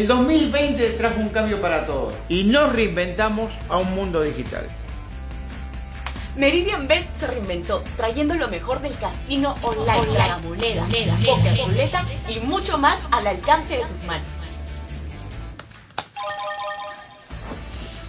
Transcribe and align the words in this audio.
El 0.00 0.06
2020 0.06 0.92
trajo 0.92 1.20
un 1.20 1.28
cambio 1.28 1.60
para 1.60 1.84
todos 1.84 2.14
y 2.26 2.44
nos 2.44 2.72
reinventamos 2.72 3.52
a 3.68 3.76
un 3.76 3.94
mundo 3.94 4.22
digital. 4.22 4.66
Meridian 6.36 6.88
Bet 6.88 7.04
se 7.18 7.26
reinventó, 7.26 7.84
trayendo 7.98 8.34
lo 8.34 8.48
mejor 8.48 8.80
del 8.80 8.96
casino 8.96 9.56
online, 9.60 10.14
la 10.16 10.38
moneda, 10.38 10.86
moneda, 10.86 11.14
poker, 11.26 11.54
ruleta 11.66 12.06
y 12.30 12.40
mucho 12.40 12.78
más 12.78 12.98
al 13.10 13.26
alcance 13.26 13.76
de 13.76 13.84
tus 13.84 14.04
manos. 14.04 14.26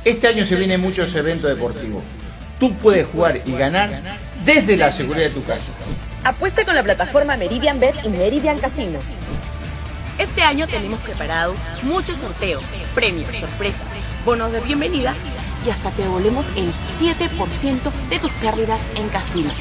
Este 0.06 0.30
año 0.30 0.46
se 0.46 0.56
vienen 0.56 0.80
muchos 0.80 1.14
eventos 1.14 1.50
deportivos. 1.50 2.04
Tú 2.58 2.74
puedes 2.76 3.06
jugar 3.06 3.42
y 3.46 3.52
ganar 3.52 3.92
desde 4.46 4.78
la 4.78 4.94
seguridad 4.94 5.26
de 5.26 5.32
tu 5.32 5.44
casa. 5.44 5.74
Apuesta 6.24 6.64
con 6.64 6.74
la 6.74 6.84
plataforma 6.84 7.36
Meridian 7.36 7.82
Bet 7.82 7.96
y 8.06 8.08
Meridian 8.08 8.60
Casino. 8.60 9.00
Este 10.22 10.44
año 10.44 10.68
tenemos 10.68 11.00
preparado 11.00 11.56
muchos 11.82 12.20
sorteos, 12.20 12.64
premios, 12.94 13.34
sorpresas, 13.34 13.92
bonos 14.24 14.52
de 14.52 14.60
bienvenida 14.60 15.16
y 15.66 15.72
hasta 15.72 15.90
te 15.90 16.04
devolvemos 16.04 16.46
el 16.56 16.72
7% 16.72 17.92
de 18.08 18.20
tus 18.20 18.30
pérdidas 18.34 18.80
en 18.98 19.10
casinos. 19.10 19.56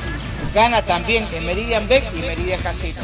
Gana 0.53 0.83
también 0.83 1.27
en 1.33 1.47
Meridian 1.47 1.89
Bet 1.89 2.05
y 2.15 2.21
Meridian 2.21 2.61
Casino. 2.61 3.01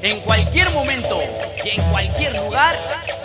En 0.00 0.20
cualquier 0.20 0.70
momento 0.70 1.20
y 1.62 1.78
en 1.78 1.90
cualquier 1.90 2.34
lugar, 2.36 2.78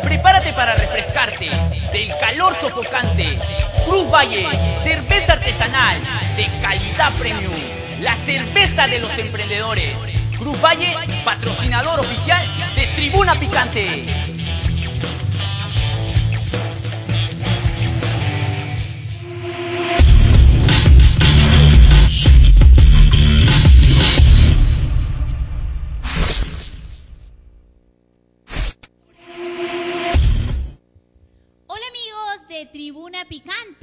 prepárate 0.04 0.52
para 0.52 0.76
refrescarte 0.76 1.50
del 1.94 2.12
calor 2.20 2.58
sofocante. 2.60 3.40
Cruz 3.86 4.12
Valle, 4.12 4.48
cerveza 4.84 5.32
artesanal 5.32 5.98
de 6.36 6.50
calidad 6.62 7.14
premium, 7.14 7.71
la 8.02 8.16
cerveza 8.16 8.88
de 8.88 9.00
los 9.00 9.18
emprendedores. 9.18 9.96
Cruz 10.38 10.60
Valle, 10.62 10.96
patrocinador 11.24 12.00
oficial 12.00 12.44
de 12.76 12.88
Tribuna 12.96 13.40
Picante. 13.40 14.31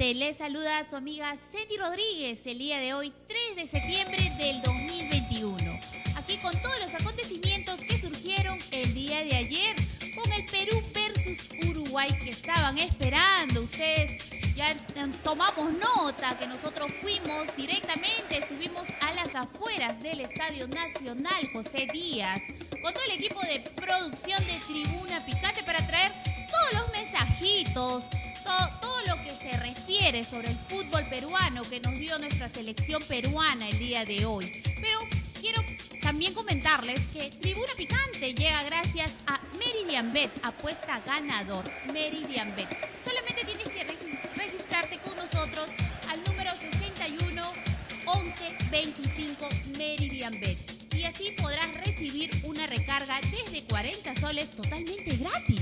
Picante, 0.09 0.13
les 0.13 0.37
saluda 0.37 0.83
su 0.89 0.95
amiga 0.95 1.35
Ceti 1.51 1.77
Rodríguez 1.77 2.39
el 2.45 2.57
día 2.57 2.79
de 2.79 2.93
hoy, 2.93 3.13
3 3.27 3.55
de 3.55 3.67
septiembre 3.67 4.17
del 4.37 4.61
2021. 4.61 5.79
Aquí 6.15 6.37
con 6.37 6.59
todos 6.61 6.79
los 6.79 6.93
acontecimientos 6.93 7.79
que 7.81 7.99
surgieron 7.99 8.57
el 8.71 8.93
día 8.93 9.23
de 9.23 9.35
ayer 9.35 9.75
con 10.15 10.31
el 10.31 10.45
Perú 10.45 10.81
versus 10.93 11.49
Uruguay 11.69 12.09
que 12.23 12.31
estaban 12.31 12.77
esperando 12.77 13.61
ustedes. 13.61 14.23
Ya 14.55 14.71
eh, 14.71 14.77
tomamos 15.23 15.71
nota 15.73 16.37
que 16.37 16.47
nosotros 16.47 16.91
fuimos 17.01 17.55
directamente, 17.55 18.39
estuvimos 18.39 18.87
a 19.01 19.13
las 19.13 19.35
afueras 19.35 20.01
del 20.01 20.21
Estadio 20.21 20.67
Nacional 20.67 21.49
José 21.53 21.87
Díaz 21.91 22.41
con 22.81 22.93
todo 22.93 23.03
el 23.05 23.11
equipo 23.11 23.41
de 23.41 23.59
producción 23.75 24.39
de 24.39 24.59
Tribuna 24.67 25.25
Picante 25.25 25.63
para 25.63 25.85
traer 25.85 26.11
todos 26.49 26.81
los 26.81 26.91
mensajitos, 26.93 28.05
todo, 28.57 29.01
lo 29.07 29.15
que 29.23 29.29
se 29.29 29.57
refiere 29.57 30.23
sobre 30.23 30.49
el 30.49 30.57
fútbol 30.57 31.05
peruano 31.09 31.61
que 31.63 31.79
nos 31.79 31.93
dio 31.93 32.17
nuestra 32.19 32.49
selección 32.49 33.01
peruana 33.03 33.67
el 33.69 33.77
día 33.77 34.05
de 34.05 34.25
hoy. 34.25 34.61
Pero 34.63 34.99
quiero 35.39 35.63
también 36.01 36.33
comentarles 36.33 36.99
que 37.13 37.29
Tribuna 37.41 37.71
Picante 37.77 38.33
llega 38.33 38.63
gracias 38.63 39.11
a 39.27 39.39
Meridian 39.57 40.11
Bet, 40.13 40.31
apuesta 40.43 40.99
ganador. 41.05 41.69
Meridian 41.93 42.55
Bet. 42.55 42.69
Solamente 43.03 43.43
tienes 43.45 43.67
que 43.67 43.85
regi- 43.87 44.19
registrarte 44.35 44.97
con 44.99 45.15
nosotros 45.15 45.67
al 46.09 46.23
número 46.23 46.51
61 46.59 47.43
11 48.05 48.55
25 48.71 49.49
Meridian 49.77 50.39
Bet. 50.39 50.57
Y 50.95 51.03
así 51.05 51.31
podrás 51.39 51.71
recibir 51.75 52.31
una 52.43 52.65
recarga 52.67 53.19
desde 53.21 53.63
40 53.65 54.15
soles 54.19 54.49
totalmente 54.51 55.15
gratis. 55.17 55.61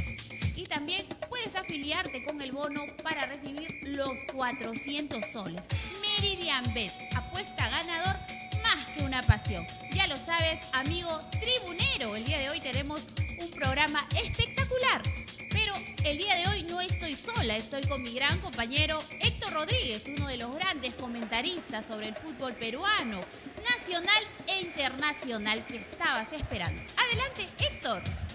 También 0.77 1.07
puedes 1.27 1.55
afiliarte 1.55 2.23
con 2.23 2.39
el 2.39 2.51
bono 2.51 2.85
para 3.01 3.25
recibir 3.25 3.79
los 3.81 4.15
400 4.31 5.25
soles. 5.25 5.63
Meridian 6.01 6.71
Bet, 6.75 6.91
apuesta 7.15 7.67
ganador 7.67 8.15
más 8.61 8.85
que 8.93 9.01
una 9.01 9.23
pasión. 9.23 9.65
Ya 9.91 10.05
lo 10.05 10.15
sabes, 10.15 10.59
amigo 10.73 11.09
tribunero, 11.31 12.15
el 12.15 12.25
día 12.25 12.37
de 12.37 12.51
hoy 12.51 12.59
tenemos 12.59 13.01
un 13.39 13.49
programa 13.49 14.07
espectacular. 14.23 15.01
Pero 15.49 15.73
el 16.03 16.19
día 16.19 16.35
de 16.35 16.47
hoy 16.47 16.61
no 16.69 16.79
estoy 16.79 17.15
sola, 17.15 17.57
estoy 17.57 17.81
con 17.87 18.03
mi 18.03 18.13
gran 18.13 18.37
compañero 18.37 19.03
Héctor 19.19 19.53
Rodríguez, 19.53 20.03
uno 20.15 20.27
de 20.27 20.37
los 20.37 20.53
grandes 20.53 20.93
comentaristas 20.93 21.87
sobre 21.87 22.09
el 22.09 22.15
fútbol 22.15 22.53
peruano, 22.53 23.19
nacional 23.67 24.23
e 24.45 24.61
internacional 24.61 25.65
que 25.65 25.77
estabas 25.77 26.31
esperando. 26.33 26.79
Adelante, 26.97 27.47
Héctor. 27.65 28.26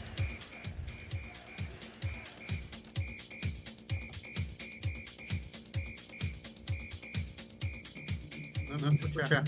No, 8.73 8.79
no 8.79 8.93
escucha. 8.93 9.45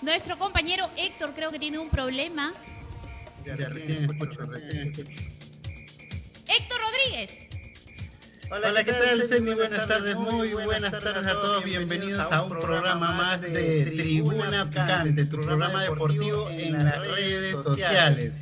Nuestro 0.00 0.38
compañero 0.38 0.88
Héctor 0.96 1.34
creo 1.34 1.50
que 1.50 1.58
tiene 1.58 1.78
un 1.78 1.90
problema. 1.90 2.54
Ya, 3.44 3.54
recién 3.54 4.10
escucho, 4.10 4.40
recién 4.46 4.88
escucho. 4.88 5.10
Héctor 6.46 6.78
Rodríguez. 6.80 7.30
Hola, 8.50 8.84
¿qué 8.84 8.92
tal, 8.92 9.22
Cindy? 9.22 9.54
Buenas 9.54 9.86
tardes, 9.86 10.16
muy 10.16 10.52
buenas 10.54 10.90
tardes 10.90 11.26
a 11.26 11.32
todos. 11.32 11.64
Bienvenidos 11.64 12.32
a 12.32 12.42
un 12.42 12.50
programa 12.50 13.12
más 13.12 13.42
de 13.42 13.92
Tribuna 13.96 14.70
Picante, 14.70 15.26
tu 15.26 15.38
programa 15.40 15.82
deportivo 15.82 16.48
en 16.50 16.84
las 16.84 16.98
redes 16.98 17.62
sociales. 17.62 18.32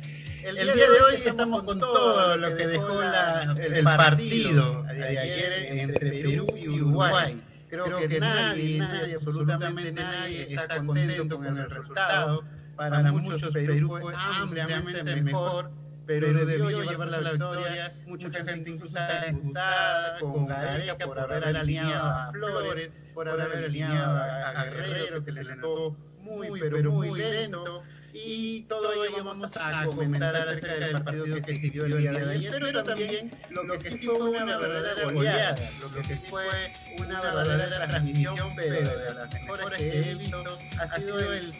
El 0.43 0.55
día 0.73 0.73
de 0.89 1.01
hoy 1.01 1.15
estamos 1.25 1.63
con 1.63 1.79
todo 1.79 2.37
lo 2.37 2.55
que 2.55 2.67
dejó 2.67 3.01
la- 3.01 3.55
el 3.59 3.83
partido 3.83 4.83
de 4.83 5.17
ayer 5.19 5.79
entre 5.79 6.09
Perú 6.11 6.47
y 6.57 6.69
Uruguay. 6.81 7.41
Creo 7.69 7.97
que 8.07 8.19
nadie, 8.19 8.77
nadie, 8.79 9.15
absolutamente 9.15 9.91
nadie 9.93 10.53
está 10.53 10.83
contento 10.85 11.37
con 11.37 11.57
el 11.57 11.69
resultado. 11.69 12.43
Para 12.75 13.11
muchos 13.11 13.49
Perú 13.51 13.89
fue 14.01 14.13
ampliamente 14.15 15.21
mejor, 15.21 15.71
pero 16.05 16.45
debió 16.45 16.69
llevarse 16.81 17.21
la 17.21 17.31
victoria. 17.31 17.93
Mucha 18.07 18.31
gente 18.31 18.69
incluso 18.69 18.97
está 18.97 19.25
disgustada 19.25 20.17
con 20.19 20.45
Gareca 20.47 21.05
por 21.05 21.19
haber 21.19 21.43
alineado 21.57 22.05
a 22.09 22.31
Flores, 22.31 22.91
por 23.13 23.29
haber 23.29 23.65
alineado 23.65 24.17
a 24.17 24.49
a 24.49 24.65
Guerrero, 24.65 25.23
que 25.23 25.31
se 25.33 25.43
le 25.43 25.55
notó 25.55 25.95
muy, 26.21 26.59
pero 26.59 26.91
muy 26.91 27.17
lento. 27.17 27.83
Y 28.13 28.63
todo 28.63 28.91
ello 29.03 29.23
vamos 29.23 29.51
a 29.57 29.85
comentar 29.85 30.35
acerca 30.35 30.73
del 30.73 31.03
partido 31.03 31.35
que 31.41 31.57
se 31.57 31.67
el 31.67 31.97
día 31.97 32.11
de 32.11 32.31
ayer, 32.31 32.57
pero 32.59 32.83
también 32.83 33.31
lo 33.49 33.77
que 33.77 33.89
sí 33.89 34.05
fue 34.05 34.29
una 34.29 34.57
verdadera 34.57 35.11
goleada, 35.11 35.55
lo 35.81 35.91
que 35.93 36.03
sí 36.03 36.15
fue 36.29 36.43
una 36.99 37.21
verdadera 37.21 37.87
transmisión, 37.87 38.53
pero 38.55 38.75
de 38.75 39.13
las 39.13 39.33
mejores 39.33 39.77
que 39.77 40.11
he 40.11 40.15
visto, 40.15 40.59
ha 40.79 40.97
sido 40.97 41.33
el 41.33 41.53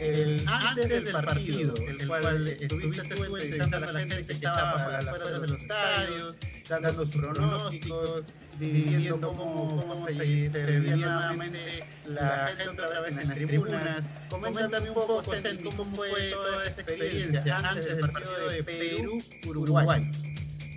el 0.00 0.44
antes 0.48 0.88
del 0.88 1.12
partido, 1.12 1.74
el 1.76 2.08
cual 2.08 2.48
estuviste 2.48 3.14
tú 3.14 3.24
entrevistando 3.24 3.76
a 3.76 3.92
la 3.92 4.00
gente 4.00 4.26
que 4.26 4.32
estaba 4.32 4.70
a 4.72 5.02
las 5.02 5.06
afueras 5.06 5.40
de 5.40 5.48
los 5.48 5.60
estadios, 5.60 6.36
dando 6.68 6.92
sus 6.94 7.10
pronósticos, 7.10 8.32
viviendo 8.58 9.20
cómo, 9.20 9.84
cómo 9.86 10.08
se, 10.08 10.14
se 10.14 10.80
vivía 10.80 11.06
nuevamente 11.06 11.84
la 12.06 12.50
gente 12.56 12.82
otra 12.82 13.00
vez 13.00 13.18
en 13.18 13.28
las 13.28 13.36
tribunas. 13.36 14.12
Coméntame 14.28 14.88
un 14.88 14.94
poco, 14.94 15.22
cómo 15.22 15.96
fue 15.96 16.30
toda 16.30 16.66
esa 16.66 16.80
experiencia 16.80 17.58
antes 17.58 17.96
del 17.96 18.10
partido 18.10 18.48
de 18.48 18.64
Perú-Uruguay. 18.64 20.10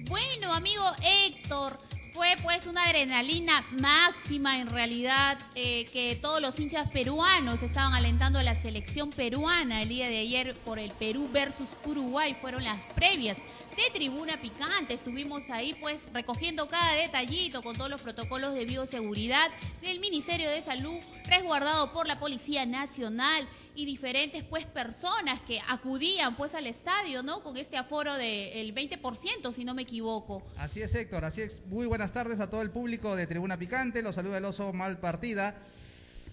Bueno, 0.09 0.53
amigo 0.53 0.83
Héctor, 1.01 1.77
fue 2.13 2.35
pues 2.43 2.67
una 2.67 2.83
adrenalina 2.83 3.65
máxima 3.71 4.59
en 4.59 4.69
realidad 4.69 5.39
eh, 5.55 5.85
que 5.85 6.15
todos 6.15 6.41
los 6.41 6.59
hinchas 6.59 6.89
peruanos 6.91 7.63
estaban 7.63 7.93
alentando 7.93 8.37
a 8.37 8.43
la 8.43 8.53
selección 8.53 9.09
peruana 9.09 9.81
el 9.81 9.89
día 9.89 10.07
de 10.07 10.19
ayer 10.19 10.55
por 10.63 10.77
el 10.77 10.91
Perú 10.91 11.27
versus 11.33 11.69
Uruguay. 11.85 12.35
Fueron 12.39 12.63
las 12.63 12.79
previas 12.93 13.37
de 13.75 13.91
Tribuna 13.91 14.39
Picante. 14.39 14.93
Estuvimos 14.93 15.49
ahí 15.49 15.75
pues 15.81 16.07
recogiendo 16.13 16.67
cada 16.69 16.93
detallito 16.93 17.63
con 17.63 17.75
todos 17.75 17.89
los 17.89 18.01
protocolos 18.01 18.53
de 18.53 18.65
bioseguridad 18.65 19.49
del 19.81 19.99
Ministerio 19.99 20.51
de 20.51 20.61
Salud, 20.61 20.99
resguardado 21.25 21.93
por 21.93 22.05
la 22.05 22.19
Policía 22.19 22.67
Nacional 22.67 23.47
y 23.75 23.85
diferentes 23.85 24.43
pues 24.43 24.65
personas 24.65 25.39
que 25.41 25.59
acudían 25.69 26.35
pues 26.35 26.53
al 26.53 26.67
estadio, 26.67 27.23
¿no? 27.23 27.41
Con 27.41 27.57
este 27.57 27.77
aforo 27.77 28.13
del 28.13 28.73
20%, 28.73 29.51
si 29.51 29.65
no 29.65 29.73
me 29.73 29.83
equivoco. 29.83 30.43
Así 30.57 30.81
es, 30.81 30.93
Héctor, 30.93 31.25
así 31.25 31.41
es. 31.41 31.61
Muy 31.67 31.85
buenas 31.85 32.11
tardes 32.11 32.39
a 32.39 32.49
todo 32.49 32.61
el 32.61 32.71
público 32.71 33.15
de 33.15 33.27
Tribuna 33.27 33.57
Picante, 33.57 34.01
los 34.01 34.15
saluda 34.15 34.37
el 34.37 34.45
oso 34.45 34.73
mal 34.73 34.99
partida. 34.99 35.55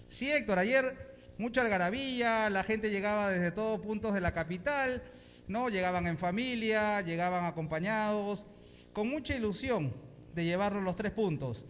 Sí, 0.09 0.31
Héctor, 0.31 0.59
ayer 0.59 1.15
mucha 1.37 1.61
algarabía, 1.61 2.49
la 2.49 2.63
gente 2.63 2.91
llegaba 2.91 3.29
desde 3.29 3.51
todos 3.51 3.79
puntos 3.81 4.13
de 4.13 4.21
la 4.21 4.33
capital, 4.33 5.01
¿no? 5.47 5.69
Llegaban 5.69 6.05
en 6.07 6.17
familia, 6.17 7.01
llegaban 7.01 7.45
acompañados, 7.45 8.45
con 8.93 9.09
mucha 9.09 9.35
ilusión 9.35 9.93
de 10.35 10.45
llevarlos 10.45 10.83
los 10.83 10.95
tres 10.95 11.11
puntos. 11.11 11.65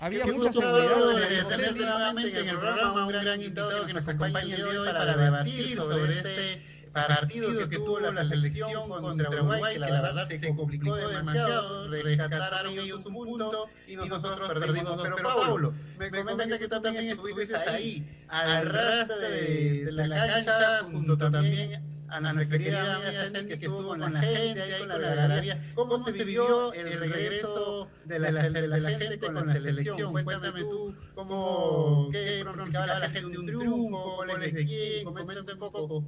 Había 0.00 0.24
mucha 0.26 0.52
seguridad 0.52 1.48
tener 1.48 1.76
nuevamente 1.76 2.40
en 2.40 2.48
el 2.48 2.58
programa 2.58 3.06
un 3.06 3.12
gran 3.12 3.40
invitado 3.40 3.86
que 3.86 3.92
nos 3.92 4.08
acompaña 4.08 4.54
el 4.54 4.56
día 4.56 4.72
de 4.72 4.78
hoy 4.78 4.88
para 4.88 5.16
debatir 5.16 5.76
sobre 5.76 6.16
este 6.16 6.62
partido 6.90 7.68
que 7.68 7.76
tuvo 7.76 8.00
la 8.00 8.24
selección 8.24 8.88
contra 8.88 9.28
Uruguay, 9.28 9.74
que 9.74 9.78
la 9.80 10.02
verdad 10.02 10.28
se 10.28 10.54
complicó 10.56 10.96
demasiado, 10.96 11.88
rescataron 11.88 12.72
ellos 12.72 13.04
un 13.04 13.12
punto 13.12 13.68
y 13.86 13.96
nosotros 13.96 14.48
perdimos. 14.48 15.02
Pero 15.02 15.16
Pablo, 15.16 15.74
me 15.98 16.10
comenta 16.10 16.58
que 16.58 16.68
tú 16.68 16.80
también 16.80 17.08
estuviste 17.08 17.56
ahí, 17.56 18.24
al 18.28 18.72
de, 18.72 19.84
de 19.84 19.92
la 19.92 20.26
cancha, 20.26 20.78
junto 20.84 21.18
también 21.18 21.89
a 22.10 22.32
nuestra 22.32 22.58
querida 22.58 22.96
amiga 22.96 23.46
que 23.46 23.54
estuvo 23.54 23.88
con 23.88 24.00
la 24.12 24.20
gente 24.20 24.62
ahí 24.62 24.80
con 24.80 25.00
la 25.00 25.14
galería. 25.14 25.62
¿Cómo 25.74 25.98
se 26.04 26.24
vivió 26.24 26.72
el 26.72 27.00
regreso 27.00 27.88
de 28.04 28.18
la, 28.18 28.30
de 28.30 28.68
la 28.68 28.90
gente 28.90 29.18
con 29.18 29.46
la 29.46 29.54
selección? 29.54 30.12
Cuéntame 30.12 30.60
tú 30.60 30.94
cómo, 31.14 32.08
qué 32.12 32.40
pronosticaba 32.42 32.98
la 32.98 33.10
gente 33.10 33.38
un 33.38 33.46
triunfo, 33.46 34.16
goles 34.16 34.54
de 34.54 34.66
quién, 34.66 35.04
coméntame 35.04 35.52
un 35.52 35.58
poco. 35.58 36.04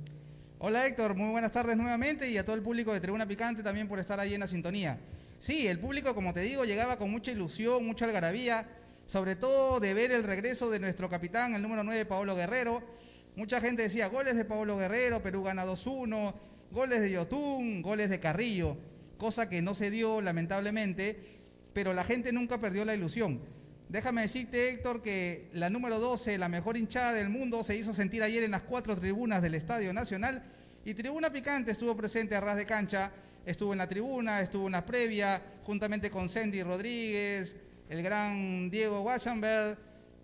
Hola 0.58 0.86
Héctor, 0.86 1.16
muy 1.16 1.30
buenas 1.30 1.50
tardes 1.50 1.76
nuevamente 1.76 2.30
y 2.30 2.38
a 2.38 2.44
todo 2.44 2.54
el 2.54 2.62
público 2.62 2.92
de 2.92 3.00
Tribuna 3.00 3.26
Picante 3.26 3.62
también 3.62 3.88
por 3.88 3.98
estar 3.98 4.20
ahí 4.20 4.34
en 4.34 4.40
la 4.40 4.46
sintonía. 4.46 4.98
Sí, 5.40 5.66
el 5.66 5.80
público, 5.80 6.14
como 6.14 6.32
te 6.32 6.40
digo, 6.40 6.64
llegaba 6.64 6.98
con 6.98 7.10
mucha 7.10 7.32
ilusión, 7.32 7.84
mucha 7.84 8.04
algarabía, 8.04 8.68
sobre 9.06 9.34
todo 9.34 9.80
de 9.80 9.92
ver 9.92 10.12
el 10.12 10.22
regreso 10.22 10.70
de 10.70 10.78
nuestro 10.78 11.08
capitán, 11.08 11.56
el 11.56 11.62
número 11.62 11.82
9, 11.82 12.06
Paolo 12.06 12.36
Guerrero. 12.36 12.80
Mucha 13.34 13.60
gente 13.60 13.82
decía 13.82 14.08
goles 14.08 14.36
de 14.36 14.44
Paolo 14.44 14.76
Guerrero, 14.76 15.22
Perú 15.22 15.42
gana 15.42 15.64
2-1, 15.64 16.34
goles 16.70 17.00
de 17.00 17.10
Yotún, 17.12 17.80
goles 17.80 18.10
de 18.10 18.20
Carrillo, 18.20 18.76
cosa 19.16 19.48
que 19.48 19.62
no 19.62 19.74
se 19.74 19.90
dio 19.90 20.20
lamentablemente, 20.20 21.18
pero 21.72 21.94
la 21.94 22.04
gente 22.04 22.32
nunca 22.32 22.58
perdió 22.58 22.84
la 22.84 22.94
ilusión. 22.94 23.40
Déjame 23.88 24.22
decirte, 24.22 24.70
Héctor, 24.70 25.02
que 25.02 25.48
la 25.52 25.70
número 25.70 25.98
12, 25.98 26.36
la 26.38 26.48
mejor 26.48 26.76
hinchada 26.76 27.12
del 27.12 27.30
mundo, 27.30 27.64
se 27.64 27.76
hizo 27.76 27.94
sentir 27.94 28.22
ayer 28.22 28.42
en 28.42 28.50
las 28.50 28.62
cuatro 28.62 28.96
tribunas 28.96 29.42
del 29.42 29.54
Estadio 29.54 29.92
Nacional 29.92 30.42
y 30.84 30.94
Tribuna 30.94 31.30
Picante 31.30 31.70
estuvo 31.70 31.96
presente 31.96 32.34
a 32.34 32.40
ras 32.40 32.56
de 32.56 32.66
cancha, 32.66 33.12
estuvo 33.46 33.72
en 33.72 33.78
la 33.78 33.88
tribuna, 33.88 34.40
estuvo 34.40 34.66
en 34.66 34.72
la 34.72 34.84
previa, 34.84 35.40
juntamente 35.64 36.10
con 36.10 36.28
Sandy 36.28 36.62
Rodríguez, 36.62 37.56
el 37.88 38.02
gran 38.02 38.70
Diego 38.70 39.02
Wachenberg 39.02 39.78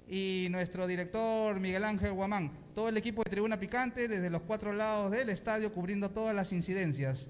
y 0.09 0.49
nuestro 0.51 0.87
director 0.87 1.61
Miguel 1.61 1.85
Ángel 1.85 2.13
Guamán. 2.13 2.68
Todo 2.79 2.91
el 2.91 2.97
equipo 2.97 3.25
de 3.25 3.31
Tribuna 3.31 3.59
Picante 3.59 4.07
desde 4.07 4.31
los 4.31 4.43
cuatro 4.43 4.73
lados 4.73 5.11
del 5.11 5.31
estadio 5.31 5.73
cubriendo 5.73 6.11
todas 6.11 6.33
las 6.33 6.53
incidencias. 6.53 7.27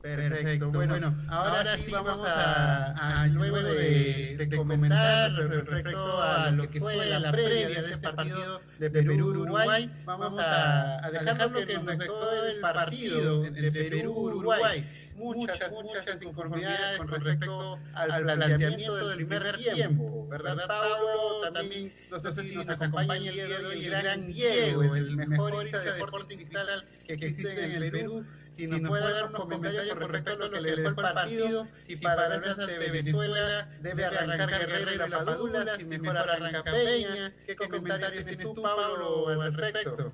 Perfecto. 0.00 0.70
Bueno, 0.70 0.94
bueno 0.94 1.14
ahora, 1.28 1.76
sí 1.76 1.92
vamos 1.92 2.26
a, 2.26 3.28
luego 3.32 3.58
de, 3.58 4.36
de, 4.38 4.56
comentar 4.56 5.30
respecto 5.32 6.22
a 6.22 6.50
lo 6.52 6.66
que 6.70 6.80
fue 6.80 7.04
la 7.20 7.30
previa 7.30 7.68
de 7.68 7.72
este, 7.74 7.92
este 7.92 8.12
partido 8.12 8.60
de 8.78 8.90
Perú-Uruguay, 8.90 9.92
vamos 10.06 10.38
a, 10.38 11.04
a 11.04 11.10
dejar 11.10 11.50
lo 11.50 11.66
que 11.66 11.74
nos 11.74 11.98
dejó 11.98 12.32
el 12.32 12.60
partido 12.60 13.44
entre 13.44 13.70
Perú-Uruguay. 13.70 14.88
Muchas, 15.20 15.70
muchas 15.70 16.22
inconformidades 16.22 16.98
con 16.98 17.08
respecto 17.08 17.78
al 17.94 18.22
planteamiento 18.22 19.08
del 19.08 19.16
primer 19.16 19.56
tiempo, 19.58 20.26
¿verdad, 20.28 20.66
Pablo? 20.66 21.52
También, 21.52 21.92
no 22.10 22.18
sé 22.18 22.32
si 22.44 22.56
nos 22.56 22.68
acompaña 22.68 23.30
el 23.30 23.34
día 23.34 23.58
de 23.58 23.66
hoy 23.66 23.84
el 23.84 23.90
gran 23.90 24.26
Diego, 24.26 24.94
el 24.94 25.16
mejor 25.16 25.70
de 25.70 25.88
Sporting 25.98 26.36
Cristal 26.36 26.86
que 27.06 27.12
existe 27.12 27.64
en 27.64 27.82
el 27.82 27.90
Perú, 27.90 28.24
si 28.50 28.66
nos 28.66 28.80
puede 28.80 29.12
dar 29.12 29.26
unos 29.26 29.40
comentarios 29.40 29.94
con 29.94 29.98
respecto 29.98 30.32
a 30.32 30.36
lo 30.36 30.50
que 30.50 30.60
le 30.60 30.76
dejó 30.76 30.88
el 30.88 30.94
partido, 30.94 31.68
si 31.78 31.96
para 31.96 32.28
la 32.28 32.38
de 32.38 32.90
Venezuela 32.90 33.68
debe 33.80 34.04
arrancar 34.04 34.48
Guerrero 34.48 34.94
y 34.94 34.96
la 34.96 35.24
Padula, 35.24 35.76
si 35.76 35.84
mejor 35.84 36.16
arranca 36.16 36.64
Peña, 36.64 37.32
¿qué 37.46 37.56
comentarios 37.56 38.12
tienes 38.24 38.38
tú, 38.38 38.54
Pablo, 38.54 39.28
al 39.28 39.52
respecto? 39.52 40.12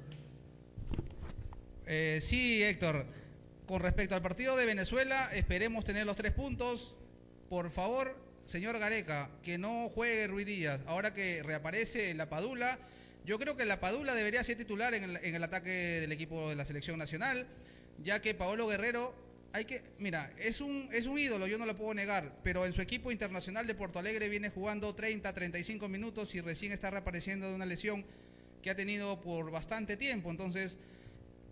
Eh, 1.87 2.19
sí, 2.21 2.65
Héctor. 2.65 3.07
Con 3.67 3.83
respecto 3.83 4.15
al 4.15 4.23
partido 4.23 4.57
de 4.57 4.65
Venezuela, 4.65 5.29
esperemos 5.35 5.85
tener 5.85 6.07
los 6.07 6.15
tres 6.15 6.31
puntos. 6.31 6.95
Por 7.49 7.73
favor, 7.73 8.17
señor 8.45 8.79
Gareca, 8.79 9.29
que 9.43 9.59
no 9.59 9.89
juegue 9.89 10.29
Ruidías. 10.29 10.81
Ahora 10.87 11.13
que 11.13 11.43
reaparece 11.43 12.15
la 12.15 12.29
Padula, 12.29 12.79
yo 13.25 13.41
creo 13.41 13.57
que 13.57 13.65
la 13.65 13.81
Padula 13.81 14.15
debería 14.15 14.45
ser 14.45 14.57
titular 14.57 14.95
en 14.95 15.03
el, 15.03 15.17
en 15.17 15.35
el 15.35 15.43
ataque 15.43 15.71
del 15.71 16.13
equipo 16.13 16.49
de 16.49 16.55
la 16.55 16.65
selección 16.65 16.97
nacional, 16.97 17.45
ya 18.05 18.21
que 18.21 18.35
Paolo 18.35 18.69
Guerrero 18.69 19.13
hay 19.53 19.65
que, 19.65 19.83
mira, 19.99 20.33
es 20.39 20.61
un, 20.61 20.89
es 20.93 21.07
un 21.07 21.19
ídolo, 21.19 21.49
yo 21.49 21.59
no 21.59 21.67
lo 21.67 21.75
puedo 21.75 21.93
negar, 21.93 22.37
pero 22.45 22.67
en 22.67 22.73
su 22.73 22.83
equipo 22.83 23.11
internacional 23.11 23.67
de 23.67 23.75
Porto 23.75 23.99
Alegre 23.99 24.29
viene 24.29 24.51
jugando 24.51 24.95
30, 24.95 25.33
35 25.33 25.89
minutos 25.89 26.35
y 26.37 26.41
recién 26.41 26.71
está 26.71 26.91
reapareciendo 26.91 27.49
de 27.49 27.55
una 27.57 27.67
lesión 27.67 28.05
que 28.63 28.71
ha 28.71 28.77
tenido 28.77 29.21
por 29.21 29.51
bastante 29.51 29.97
tiempo. 29.97 30.31
Entonces, 30.31 30.79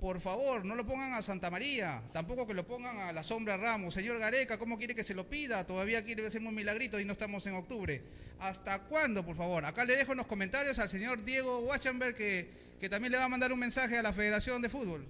por 0.04 0.20
favor, 0.20 0.66
no 0.66 0.74
lo 0.74 0.84
pongan 0.84 1.14
a 1.14 1.22
Santa 1.22 1.50
María, 1.50 2.02
tampoco 2.12 2.46
que 2.46 2.52
lo 2.52 2.66
pongan 2.66 2.98
a 2.98 3.10
la 3.10 3.22
sombra 3.22 3.56
Ramos. 3.56 3.94
Señor 3.94 4.18
Gareca, 4.18 4.58
¿cómo 4.58 4.76
quiere 4.76 4.94
que 4.94 5.02
se 5.02 5.14
lo 5.14 5.26
pida? 5.26 5.66
Todavía 5.66 6.04
quiere 6.04 6.26
hacer 6.26 6.42
un 6.42 6.54
milagrito 6.54 7.00
y 7.00 7.06
no 7.06 7.12
estamos 7.12 7.46
en 7.46 7.54
octubre. 7.54 8.02
¿Hasta 8.38 8.80
cuándo, 8.80 9.24
por 9.24 9.34
favor? 9.34 9.64
Acá 9.64 9.82
le 9.86 9.96
dejo 9.96 10.12
en 10.12 10.18
los 10.18 10.26
comentarios 10.26 10.78
al 10.78 10.90
señor 10.90 11.24
Diego 11.24 11.60
Wachenberg 11.60 12.14
que, 12.14 12.50
que 12.78 12.90
también 12.90 13.12
le 13.12 13.18
va 13.18 13.24
a 13.24 13.28
mandar 13.30 13.50
un 13.50 13.58
mensaje 13.58 13.96
a 13.96 14.02
la 14.02 14.12
Federación 14.12 14.60
de 14.60 14.68
Fútbol. 14.68 15.06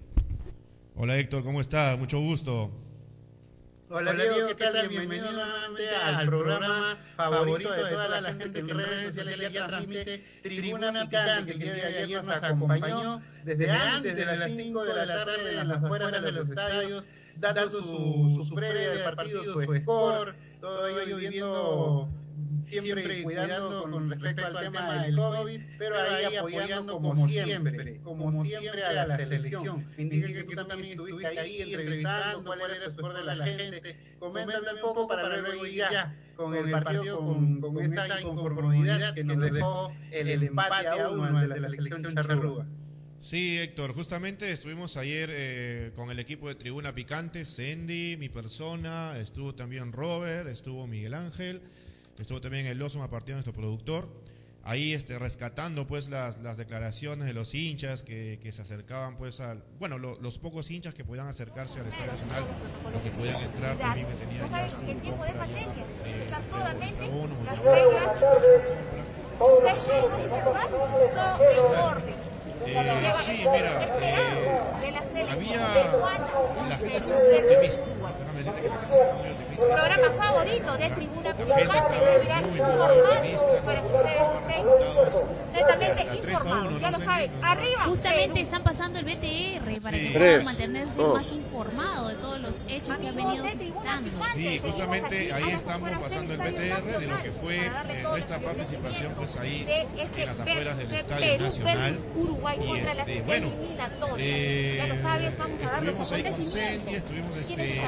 Hola 0.95 1.17
Héctor, 1.17 1.43
¿cómo 1.43 1.59
estás? 1.59 1.99
Mucho 1.99 2.21
gusto. 2.21 2.71
Hola, 3.87 4.13
Diego, 4.13 4.47
¿qué 4.47 4.55
tal? 4.55 4.87
Bienvenido 4.89 5.31
nuevamente 5.31 5.89
al 5.95 6.25
programa 6.25 6.97
favorito 7.15 7.71
de 7.71 7.81
toda 7.83 8.19
la 8.19 8.33
gente 8.33 8.63
que 8.63 8.71
en 8.71 8.79
redes 8.79 9.03
sociales 9.03 9.51
ya 9.51 9.67
transmite 9.67 10.23
Tribuna 10.41 10.91
Picante, 10.91 11.45
que 11.45 11.51
el 11.51 11.59
día 11.59 11.89
de 11.89 11.97
ayer 11.99 12.23
nos 12.23 12.43
acompañó 12.43 13.21
desde 13.43 13.69
antes 13.69 14.15
de 14.15 14.25
las 14.25 14.51
5 14.51 14.83
de 14.85 15.05
la 15.05 15.25
tarde 15.25 15.59
en 15.59 15.67
las 15.67 15.83
afueras 15.83 16.19
de 16.19 16.31
los 16.31 16.49
estadios, 16.49 17.05
dando 17.37 17.69
su, 17.69 18.43
su 18.47 18.55
previa 18.55 18.89
de 18.89 19.03
partido, 19.03 19.43
su 19.43 19.61
score, 19.61 20.35
todo 20.59 20.87
ello 20.87 21.17
viviendo 21.17 22.09
siempre 22.65 23.23
cuidando 23.23 23.83
con 23.89 24.09
respecto 24.09 24.47
al 24.47 24.59
tema 24.59 25.03
del 25.03 25.15
COVID, 25.15 25.61
pero 25.77 25.95
ahí 25.97 26.35
apoyando 26.35 26.99
como 26.99 27.27
siempre, 27.27 27.99
como 28.03 28.45
siempre 28.45 28.83
a 28.83 29.05
la 29.05 29.17
selección. 29.17 29.85
Me 29.97 30.03
indiqué 30.03 30.33
que 30.33 30.43
tú 30.43 30.65
también 30.65 30.99
estuviste 30.99 31.39
ahí 31.39 31.61
entrevistando 31.61 32.43
cuál 32.43 32.59
era 32.61 32.85
el 32.85 32.91
score 32.91 33.17
de 33.17 33.23
la 33.23 33.45
gente. 33.45 33.97
Coméntame 34.19 34.73
un 34.73 34.81
poco 34.81 35.07
para 35.07 35.37
luego 35.37 35.65
ir 35.65 35.75
ya 35.75 36.15
con 36.35 36.55
el 36.55 36.69
partido, 36.71 37.19
con, 37.19 37.61
con 37.61 37.79
esa 37.79 38.21
inconformidad 38.21 39.13
que 39.13 39.23
nos 39.23 39.39
dejó 39.39 39.91
el 40.11 40.43
empate 40.43 40.87
a 40.87 41.09
uno 41.09 41.41
de 41.41 41.47
la 41.47 41.69
selección 41.69 42.13
charrúa. 42.13 42.65
Sí, 43.25 43.57
Héctor, 43.57 43.93
justamente 43.93 44.51
estuvimos 44.51 44.97
ayer 44.97 45.31
eh, 45.33 45.91
con 45.95 46.11
el 46.11 46.19
equipo 46.19 46.47
de 46.47 46.53
Tribuna 46.53 46.93
Picante, 46.93 47.43
Sandy, 47.43 48.17
mi 48.17 48.29
persona, 48.29 49.17
estuvo 49.17 49.55
también 49.55 49.91
Robert, 49.93 50.47
estuvo 50.47 50.85
Miguel 50.85 51.15
Ángel, 51.15 51.63
estuvo 52.21 52.41
también 52.41 52.65
el 52.65 52.81
Oso, 52.81 53.01
a 53.03 53.09
partir 53.09 53.29
de 53.29 53.33
nuestro 53.35 53.53
productor, 53.53 54.07
ahí 54.65 54.93
este, 54.93 55.17
rescatando 55.19 55.85
pues 55.85 56.09
las, 56.09 56.39
las 56.39 56.57
declaraciones 56.57 57.27
de 57.27 57.33
los 57.33 57.53
hinchas 57.53 58.01
que, 58.03 58.39
que 58.41 58.51
se 58.51 58.63
acercaban 58.63 59.15
pues 59.15 59.39
al, 59.39 59.63
bueno, 59.79 59.99
lo, 59.99 60.19
los 60.21 60.39
pocos 60.39 60.71
hinchas 60.71 60.93
que 60.93 61.05
podían 61.05 61.27
acercarse 61.27 61.79
al 61.79 61.87
Estadio 61.87 62.11
Nacional, 62.11 62.43
los 62.91 63.01
que 63.01 63.11
podían 63.11 63.41
entrar 63.41 63.77
también 63.77 64.07
que 64.07 64.25
tenían 64.25 64.49
ya 64.49 64.69
su 64.69 64.77
compra 64.77 65.47
ya, 65.47 65.59
eh, 72.65 72.73
eh, 72.77 73.13
sí, 73.23 73.45
mira, 73.51 73.97
eh, 74.01 74.59
había 75.29 75.57
la 76.67 76.77
gente 76.77 76.97
estaba 76.97 77.19
muy 77.19 77.35
optimista 77.35 77.81
Programa 79.55 80.23
favorito 80.23 80.77
de 80.77 80.89
Tribuna 80.89 81.33
La 81.47 81.55
gente 81.55 81.77
estaba 81.77 82.41
muy, 82.41 82.59
muy 82.59 82.99
optimista, 82.99 83.61
que 83.63 83.69
alcanzaba 83.77 84.41
resultados 84.41 85.23
Netamente 85.53 86.01
hasta 86.01 86.21
3 86.21 86.35
a 86.35 86.43
1, 86.43 86.71
informado, 86.71 86.79
ya 86.79 86.91
no 86.91 86.91
lo 86.91 86.97
sé 86.99 87.05
saben. 87.05 87.31
ni- 87.31 87.37
no, 87.39 87.47
Arriba. 87.47 87.83
Justamente 87.85 88.39
están 88.41 88.63
pasando 88.63 88.99
el 88.99 89.05
BTR 89.05 89.81
para 89.81 89.97
Sí. 89.97 90.03
que 90.11 90.19
puedan 90.19 90.43
mantenerse 90.45 90.93
dos. 90.95 91.13
más 91.15 91.31
informados 91.31 92.09
de 92.09 92.15
todos 92.15 92.39
los 92.41 92.51
hechos 92.67 92.97
que 92.97 93.07
han 93.07 93.15
venido 93.15 93.45
suscitando. 93.49 94.09
Sí, 94.33 94.59
justamente 94.59 95.33
ahí 95.33 95.49
estamos 95.51 95.89
pasando 95.91 96.33
el 96.33 96.39
BTR 96.39 96.99
de 96.99 97.07
lo 97.07 97.23
que 97.23 97.31
fue 97.31 97.55
eh, 97.57 98.03
nuestra 98.03 98.39
participación 98.39 99.13
pues 99.13 99.37
ahí 99.37 99.65
en 100.17 100.25
las 100.25 100.39
afueras 100.41 100.77
del 100.77 100.93
Estadio 100.93 101.37
Nacional. 101.39 101.99
Y 102.61 102.77
este, 102.79 103.21
bueno, 103.21 103.47
eh, 104.17 104.93
estuvimos 105.63 106.11
ahí 106.11 106.23
con 106.23 106.45
Sandy, 106.45 106.95
estuvimos 106.95 107.37
este, 107.37 107.81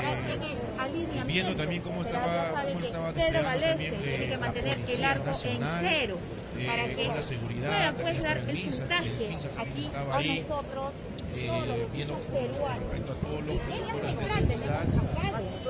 viendo 1.26 1.56
también 1.56 1.82
cómo 1.82 2.02
estaba, 2.02 2.62
cómo 2.64 2.80
estaba 2.80 3.12
desplegando 3.14 3.68
también 3.68 3.94
eh, 4.04 4.38
la 4.40 4.54
Policía 4.54 5.16
Nacional, 5.26 5.86
eh, 5.86 7.06
con 7.06 7.16
la 7.16 7.22
seguridad, 7.22 7.96
también 7.96 8.16
estaba 8.18 8.40
el 8.40 8.48
MINSA, 8.54 8.84
el 8.84 8.90
también 8.90 9.86
estaba 9.86 10.18
ahí, 10.18 10.46
eh, 11.36 11.88
viendo 11.94 12.16
respecto 12.16 13.12
a 13.12 13.16
todos 13.16 13.44
los 13.44 13.58
protocolos 13.58 14.20
de 14.20 14.26
seguridad. 14.26 14.86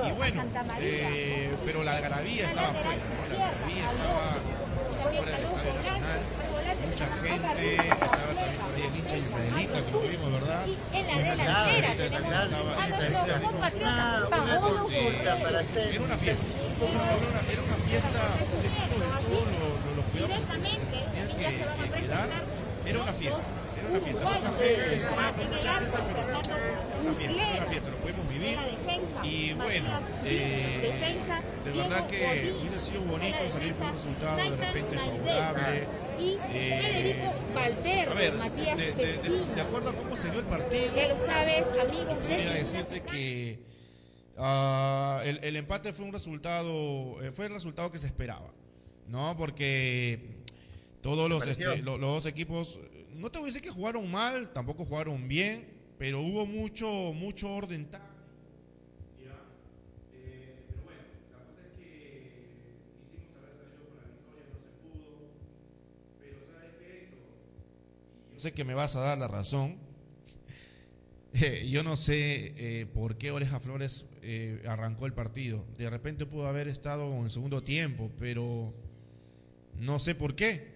Y 0.06 0.12
bueno, 0.12 0.44
eh, 0.80 1.50
pero 1.66 1.84
la 1.84 1.96
algarabía 1.96 2.46
estaba 2.46 2.68
afuera, 2.68 3.02
¿no? 3.28 3.38
la 3.38 3.48
algarabía 3.48 3.90
estaba 3.90 4.32
a 4.32 4.36
las 4.92 5.06
afueras 5.06 5.36
del 5.36 5.44
Estadio 5.44 5.74
Nacional, 5.74 6.20
mucha 6.88 7.06
gente, 7.16 7.74
estaba 7.76 8.32
también 8.34 8.60
por 8.60 8.72
ahí 8.74 8.82
el 8.82 9.60
hincha 9.60 9.84
que 9.84 9.90
lo 9.92 10.00
vimos, 10.00 10.27
era 15.90 16.02
una 16.02 16.16
fiesta. 16.16 16.44
Era 16.78 17.62
una, 17.62 17.76
fiesta 17.76 18.18
de 18.58 18.68
todos 18.78 18.92
los, 18.92 19.14
los, 19.58 19.96
los 19.96 20.04
cuidados 20.06 20.38
que 20.38 20.76
se 20.76 20.86
tenían 20.86 21.28
que, 21.28 21.44
que 21.82 21.88
cuidar. 21.98 22.28
Era 22.86 22.98
una 23.02 23.12
fiesta. 23.12 23.42
Era 23.78 23.88
una 23.90 24.00
fiesta. 24.00 24.22
Poca 24.22 24.50
gente, 24.58 25.00
sí, 25.00 25.08
no 25.08 25.44
mucha 25.48 25.72
gente, 25.78 25.98
pero 26.06 26.20
una 27.00 27.14
fiesta. 27.14 27.36
Una 27.56 27.64
fiesta. 27.66 27.90
Lo 27.90 27.96
pudimos 27.98 28.28
vivir. 28.28 28.58
Y 29.22 29.52
bueno, 29.54 29.88
eh, 30.24 30.92
de 31.64 31.72
verdad 31.72 32.06
que 32.06 32.54
hubiese 32.60 32.78
sido 32.78 33.02
bonito 33.02 33.48
salir 33.48 33.74
con 33.74 33.88
un 33.88 33.92
resultado 33.94 34.36
de 34.36 34.56
repente 34.56 34.98
favorable. 34.98 36.07
Eh, 36.20 37.30
a 38.08 38.14
ver, 38.14 38.32
de, 38.34 38.92
de- 38.92 39.18
de- 39.18 39.54
de 39.54 39.60
acuerdo 39.60 39.90
a 39.90 39.94
cómo 39.94 40.16
se 40.16 40.30
dio 40.30 40.40
el 40.40 40.46
partido, 40.46 40.94
Ya 40.94 41.08
lo 41.08 41.26
sabes, 41.26 41.78
amigos. 41.78 42.14
podría 42.18 42.52
decirte 42.54 43.02
que 43.02 43.58
ah, 44.36 45.20
el, 45.24 45.38
el 45.42 45.56
empate 45.56 45.92
fue 45.92 46.06
un 46.06 46.12
resultado, 46.12 47.22
eh, 47.22 47.30
fue 47.30 47.46
el 47.46 47.52
resultado 47.52 47.90
que 47.90 47.98
se 47.98 48.06
esperaba, 48.06 48.52
¿no? 49.08 49.36
Porque 49.36 50.20
todos 51.02 51.28
los, 51.28 51.46
este, 51.46 51.82
lo- 51.82 51.98
los 51.98 52.22
dos 52.22 52.26
equipos, 52.26 52.80
no 53.14 53.30
te 53.30 53.38
voy 53.38 53.46
a 53.46 53.52
decir 53.52 53.62
que 53.62 53.70
jugaron 53.70 54.10
mal, 54.10 54.52
tampoco 54.52 54.84
jugaron 54.84 55.28
bien, 55.28 55.68
pero 55.98 56.20
hubo 56.20 56.46
mucho, 56.46 56.86
mucho 57.14 57.48
orden 57.50 57.86
táctico. 57.86 58.17
Yo 68.38 68.42
sé 68.42 68.52
que 68.52 68.64
me 68.64 68.74
vas 68.74 68.94
a 68.94 69.00
dar 69.00 69.18
la 69.18 69.26
razón. 69.28 69.76
Eh, 71.34 71.68
yo 71.70 71.82
no 71.82 71.94
sé 71.96 72.54
eh, 72.56 72.86
por 72.94 73.18
qué 73.18 73.30
Oreja 73.32 73.60
Flores 73.60 74.06
eh, 74.22 74.62
arrancó 74.66 75.04
el 75.04 75.12
partido. 75.12 75.62
De 75.76 75.90
repente 75.90 76.24
pudo 76.24 76.46
haber 76.46 76.68
estado 76.68 77.12
en 77.14 77.24
el 77.24 77.30
segundo 77.30 77.62
tiempo, 77.62 78.10
pero 78.18 78.72
no 79.78 79.98
sé 79.98 80.14
por 80.14 80.34
qué. 80.34 80.68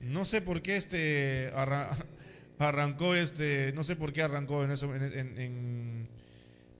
No 0.00 0.24
sé 0.24 0.40
por 0.40 0.62
qué 0.62 0.76
este 0.76 1.50
arra- 1.54 1.90
arrancó 2.58 3.14
este, 3.14 3.72
no 3.74 3.84
sé 3.84 3.96
por 3.96 4.14
qué 4.14 4.22
arrancó 4.22 4.64
en 4.64 4.70
eso 4.70 4.92
en, 4.96 5.02
en, 5.02 5.38
en- 5.38 6.08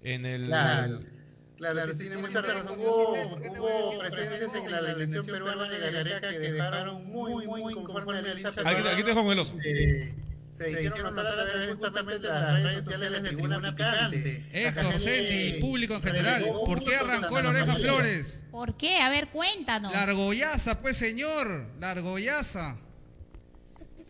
en 0.05 0.25
el 0.27 0.47
Claro, 0.47 1.01
claro, 1.59 1.93
sí, 1.93 1.99
tiene 1.99 2.17
mucha 2.17 2.41
razón. 2.41 2.81
Hubo, 2.81 3.13
hubo 3.13 3.99
presencias 3.99 4.55
en 4.55 4.71
la 4.73 4.81
selección 4.95 5.27
peruana 5.27 5.69
de 5.69 5.93
Gareca 5.93 6.31
que 6.31 6.39
dejaron 6.39 7.07
muy, 7.07 7.47
muy 7.47 7.61
inconforme 7.75 8.19
al 8.21 8.39
hincha 8.39 8.49
Aquí, 8.65 8.89
aquí 8.89 9.03
te 9.03 9.09
dejo 9.09 9.23
con 9.23 9.33
el 9.33 9.39
oso. 9.41 9.55
Eh, 9.67 10.15
se 10.59 10.71
hicieron 10.73 11.03
notar 11.03 11.27
a 11.27 11.35
través 11.35 11.77
justamente 11.77 12.19
de 12.19 12.29
las 12.29 12.63
redes 12.63 12.85
sociales 12.85 13.23
de 13.23 13.29
Tribuna 13.29 13.61
Picante. 13.61 14.45
Héctor, 14.53 14.85
La 14.85 14.99
Sandy, 14.99 15.59
público 15.61 15.95
en 15.95 16.03
general, 16.03 16.45
¿por 16.67 16.85
qué 16.85 16.97
arrancó 16.97 17.35
la 17.37 17.41
el 17.41 17.47
Oreja. 17.47 17.75
Flores? 17.77 18.43
¿Por 18.51 18.77
qué? 18.77 19.01
A 19.01 19.11
ver, 19.11 19.29
cuéntanos. 19.29 19.93
Largoyaza, 19.93 20.81
pues 20.81 20.97
señor, 20.97 21.67
Largoyaza. 21.79 22.77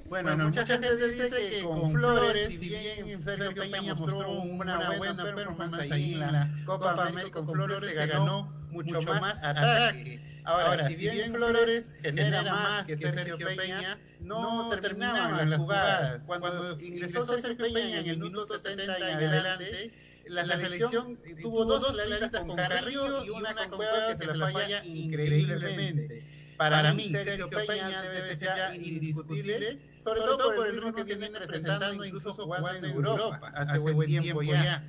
Bueno, 0.06 0.38
mucha 0.38 0.64
gente 0.64 0.96
dice 0.96 1.28
que 1.28 1.62
con 1.62 1.92
Flores, 1.92 2.48
si 2.58 2.68
bien 2.70 3.22
Sergio 3.22 3.54
Peña 3.54 3.94
mostró 3.94 4.30
una 4.30 4.96
buena 4.96 5.22
performance 5.22 5.90
ahí 5.90 6.14
en 6.14 6.32
la 6.32 6.48
Copa 6.64 6.92
América, 6.92 7.44
con 7.44 7.54
Flores 7.54 7.94
se 7.94 8.06
ganó 8.06 8.50
mucho 8.70 9.02
más 9.02 9.42
ataque. 9.42 10.37
Ahora, 10.48 10.88
si 10.88 10.96
bien 10.96 11.34
Flores 11.34 11.98
genera 12.02 12.42
más 12.42 12.86
que 12.86 12.96
Sergio 12.96 13.36
Peña, 13.36 13.98
no 14.20 14.70
terminaban 14.80 15.50
las 15.50 15.58
jugadas. 15.58 16.22
Cuando 16.26 16.80
ingresó 16.80 17.22
Sergio 17.38 17.66
Peña 17.66 18.00
en 18.00 18.08
el 18.08 18.18
minuto 18.18 18.58
70 18.58 18.82
en 18.82 18.90
adelante, 18.90 19.92
la, 20.26 20.46
la 20.46 20.56
selección 20.56 21.18
tuvo 21.42 21.64
dos 21.66 21.92
claritas 21.92 22.40
con 22.40 22.56
Carrillo 22.56 23.24
y 23.26 23.30
una 23.30 23.54
con 23.54 23.76
Cueva 23.76 24.16
que 24.18 24.24
se 24.24 24.36
la 24.36 24.50
falla 24.50 24.84
increíblemente. 24.86 26.24
Para, 26.56 26.92
mí, 26.94 27.10
Sergio 27.10 27.50
Peña 27.50 28.02
debe 28.02 28.34
ser 28.34 28.48
ya 28.48 28.74
indiscutible, 28.74 29.78
sobre 30.02 30.20
todo 30.20 30.54
por 30.54 30.66
el 30.66 30.82
ritmo 30.82 31.04
que 31.04 31.14
viene 31.14 31.28
presentando, 31.38 32.04
incluso 32.04 32.32
jugando 32.32 32.86
en 32.86 32.94
Europa 32.94 33.52
hace 33.54 33.78
buen 33.78 34.08
tiempo 34.08 34.42
ya. 34.42 34.82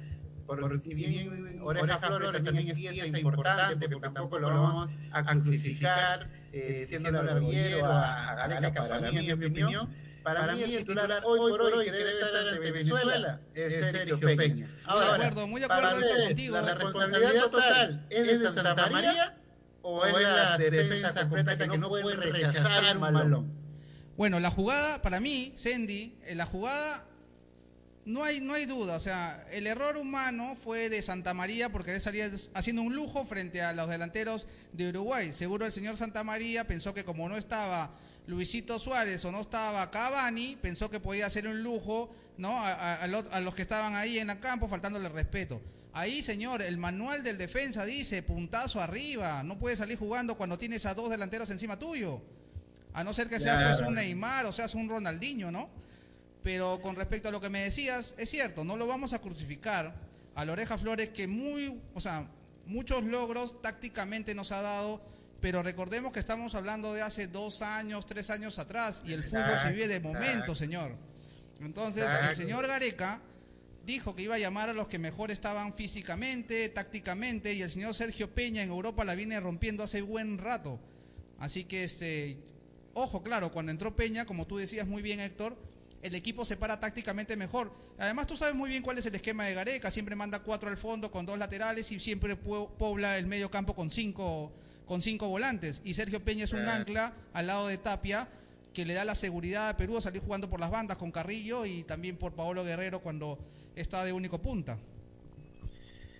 Porque 0.49 0.79
si 0.79 0.95
bien 0.95 1.59
Oreja 1.61 1.99
Flores 1.99 2.41
también 2.41 2.67
es 2.67 2.73
pieza 2.73 3.19
importante, 3.19 3.87
porque 3.87 4.07
tampoco 4.07 4.39
lo 4.39 4.47
vamos 4.47 4.91
a 5.11 5.23
crucificar, 5.23 6.27
eh, 6.51 6.85
siendo 6.87 7.09
el 7.09 7.15
arguillero 7.17 7.85
a, 7.85 8.31
a 8.31 8.47
Gareca, 8.47 8.87
para 8.87 9.11
mí, 9.11 9.17
en 9.19 9.25
mi 9.25 9.45
opinión, 9.45 9.89
para 10.23 10.53
mí 10.53 10.63
el 10.63 10.77
titular 10.79 11.21
hoy 11.23 11.51
por 11.51 11.61
hoy 11.61 11.85
que 11.85 11.91
debe 11.91 12.11
estar 12.13 12.35
ante 12.35 12.71
Venezuela 12.71 13.41
es 13.53 13.91
Sergio 13.91 14.19
Peña. 14.19 14.67
Muy 14.87 14.99
de 14.99 15.05
acuerdo, 15.05 15.47
muy 15.47 15.59
de 15.61 15.65
acuerdo 15.65 15.83
para 15.83 15.97
ustedes, 15.97 16.27
contigo. 16.27 16.61
la 16.61 16.73
responsabilidad 16.73 17.45
total 17.49 18.05
es 18.09 18.41
de 18.41 18.51
Santa 18.51 18.89
María 18.89 19.37
o 19.83 20.05
es 20.05 20.23
la 20.23 20.57
defensa 20.57 21.29
completa 21.29 21.67
que 21.67 21.77
no 21.77 21.89
puede 21.89 22.15
rechazar 22.15 22.97
un 22.97 23.01
balón. 23.01 23.53
Bueno, 24.17 24.39
la 24.39 24.49
jugada, 24.49 25.01
para 25.03 25.19
mí, 25.19 25.53
Sandy, 25.55 26.17
en 26.25 26.37
la 26.39 26.45
jugada 26.45 27.05
no 28.05 28.23
hay, 28.23 28.39
no 28.41 28.53
hay 28.53 28.65
duda. 28.65 28.95
O 28.95 28.99
sea, 28.99 29.45
el 29.51 29.67
error 29.67 29.97
humano 29.97 30.57
fue 30.63 30.89
de 30.89 31.01
Santa 31.01 31.33
María 31.33 31.71
porque 31.71 31.93
él 31.93 32.01
salía 32.01 32.29
haciendo 32.53 32.81
un 32.81 32.95
lujo 32.95 33.25
frente 33.25 33.61
a 33.61 33.73
los 33.73 33.89
delanteros 33.89 34.47
de 34.73 34.89
Uruguay. 34.89 35.33
Seguro 35.33 35.65
el 35.65 35.71
señor 35.71 35.97
Santa 35.97 36.23
María 36.23 36.65
pensó 36.67 36.93
que 36.93 37.03
como 37.05 37.29
no 37.29 37.37
estaba 37.37 37.91
Luisito 38.27 38.77
Suárez 38.79 39.23
o 39.25 39.31
no 39.31 39.41
estaba 39.41 39.89
Cavani, 39.91 40.55
pensó 40.61 40.89
que 40.89 40.99
podía 40.99 41.25
hacer 41.27 41.47
un 41.47 41.61
lujo 41.63 42.13
¿no? 42.37 42.59
a, 42.59 42.71
a- 42.73 42.95
a 43.03 43.07
lo- 43.07 43.31
a 43.31 43.39
los 43.41 43.53
que 43.55 43.61
estaban 43.63 43.95
ahí 43.95 44.19
en 44.19 44.29
el 44.29 44.39
campo 44.39 44.67
faltándole 44.67 45.09
respeto. 45.09 45.61
Ahí, 45.93 46.21
señor, 46.21 46.61
el 46.61 46.77
manual 46.77 47.23
del 47.23 47.37
defensa 47.39 47.83
dice 47.85 48.21
puntazo 48.21 48.79
arriba. 48.79 49.41
No 49.43 49.57
puedes 49.57 49.79
salir 49.79 49.97
jugando 49.97 50.37
cuando 50.37 50.57
tienes 50.57 50.85
a 50.85 50.93
dos 50.93 51.09
delanteros 51.09 51.49
encima 51.49 51.77
tuyo. 51.79 52.21
A 52.93 53.03
no 53.03 53.13
ser 53.13 53.27
que 53.29 53.39
seas 53.39 53.77
pues, 53.77 53.87
un 53.87 53.95
Neymar 53.95 54.45
o 54.45 54.51
seas 54.51 54.73
un 54.75 54.87
Ronaldinho, 54.87 55.51
¿no? 55.51 55.69
Pero 56.43 56.79
con 56.81 56.95
respecto 56.95 57.29
a 57.29 57.31
lo 57.31 57.41
que 57.41 57.49
me 57.49 57.61
decías, 57.61 58.15
es 58.17 58.29
cierto, 58.29 58.63
no 58.63 58.77
lo 58.77 58.87
vamos 58.87 59.13
a 59.13 59.19
crucificar 59.19 59.93
a 60.35 60.45
la 60.45 60.53
Oreja 60.53 60.77
Flores 60.77 61.09
que 61.09 61.27
muy, 61.27 61.81
o 61.93 62.01
sea, 62.01 62.29
muchos 62.65 63.03
logros 63.03 63.61
tácticamente 63.61 64.33
nos 64.33 64.51
ha 64.51 64.61
dado, 64.61 65.01
pero 65.41 65.63
recordemos 65.63 66.13
que 66.13 66.19
estamos 66.19 66.55
hablando 66.55 66.93
de 66.93 67.01
hace 67.01 67.27
dos 67.27 67.61
años, 67.61 68.05
tres 68.05 68.29
años 68.29 68.59
atrás 68.59 69.01
y 69.05 69.13
el 69.13 69.23
fútbol 69.23 69.59
se 69.61 69.71
vive 69.71 69.87
de 69.87 69.99
momento, 69.99 70.27
exacto. 70.27 70.55
señor. 70.55 70.95
Entonces, 71.59 72.05
el 72.29 72.35
señor 72.35 72.67
Gareca 72.67 73.21
dijo 73.85 74.15
que 74.15 74.23
iba 74.23 74.35
a 74.35 74.39
llamar 74.39 74.69
a 74.69 74.73
los 74.73 74.87
que 74.87 74.99
mejor 74.99 75.31
estaban 75.31 75.73
físicamente, 75.73 76.69
tácticamente, 76.69 77.53
y 77.53 77.61
el 77.61 77.69
señor 77.69 77.93
Sergio 77.93 78.33
Peña 78.33 78.63
en 78.63 78.69
Europa 78.69 79.03
la 79.03 79.15
viene 79.15 79.39
rompiendo 79.39 79.83
hace 79.83 80.01
buen 80.01 80.37
rato. 80.37 80.79
Así 81.39 81.63
que, 81.63 81.83
este, 81.83 82.37
ojo, 82.93 83.23
claro, 83.23 83.51
cuando 83.51 83.71
entró 83.71 83.95
Peña, 83.95 84.25
como 84.25 84.45
tú 84.45 84.57
decías 84.57 84.87
muy 84.87 85.01
bien, 85.01 85.19
Héctor, 85.19 85.57
el 86.01 86.15
equipo 86.15 86.45
se 86.45 86.55
para 86.57 86.79
tácticamente 86.79 87.35
mejor. 87.35 87.71
Además, 87.97 88.25
tú 88.27 88.37
sabes 88.37 88.55
muy 88.55 88.69
bien 88.69 88.81
cuál 88.83 88.97
es 88.97 89.05
el 89.05 89.15
esquema 89.15 89.45
de 89.45 89.53
Gareca. 89.53 89.91
Siempre 89.91 90.15
manda 90.15 90.39
cuatro 90.39 90.69
al 90.69 90.77
fondo 90.77 91.11
con 91.11 91.25
dos 91.25 91.37
laterales 91.37 91.91
y 91.91 91.99
siempre 91.99 92.35
pobla 92.35 93.17
el 93.17 93.25
medio 93.27 93.51
campo 93.51 93.75
con 93.75 93.91
cinco, 93.91 94.51
con 94.85 95.01
cinco 95.01 95.27
volantes. 95.27 95.81
Y 95.83 95.93
Sergio 95.93 96.23
Peña 96.23 96.45
es 96.45 96.53
un 96.53 96.61
Claro. 96.63 96.79
ancla 96.81 97.13
al 97.33 97.47
lado 97.47 97.67
de 97.67 97.77
Tapia 97.77 98.27
que 98.73 98.85
le 98.85 98.93
da 98.93 99.03
la 99.03 99.15
seguridad 99.15 99.67
a 99.69 99.75
Perú 99.77 99.97
a 99.97 100.01
salir 100.01 100.21
jugando 100.21 100.49
por 100.49 100.59
las 100.59 100.71
bandas 100.71 100.97
con 100.97 101.11
Carrillo 101.11 101.65
y 101.65 101.83
también 101.83 102.15
por 102.17 102.33
Paolo 102.33 102.63
Guerrero 102.63 102.99
cuando 103.01 103.37
está 103.75 104.05
de 104.05 104.13
único 104.13 104.39
punta. 104.41 104.77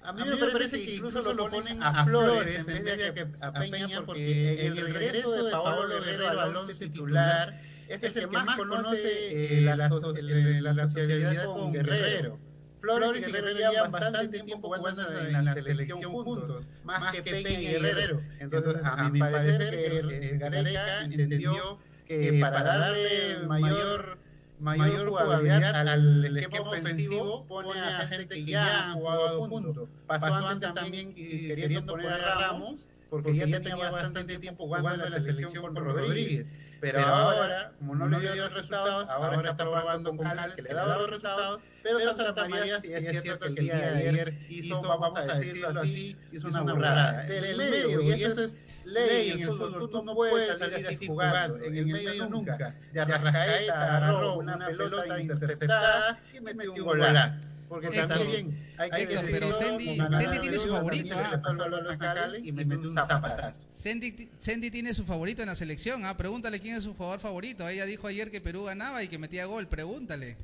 A 0.02 0.14
mí 0.14 0.22
me 0.26 0.36
parece 0.52 0.84
que 0.84 0.96
incluso 0.96 1.34
lo 1.34 1.50
ponen 1.50 1.82
a 1.84 2.06
Flores 2.06 2.68
en 2.68 2.84
vez 2.84 2.98
de 2.98 3.06
a, 3.08 3.14
que- 3.14 3.28
a 3.42 3.52
Peña 3.54 4.06
porque 4.06 4.66
el 4.66 4.76
regreso 4.94 5.44
de 5.44 5.52
Paolo 5.52 5.88
Guerrero 6.04 6.40
al 6.42 6.56
once 6.56 6.74
titular 6.88 7.60
es 7.90 8.04
el 8.04 8.14
que 8.30 8.38
más 8.38 8.56
conoce 8.58 9.60
eh, 9.60 9.62
la, 9.76 9.90
so- 9.90 10.16
el- 10.16 10.64
la 10.64 10.74
sociabilidad 10.76 11.46
con 11.46 11.72
Guerrero. 11.74 12.40
Flores 12.80 13.28
y 13.28 13.32
Guerrero 13.32 13.58
llevan 13.72 13.92
bastante 13.92 14.40
tiempo 14.40 14.68
jugando 14.74 15.02
en 15.20 15.46
la 15.46 15.54
selección 15.62 16.02
juntos, 16.02 16.64
más 16.86 17.12
que 17.12 17.22
Peña 17.24 17.50
y 17.60 17.68
Guerrero. 17.68 18.22
Entonces, 18.40 18.82
a 18.86 19.10
mi 19.10 19.20
parecer, 19.20 19.74
eh, 19.76 20.38
Gareca 20.38 21.04
entendió 21.04 21.80
que 22.08 22.38
para 22.40 22.64
darle 22.64 23.38
mayor 23.48 24.18
mayor 24.60 25.08
jugabilidad 25.08 25.88
al 25.88 26.26
esquema 26.38 26.70
ofensivo 26.70 27.46
pone 27.48 27.80
a 27.80 28.08
gente 28.08 28.36
que 28.36 28.46
ya 28.46 28.90
ha 28.90 28.94
jugado 28.94 29.40
juntos. 29.48 29.90
Pasó 30.08 30.36
antes 30.36 30.74
también 30.74 31.14
queriendo 31.16 31.86
poner 31.94 32.12
a 32.12 32.36
Ramos 32.36 32.88
porque 33.10 33.36
ya 33.36 33.46
tenía 33.62 33.90
bastante 33.92 34.38
tiempo 34.38 34.66
jugando 34.68 34.94
en 35.06 35.12
la 35.12 35.22
selección 35.22 35.52
con 35.74 35.76
Rodríguez. 35.76 36.46
Pero 36.82 37.00
ahora, 37.02 37.72
como 37.78 37.96
no 37.96 38.08
le 38.08 38.34
dio 38.34 38.50
resultados, 38.50 39.10
ahora 39.10 39.50
está 39.50 39.64
probando 39.64 40.16
con 40.16 40.26
Cal, 40.26 40.56
que 40.56 40.62
le 40.62 40.72
ha 40.72 40.76
dado 40.76 41.08
resultados. 41.08 41.62
Pero 41.84 42.14
Santa 42.14 42.48
María 42.48 42.80
sí 42.80 42.94
es 42.94 43.22
cierto 43.22 43.54
que 43.54 43.60
el 43.60 43.66
día 43.66 43.78
de 43.78 44.10
ayer 44.10 44.38
hizo, 44.50 44.82
vamos 44.82 45.18
a 45.18 45.36
decirlo 45.36 45.80
así, 45.82 46.18
hizo 46.32 46.48
una 46.48 46.62
burrada. 46.62 47.24
Del 47.24 47.58
medio, 47.58 48.02
y 48.02 48.24
eso 48.24 48.44
es 48.44 48.62
ley 48.86 49.32
en 49.32 49.40
el 49.42 49.48
fútbol, 49.48 49.90
tú 49.90 50.04
no 50.04 50.16
puedes 50.16 50.58
salir 50.58 50.88
así 50.88 51.08
jugando, 51.08 51.58
en 51.58 51.78
el 51.78 51.86
medio 51.86 52.30
nunca. 52.30 52.76
De 52.92 53.02
Arrascaeta 53.02 53.98
agarró 53.98 54.38
una 54.38 54.58
pelota 54.68 55.20
interceptada 55.20 56.20
y 56.34 56.40
metió 56.42 56.74
un 56.74 56.80
golazo. 56.80 57.44
Porque 57.70 57.90
también 57.90 58.58
hay 58.78 58.90
que 58.90 59.04
Héctor, 59.04 59.26
decirlo, 59.26 59.32
pero 59.32 59.54
Sandy- 59.54 59.98
Sandy 59.98 60.40
tiene 60.40 60.58
su 60.58 60.70
favorito, 60.70 61.16
ah. 61.16 62.28
y 62.42 62.52
metió 62.52 62.90
un 62.90 62.96
zapatazo. 62.96 63.68
Sandy, 63.72 64.30
Sandy 64.40 64.72
tiene 64.72 64.94
su 64.96 65.06
favorito 65.06 65.44
en 65.44 65.50
la 65.50 65.56
selección. 65.56 66.04
Ah, 66.04 66.18
pregúntale 66.18 66.60
quién 66.60 66.76
es 66.76 66.84
su 66.84 66.96
jugador 66.96 67.20
favorito. 67.20 67.68
Ella 67.70 67.86
dijo 67.86 68.08
ayer 68.08 68.32
que 68.32 68.42
Perú 68.42 68.64
ganaba 68.64 69.04
y 69.04 69.08
que 69.08 69.20
metía 69.20 69.46
gol. 69.46 69.68
Pregúntale. 69.68 70.36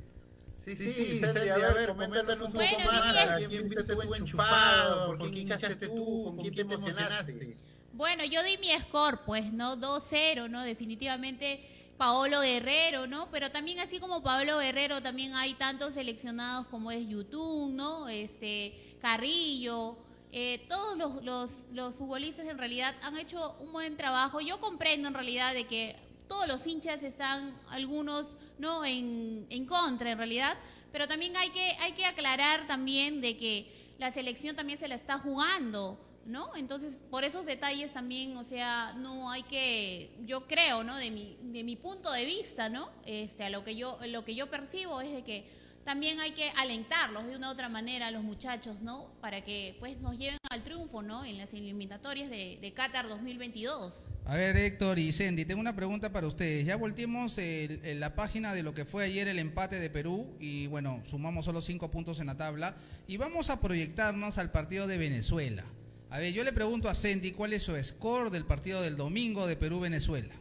Sí, 0.54 0.74
sí, 0.76 0.92
sí, 0.92 1.20
Sandy, 1.20 1.48
a 1.48 1.56
ver, 1.56 1.88
coméntanos 1.88 2.40
un 2.40 2.52
poco 2.52 2.54
Bueno, 2.54 2.90
más. 2.90 3.16
¿A 3.16 3.36
quién 3.36 3.68
viste 3.68 3.82
tú 3.82 4.14
enchufado? 4.14 5.06
¿Por 5.08 5.18
quién 5.18 5.36
hinchaste 5.36 5.88
tú? 5.88 6.24
¿Con 6.24 6.38
quién 6.38 6.54
te 6.54 6.74
emocionaste? 6.74 7.56
Bueno, 7.92 8.24
yo 8.24 8.42
di 8.42 8.58
mi 8.58 8.68
score, 8.80 9.18
pues, 9.24 9.52
¿no? 9.52 9.76
2-0, 9.76 10.48
¿no? 10.48 10.62
Definitivamente 10.62 11.60
Paolo 11.96 12.40
Guerrero, 12.40 13.06
¿no? 13.06 13.30
Pero 13.30 13.50
también 13.50 13.80
así 13.80 13.98
como 13.98 14.22
Paolo 14.22 14.58
Guerrero, 14.58 15.02
también 15.02 15.34
hay 15.34 15.54
tantos 15.54 15.94
seleccionados 15.94 16.66
como 16.68 16.90
es 16.90 17.08
Yutun, 17.08 17.74
¿no? 17.74 18.08
Este, 18.08 18.96
Carrillo, 19.00 19.96
eh, 20.32 20.66
todos 20.68 20.98
los, 20.98 21.24
los, 21.24 21.62
los 21.72 21.94
futbolistas 21.94 22.46
en 22.46 22.58
realidad 22.58 22.94
han 23.02 23.16
hecho 23.16 23.56
un 23.60 23.72
buen 23.72 23.96
trabajo. 23.96 24.40
Yo 24.40 24.60
comprendo 24.60 25.08
en 25.08 25.14
realidad 25.14 25.54
de 25.54 25.66
que 25.66 25.96
todos 26.28 26.46
los 26.48 26.66
hinchas 26.66 27.02
están, 27.02 27.58
algunos, 27.70 28.36
¿no? 28.58 28.84
En, 28.84 29.46
en 29.48 29.64
contra, 29.64 30.10
en 30.10 30.18
realidad. 30.18 30.56
Pero 30.92 31.08
también 31.08 31.36
hay 31.36 31.50
que, 31.50 31.76
hay 31.80 31.92
que 31.92 32.04
aclarar 32.04 32.66
también 32.66 33.20
de 33.20 33.36
que 33.36 33.94
la 33.98 34.10
selección 34.10 34.56
también 34.56 34.78
se 34.78 34.88
la 34.88 34.94
está 34.94 35.18
jugando, 35.18 35.98
¿no? 36.26 36.54
Entonces, 36.56 37.02
por 37.10 37.24
esos 37.24 37.46
detalles 37.46 37.92
también, 37.92 38.36
o 38.36 38.44
sea, 38.44 38.94
no 38.98 39.30
hay 39.30 39.42
que, 39.44 40.10
yo 40.26 40.46
creo, 40.46 40.82
¿no? 40.84 40.96
De 40.96 41.10
mi, 41.10 41.36
de 41.42 41.62
mi 41.64 41.76
punto 41.76 42.10
de 42.12 42.24
vista, 42.24 42.68
¿no? 42.68 42.90
Este, 43.04 43.44
a 43.44 43.50
lo 43.50 43.64
que 43.64 43.76
yo, 43.76 43.98
lo 44.08 44.24
que 44.24 44.34
yo 44.34 44.50
percibo 44.50 45.00
es 45.00 45.12
de 45.14 45.22
que 45.22 45.66
también 45.84 46.18
hay 46.18 46.32
que 46.32 46.50
alentarlos 46.56 47.28
de 47.28 47.36
una 47.36 47.48
u 47.48 47.52
otra 47.52 47.68
manera 47.68 48.08
a 48.08 48.10
los 48.10 48.24
muchachos, 48.24 48.80
¿no? 48.82 49.06
Para 49.20 49.44
que, 49.44 49.76
pues, 49.78 49.96
nos 50.00 50.18
lleven 50.18 50.38
al 50.50 50.64
triunfo, 50.64 51.00
¿no? 51.00 51.24
En 51.24 51.38
las 51.38 51.52
eliminatorias 51.54 52.28
de, 52.28 52.58
de 52.60 52.72
Qatar 52.72 53.08
2022. 53.08 54.04
A 54.24 54.34
ver, 54.34 54.56
Héctor 54.56 54.98
y 54.98 55.12
Sandy, 55.12 55.44
tengo 55.44 55.60
una 55.60 55.76
pregunta 55.76 56.10
para 56.10 56.26
ustedes. 56.26 56.66
Ya 56.66 56.74
volteemos 56.74 57.38
el- 57.38 57.80
el- 57.84 58.00
la 58.00 58.16
página 58.16 58.52
de 58.52 58.64
lo 58.64 58.74
que 58.74 58.84
fue 58.84 59.04
ayer 59.04 59.28
el 59.28 59.38
empate 59.38 59.78
de 59.78 59.88
Perú 59.88 60.26
y 60.40 60.66
bueno, 60.66 61.00
sumamos 61.08 61.44
solo 61.44 61.62
cinco 61.62 61.88
puntos 61.88 62.18
en 62.18 62.26
la 62.26 62.36
tabla 62.36 62.74
y 63.06 63.16
vamos 63.16 63.48
a 63.50 63.60
proyectarnos 63.60 64.38
al 64.38 64.50
partido 64.50 64.88
de 64.88 64.98
Venezuela. 64.98 65.64
A 66.10 66.18
ver, 66.18 66.32
yo 66.32 66.44
le 66.44 66.52
pregunto 66.52 66.88
a 66.88 66.94
Sandy 66.94 67.32
cuál 67.32 67.52
es 67.52 67.64
su 67.64 67.74
score 67.82 68.30
del 68.30 68.44
partido 68.44 68.80
del 68.80 68.96
domingo 68.96 69.46
de 69.46 69.56
Perú-Venezuela. 69.56 70.34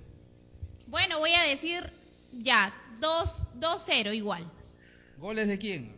Bueno, 0.87 1.19
voy 1.19 1.31
a 1.31 1.43
decir 1.43 1.91
ya, 2.31 2.73
2 2.99 3.43
2-0 3.59 4.15
igual. 4.15 4.49
¿Goles 5.17 5.47
de 5.47 5.57
quién? 5.57 5.95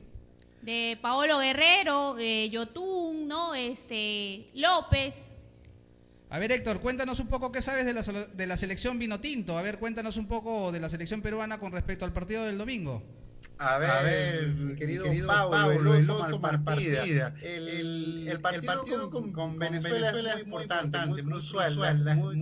De 0.62 0.98
Paolo 1.02 1.40
Guerrero, 1.40 2.18
eh, 2.20 2.50
Yotun, 2.50 3.28
¿no? 3.28 3.56
Este, 3.56 4.50
López. 4.54 5.16
A 6.30 6.40
ver, 6.40 6.52
Héctor, 6.52 6.80
cuéntanos 6.80 7.20
un 7.20 7.28
poco 7.28 7.52
qué 7.52 7.62
sabes 7.62 7.86
de 7.86 7.94
la, 7.94 8.02
de 8.02 8.48
la 8.48 8.58
selección 8.58 9.00
vino 9.00 9.20
tinto. 9.20 9.58
A 9.58 9.62
ver, 9.62 9.80
cuéntanos 9.80 10.18
un 10.18 10.28
poco 10.28 10.72
de 10.72 10.80
la 10.80 10.90
selección 10.90 11.22
peruana 11.22 11.60
con 11.60 11.72
respecto 11.72 12.06
al 12.06 12.14
partido 12.14 12.46
del 12.46 12.58
domingo. 12.58 13.02
A 13.60 13.78
ver, 13.80 14.48
mi 14.50 14.76
querido, 14.76 15.06
Pablo, 15.26 15.96
el 15.96 16.10
oso 16.10 16.40
Malpartida. 16.40 17.34
El, 17.42 17.68
el, 17.68 18.28
el 18.28 18.40
partido, 18.40 19.10
con, 19.10 19.32
con 19.32 19.58
Venezuela, 19.58 20.10
es 20.10 20.46
muy 20.46 20.64
importante, 20.64 21.24
muy 21.24 21.34
usual. 21.34 22.04
La, 22.04 22.16
muy. 22.16 22.38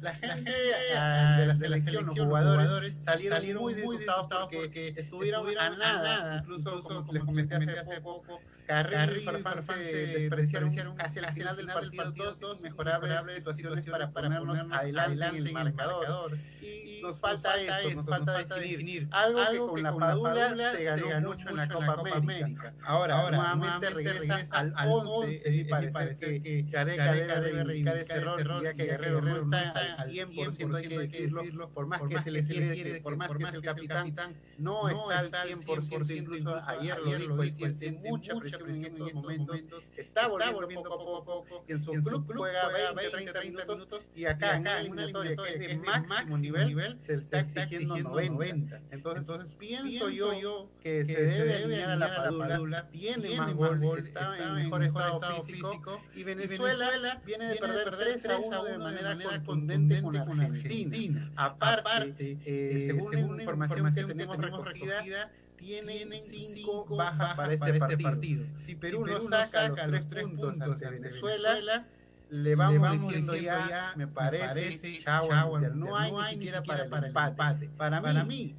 La 0.00 0.14
gente 0.14 0.52
ah, 0.96 1.36
de 1.38 1.46
la 1.46 1.56
selección, 1.56 2.06
los 2.06 2.18
jugadores, 2.18 3.00
salieron, 3.04 3.62
muy 3.62 3.74
disgustados 3.74 4.48
porque 4.52 4.94
estuvieron 4.96 5.46
a 5.58 5.70
nada. 5.70 6.38
Incluso, 6.40 6.80
como 6.80 7.12
les 7.12 7.24
comenté 7.24 7.54
hace 7.54 8.00
poco, 8.00 8.40
Carrillo 8.66 9.20
y 9.20 9.42
Farfán 9.42 9.84
se 9.84 10.06
despreciaron 10.28 10.96
casi 10.96 11.18
al 11.18 11.32
final 11.32 11.56
del 11.56 11.66
partido 11.66 12.32
dos 12.40 12.62
mejorables 12.62 13.24
situaciones 13.24 13.86
para 13.86 14.10
ponernos 14.10 14.58
adelante 14.70 15.36
en 15.36 15.46
el 15.46 15.52
marcador. 15.52 16.36
Y 16.62 17.00
nos 17.02 17.18
falta 17.18 17.54
nos 17.94 18.04
falta 18.06 18.38
definir. 18.54 19.08
algo 19.10 19.74
que 19.74 19.82
con 19.82 19.82
la 19.82 19.96
Padula 19.96 20.72
se 20.72 20.84
ganó 20.84 21.28
mucho 21.28 21.48
en 21.48 21.56
la 21.56 21.68
Copa 21.68 21.96
América. 22.14 22.74
Ahora, 22.84 23.30
nuevamente 23.30 23.90
regresa 23.90 24.42
al 24.52 24.74
11 24.76 25.54
y 25.54 25.64
parece 25.64 26.42
que 26.42 26.62
Gareca 26.62 27.40
debe 27.40 27.64
reivindicar 27.64 27.96
ese 27.98 28.14
error, 28.14 28.62
ya 28.62 28.74
que 28.74 28.84
Guerrero 28.84 29.20
no 29.20 29.36
está 29.36 29.70
al 29.70 30.10
100%, 30.10 30.76
hay 30.76 30.88
que 30.88 30.98
decirlo, 30.98 31.70
por 31.70 31.86
más 31.86 32.00
que 32.02 32.20
se 32.22 32.30
le 32.30 32.42
quiere, 32.42 33.00
por 33.00 33.16
más 33.16 33.30
que 33.30 33.44
es 33.44 33.54
el 33.54 33.62
capitán, 33.62 34.36
no 34.58 34.88
está 34.88 35.18
al 35.18 35.30
100%, 35.30 36.16
incluso 36.16 36.56
ayer 36.66 36.98
lo 37.00 37.42
dijo, 37.42 37.74
siente 37.74 37.92
mucha 38.08 38.38
presión 38.38 38.68
en 38.68 38.84
estos 38.84 39.14
momentos, 39.14 39.58
está 39.96 40.28
volviendo 40.28 40.88
poco 40.88 41.16
a 41.16 41.24
poco, 41.24 41.64
en 41.66 41.80
su 41.80 41.90
club 41.92 42.32
juega 42.36 42.68
20, 42.94 43.32
30 43.32 43.66
minutos, 43.66 44.08
y 44.14 44.24
acá 44.26 44.56
en 44.56 44.62
una 44.62 44.78
eliminatoria 44.78 45.36
que 45.36 45.64
es 45.64 45.68
de 45.68 45.76
máximo 45.78 46.38
nivel, 46.38 46.51
se 47.00 47.16
le 47.16 47.22
está 47.22 47.40
exigiendo 47.40 47.96
90. 47.96 48.80
Entonces, 48.90 49.54
pienso 49.58 50.10
yo 50.10 50.70
que 50.80 51.04
se 51.04 51.22
debe 51.24 51.54
alinear 51.56 51.90
a 51.90 51.96
la 51.96 52.30
Padula, 52.30 52.88
tiene 52.90 53.36
más 53.36 53.54
gol, 53.54 53.82
está 53.98 54.36
en 54.38 54.54
mejor 54.54 54.82
estado 54.84 55.42
físico, 55.42 56.02
y 56.14 56.24
Venezuela 56.24 57.20
viene 57.24 57.46
de 57.46 57.56
perder 57.56 58.20
3 58.20 58.26
a 58.26 58.38
1 58.38 58.64
de 58.64 58.78
manera 58.78 59.16
contundente 59.44 60.02
con 60.02 60.16
Argentina. 60.16 61.30
Aparte, 61.36 62.38
eh, 62.44 62.84
según 62.86 63.30
una 63.30 63.42
información 63.42 63.94
que 63.94 64.04
tenemos 64.04 64.36
recogida, 64.36 65.30
tienen 65.56 66.12
cinco 66.12 66.84
bajas 66.96 67.34
para 67.34 67.52
este 67.52 67.98
partido. 67.98 68.44
Si 68.58 68.74
Perú 68.74 69.06
no 69.06 69.46
saca 69.46 69.86
los 69.86 70.08
tres 70.08 70.24
puntos 70.24 70.60
ante 70.60 70.90
Venezuela, 70.90 71.86
le 72.32 72.56
vamos, 72.56 72.92
diciendo, 72.92 73.36
ya, 73.36 73.92
me 73.94 74.06
parece, 74.06 74.98
chao, 74.98 75.58
no 75.74 75.96
hay 75.96 76.12
ni 76.12 76.44
siquiera 76.46 76.62
para 76.62 76.84
el 76.84 77.04
empate. 77.04 77.68
Para 77.76 78.24
mí, 78.24 78.56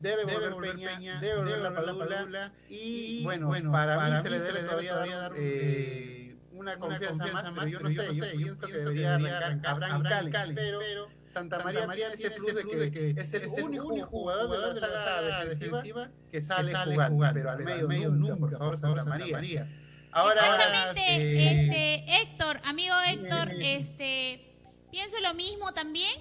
debe 0.00 0.24
volver 0.24 0.76
Peña, 0.76 1.20
debe 1.20 1.38
volver 1.38 1.58
la 1.58 1.74
Padula, 1.74 2.52
y 2.68 3.24
bueno, 3.24 3.50
para, 3.72 4.08
mí 4.08 4.22
se 4.22 4.30
le 4.30 4.38
debe 4.38 4.60
todavía 4.60 4.94
dar 4.94 5.32
eh, 5.34 6.36
una 6.52 6.76
confianza, 6.76 7.26
más, 7.26 7.44
pero 7.56 7.66
yo 7.66 7.80
no 7.80 7.90
sé, 7.90 8.14
yo 8.14 8.24
pienso 8.36 8.66
que 8.68 8.72
debería 8.74 9.16
arrancar 9.16 9.74
Abraham 9.74 10.30
Cali, 10.30 10.54
pero 10.54 11.08
Santa 11.26 11.58
María 11.64 11.88
tiene 11.88 12.14
ese 12.14 12.30
plus 12.30 12.78
de 12.78 12.90
que 12.92 13.14
es 13.20 13.34
el 13.34 13.64
único 13.64 14.06
jugador 14.06 14.74
de 14.74 14.80
la 14.80 15.44
defensiva 15.44 16.08
que 16.30 16.40
sale 16.40 16.72
a 16.72 17.08
jugar, 17.08 17.34
pero 17.34 17.50
al 17.50 17.88
medio 17.88 18.10
nunca, 18.10 18.58
por 18.58 18.78
favor, 18.78 18.78
Santa 18.78 19.04
María. 19.04 19.66
Ahora, 20.12 20.40
Exactamente, 20.40 21.46
este, 21.50 22.22
Héctor, 22.22 22.60
amigo 22.64 22.94
Héctor, 23.06 23.52
este, 23.60 24.54
pienso 24.90 25.20
lo 25.20 25.34
mismo 25.34 25.72
también. 25.72 26.12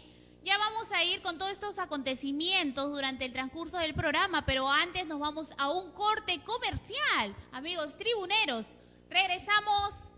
Ya 0.44 0.58
vamos 0.58 0.92
a 0.94 1.04
ir 1.04 1.22
con 1.22 1.38
todos 1.38 1.52
estos 1.52 1.78
acontecimientos 1.78 2.90
durante 2.90 3.26
el 3.26 3.34
transcurso 3.34 3.78
del 3.80 3.94
programa, 3.94 4.46
pero 4.46 4.70
antes 4.70 5.06
nos 5.06 5.20
vamos 5.20 5.50
a 5.58 5.72
un 5.72 5.92
corte 5.92 6.42
comercial. 6.44 7.36
Amigos 7.52 7.98
tribuneros, 7.98 8.68
regresamos. 9.10 10.14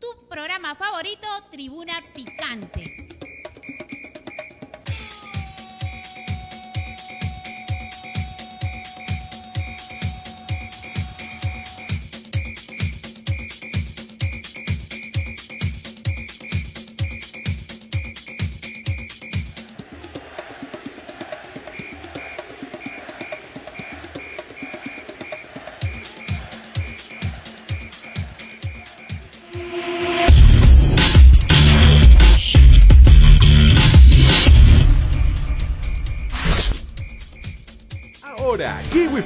Tu 0.00 0.28
programa 0.28 0.74
favorito, 0.74 1.28
Tribuna 1.50 1.92
Picante. 2.14 3.09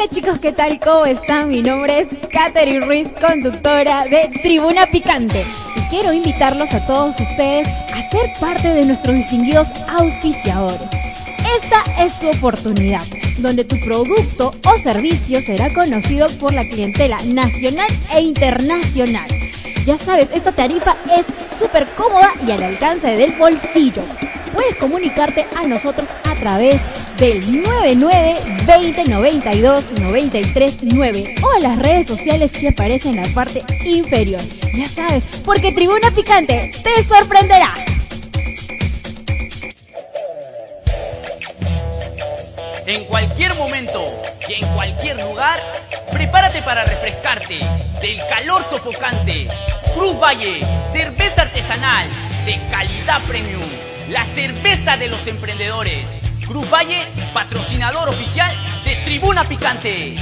Hola 0.00 0.08
chicos, 0.12 0.38
¿qué 0.38 0.52
tal? 0.52 0.80
¿Cómo 0.80 1.04
están? 1.04 1.50
Mi 1.50 1.60
nombre 1.60 2.00
es 2.00 2.08
Katherine 2.32 2.86
Ruiz, 2.86 3.08
conductora 3.20 4.06
de 4.06 4.30
Tribuna 4.40 4.86
Picante. 4.86 5.44
Y 5.76 5.80
quiero 5.90 6.14
invitarlos 6.14 6.72
a 6.72 6.86
todos 6.86 7.20
ustedes 7.20 7.68
a 7.68 8.08
ser 8.08 8.30
parte 8.40 8.68
de 8.68 8.86
nuestros 8.86 9.14
distinguidos 9.14 9.68
auspiciadores. 9.88 10.88
Esta 11.62 12.02
es 12.02 12.18
tu 12.18 12.30
oportunidad, 12.30 13.02
donde 13.40 13.62
tu 13.62 13.78
producto 13.84 14.54
o 14.64 14.82
servicio 14.82 15.42
será 15.42 15.70
conocido 15.74 16.28
por 16.38 16.54
la 16.54 16.66
clientela 16.66 17.18
nacional 17.26 17.88
e 18.14 18.22
internacional. 18.22 19.28
Ya 19.84 19.98
sabes, 19.98 20.30
esta 20.32 20.52
tarifa 20.52 20.96
es 21.14 21.26
súper 21.58 21.86
cómoda 21.88 22.32
y 22.46 22.50
al 22.52 22.62
alcance 22.62 23.06
del 23.06 23.32
bolsillo. 23.32 24.02
Puedes 24.52 24.76
comunicarte 24.76 25.46
a 25.56 25.66
nosotros 25.66 26.08
a 26.24 26.34
través 26.34 26.80
del 27.18 27.62
99 27.62 28.34
20 28.66 29.04
92 29.04 29.84
93 30.00 30.76
9 30.82 31.34
o 31.42 31.56
a 31.56 31.60
las 31.60 31.78
redes 31.78 32.06
sociales 32.06 32.50
que 32.50 32.68
aparecen 32.68 33.18
en 33.18 33.28
la 33.28 33.34
parte 33.34 33.62
inferior. 33.84 34.40
Ya 34.74 34.88
sabes, 34.88 35.22
porque 35.44 35.72
Tribuna 35.72 36.10
Picante 36.10 36.70
te 36.82 37.04
sorprenderá. 37.04 37.74
En 42.86 43.04
cualquier 43.04 43.54
momento 43.54 44.10
y 44.48 44.54
en 44.54 44.74
cualquier 44.74 45.18
lugar, 45.18 45.60
prepárate 46.12 46.62
para 46.62 46.84
refrescarte 46.84 47.60
del 48.00 48.20
calor 48.28 48.64
sofocante. 48.68 49.46
Cruz 49.94 50.18
Valle, 50.18 50.60
cerveza 50.90 51.42
artesanal 51.42 52.08
de 52.44 52.58
calidad 52.70 53.20
premium, 53.28 53.60
la 54.10 54.24
cerveza 54.24 54.96
de 54.96 55.08
los 55.08 55.24
emprendedores. 55.26 56.04
Cruz 56.46 56.68
Valle, 56.68 57.06
patrocinador 57.32 58.08
oficial 58.08 58.52
de 58.84 58.96
Tribuna 59.04 59.48
Picante. 59.48 60.14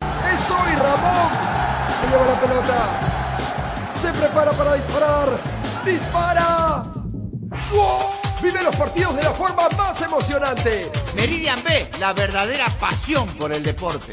¡Es 0.00 0.50
hoy, 0.50 0.72
Ramón! 0.74 1.30
Se 2.00 2.08
lleva 2.08 2.26
la 2.26 2.40
pelota. 2.40 2.90
Se 4.02 4.12
prepara 4.12 4.50
para 4.50 4.74
disparar. 4.74 5.28
¡Dispara! 5.84 6.84
¡Gol! 7.70 8.06
Vive 8.42 8.62
los 8.62 8.74
partidos 8.74 9.16
de 9.16 9.22
la 9.22 9.32
forma 9.32 9.68
más 9.76 10.00
emocionante. 10.02 10.90
Meridian 11.14 11.62
B, 11.62 11.88
la 12.00 12.12
verdadera 12.14 12.66
pasión 12.80 13.28
por 13.36 13.52
el 13.52 13.62
deporte. 13.62 14.12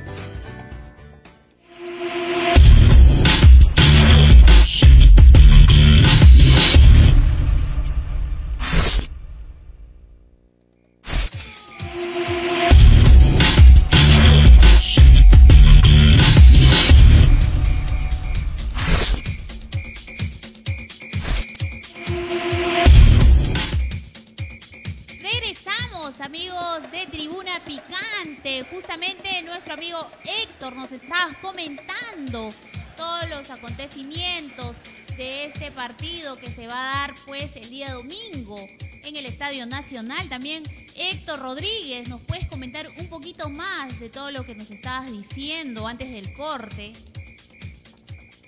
Rodríguez, 41.41 42.07
¿nos 42.07 42.21
puedes 42.21 42.47
comentar 42.47 42.87
un 42.99 43.09
poquito 43.09 43.49
más 43.49 43.99
de 43.99 44.09
todo 44.09 44.29
lo 44.31 44.45
que 44.45 44.53
nos 44.53 44.69
estabas 44.69 45.11
diciendo 45.11 45.87
antes 45.87 46.11
del 46.11 46.33
corte? 46.33 46.93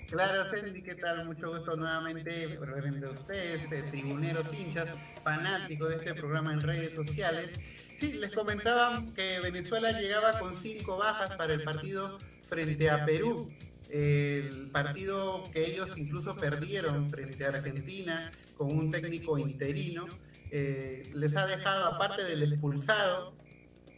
Claro, 0.08 0.44
Sandy, 0.44 0.80
¿qué 0.80 0.94
tal? 0.94 1.24
Mucho 1.24 1.48
gusto 1.48 1.76
nuevamente 1.76 2.56
frente 2.56 3.06
a 3.06 3.10
ustedes, 3.10 3.72
eh, 3.72 3.82
tribuneros 3.90 4.46
hinchas, 4.56 4.90
fanáticos 5.24 5.88
de 5.88 5.96
este 5.96 6.14
programa 6.14 6.52
en 6.52 6.60
redes 6.60 6.94
sociales. 6.94 7.50
Sí, 7.96 8.12
les 8.12 8.30
comentaba 8.30 9.02
que 9.16 9.40
Venezuela 9.40 9.90
llegaba 9.92 10.38
con 10.38 10.54
cinco 10.54 10.96
bajas 10.96 11.36
para 11.36 11.54
el 11.54 11.64
partido 11.64 12.18
frente 12.42 12.90
a 12.90 13.04
Perú. 13.04 13.50
El 13.90 14.70
partido 14.70 15.50
que 15.52 15.64
ellos 15.66 15.96
incluso 15.96 16.36
perdieron 16.36 17.10
frente 17.10 17.44
a 17.44 17.48
Argentina 17.48 18.30
con 18.56 18.76
un 18.76 18.90
técnico 18.92 19.36
interino. 19.36 20.06
Eh, 20.56 21.10
les 21.14 21.34
ha 21.34 21.48
dejado, 21.48 21.86
aparte 21.86 22.22
del 22.22 22.44
expulsado, 22.44 23.34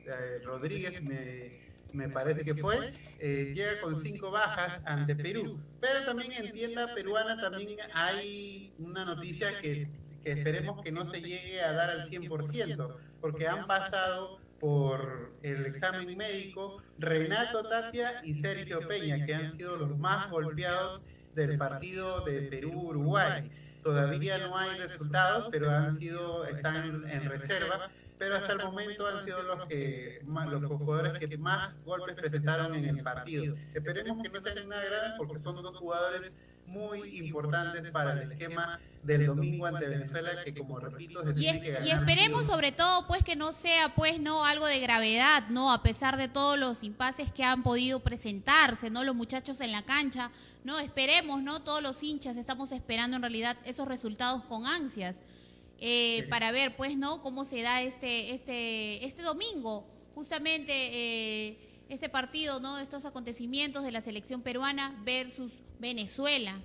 eh, 0.06 0.40
Rodríguez, 0.42 1.02
me, 1.02 1.60
me 1.92 2.08
parece 2.08 2.44
que 2.44 2.54
fue, 2.54 2.78
eh, 3.18 3.52
llega 3.54 3.78
con 3.82 4.00
cinco 4.00 4.30
bajas 4.30 4.80
ante 4.86 5.14
Perú. 5.14 5.60
Pero 5.82 6.06
también 6.06 6.32
en 6.32 6.52
tienda 6.52 6.94
peruana 6.94 7.38
también 7.38 7.76
hay 7.92 8.72
una 8.78 9.04
noticia 9.04 9.50
que, 9.60 9.90
esperemos 10.24 10.82
que 10.82 10.92
no 10.92 11.04
se 11.04 11.20
llegue 11.20 11.60
a 11.60 11.72
dar 11.72 11.90
al 11.90 12.08
100%, 12.08 12.96
porque 13.20 13.46
han 13.46 13.66
pasado 13.66 14.40
por 14.58 15.34
el 15.42 15.66
examen 15.66 16.16
médico 16.16 16.82
Renato 16.98 17.64
Tapia 17.64 18.22
y 18.24 18.32
Sergio 18.32 18.80
Peña, 18.88 19.26
que 19.26 19.34
han 19.34 19.52
sido 19.52 19.76
los 19.76 19.98
más 19.98 20.30
golpeados 20.30 21.02
del 21.34 21.58
partido 21.58 22.24
de 22.24 22.48
Perú-Uruguay. 22.48 23.50
Todavía 23.86 24.38
no 24.38 24.58
hay 24.58 24.80
resultados, 24.80 25.48
pero 25.52 25.70
han 25.70 25.96
sido, 25.96 26.44
están 26.44 27.04
en, 27.08 27.24
reserva. 27.24 27.88
pero 28.18 28.34
hasta 28.34 28.54
el 28.54 28.58
momento 28.58 29.06
han 29.06 29.22
sido 29.24 29.40
los 29.44 29.64
que 29.66 30.20
los 30.24 30.72
jugadores 30.72 31.12
que 31.20 31.38
más 31.38 31.72
golpes 31.84 32.16
presentaron 32.16 32.74
en 32.74 32.84
el 32.84 33.04
partido. 33.04 33.54
Esperemos 33.74 34.20
que 34.20 34.28
no 34.28 34.40
sean 34.40 34.68
nada 34.68 34.84
graves 34.84 35.12
porque 35.16 35.38
son 35.38 35.62
dos 35.62 35.76
jugadores 35.76 36.42
muy 36.66 37.16
importantes 37.18 37.90
para 37.90 38.12
el 38.20 38.30
esquema 38.32 38.80
del 39.02 39.26
domingo 39.26 39.66
ante 39.66 39.86
Venezuela 39.86 40.30
que 40.44 40.52
como 40.52 40.80
repito 40.80 41.22
se 41.24 41.30
Y, 41.30 41.34
tiene 41.34 41.60
que 41.60 41.68
y 41.68 41.70
ganar. 41.72 42.00
esperemos 42.00 42.46
sobre 42.46 42.72
todo 42.72 43.06
pues 43.06 43.22
que 43.22 43.36
no 43.36 43.52
sea 43.52 43.94
pues 43.94 44.20
no 44.20 44.44
algo 44.44 44.66
de 44.66 44.80
gravedad, 44.80 45.44
¿no? 45.48 45.72
A 45.72 45.82
pesar 45.82 46.16
de 46.16 46.28
todos 46.28 46.58
los 46.58 46.82
impases 46.82 47.30
que 47.30 47.44
han 47.44 47.62
podido 47.62 48.00
presentarse, 48.00 48.90
¿no? 48.90 49.04
Los 49.04 49.14
muchachos 49.14 49.60
en 49.60 49.70
la 49.70 49.82
cancha, 49.84 50.30
¿no? 50.64 50.78
Esperemos, 50.80 51.42
¿no? 51.42 51.62
Todos 51.62 51.82
los 51.82 52.02
hinchas 52.02 52.36
estamos 52.36 52.72
esperando 52.72 53.16
en 53.16 53.22
realidad 53.22 53.56
esos 53.64 53.86
resultados 53.86 54.42
con 54.44 54.66
ansias. 54.66 55.20
eh, 55.78 56.26
para 56.30 56.52
ver 56.52 56.74
pues, 56.76 56.96
¿no? 56.96 57.22
Cómo 57.22 57.44
se 57.44 57.62
da 57.62 57.82
este 57.82 58.32
este 58.34 59.04
este 59.04 59.22
domingo, 59.22 59.86
justamente 60.14 60.72
eh, 60.72 61.58
este 61.88 62.08
partido, 62.08 62.60
¿no? 62.60 62.78
Estos 62.78 63.04
acontecimientos 63.04 63.84
de 63.84 63.92
la 63.92 64.00
selección 64.00 64.42
peruana 64.42 65.00
versus 65.04 65.52
Venezuela. 65.78 66.60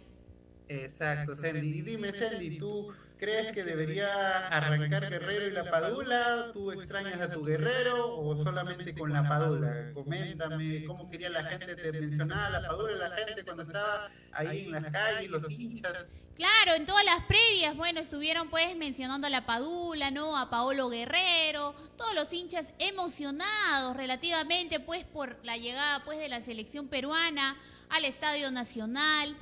Exacto, 0.67 1.35
Sandy. 1.35 1.79
Y 1.79 1.81
dime, 1.81 2.13
Sandy, 2.13 2.57
¿tú 2.57 2.93
crees 3.21 3.51
que 3.51 3.63
debería 3.63 4.47
arrancar 4.47 5.07
Guerrero 5.07 5.47
y 5.47 5.51
la 5.51 5.69
Padula? 5.69 6.49
¿Tú 6.53 6.71
extrañas 6.71 7.21
a 7.21 7.29
tu 7.29 7.45
Guerrero 7.45 8.17
o 8.17 8.35
solamente 8.35 8.95
con 8.95 9.13
la 9.13 9.21
Padula? 9.29 9.93
Coméntame 9.93 10.85
cómo 10.85 11.07
quería 11.07 11.29
la 11.29 11.43
gente, 11.43 11.75
te 11.75 11.91
mencionaba 11.91 12.49
la 12.49 12.67
Padula, 12.67 13.09
la 13.09 13.15
gente 13.15 13.43
cuando 13.43 13.61
estaba 13.61 14.09
ahí 14.31 14.65
en 14.65 14.71
las 14.71 14.91
calles, 14.91 15.29
los 15.29 15.47
hinchas. 15.51 16.07
Claro, 16.35 16.73
en 16.75 16.87
todas 16.87 17.05
las 17.05 17.23
previas, 17.25 17.77
bueno, 17.77 17.99
estuvieron 17.99 18.49
pues 18.49 18.75
mencionando 18.75 19.27
a 19.27 19.29
la 19.29 19.45
Padula, 19.45 20.09
¿no? 20.09 20.35
A 20.35 20.49
Paolo 20.49 20.89
Guerrero, 20.89 21.75
todos 21.97 22.15
los 22.15 22.33
hinchas 22.33 22.73
emocionados 22.79 23.95
relativamente 23.95 24.79
pues 24.79 25.05
por 25.05 25.37
la 25.43 25.57
llegada 25.57 26.03
pues 26.05 26.17
de 26.17 26.27
la 26.27 26.41
selección 26.41 26.87
peruana 26.87 27.55
al 27.89 28.03
Estadio 28.03 28.49
Nacional. 28.51 29.37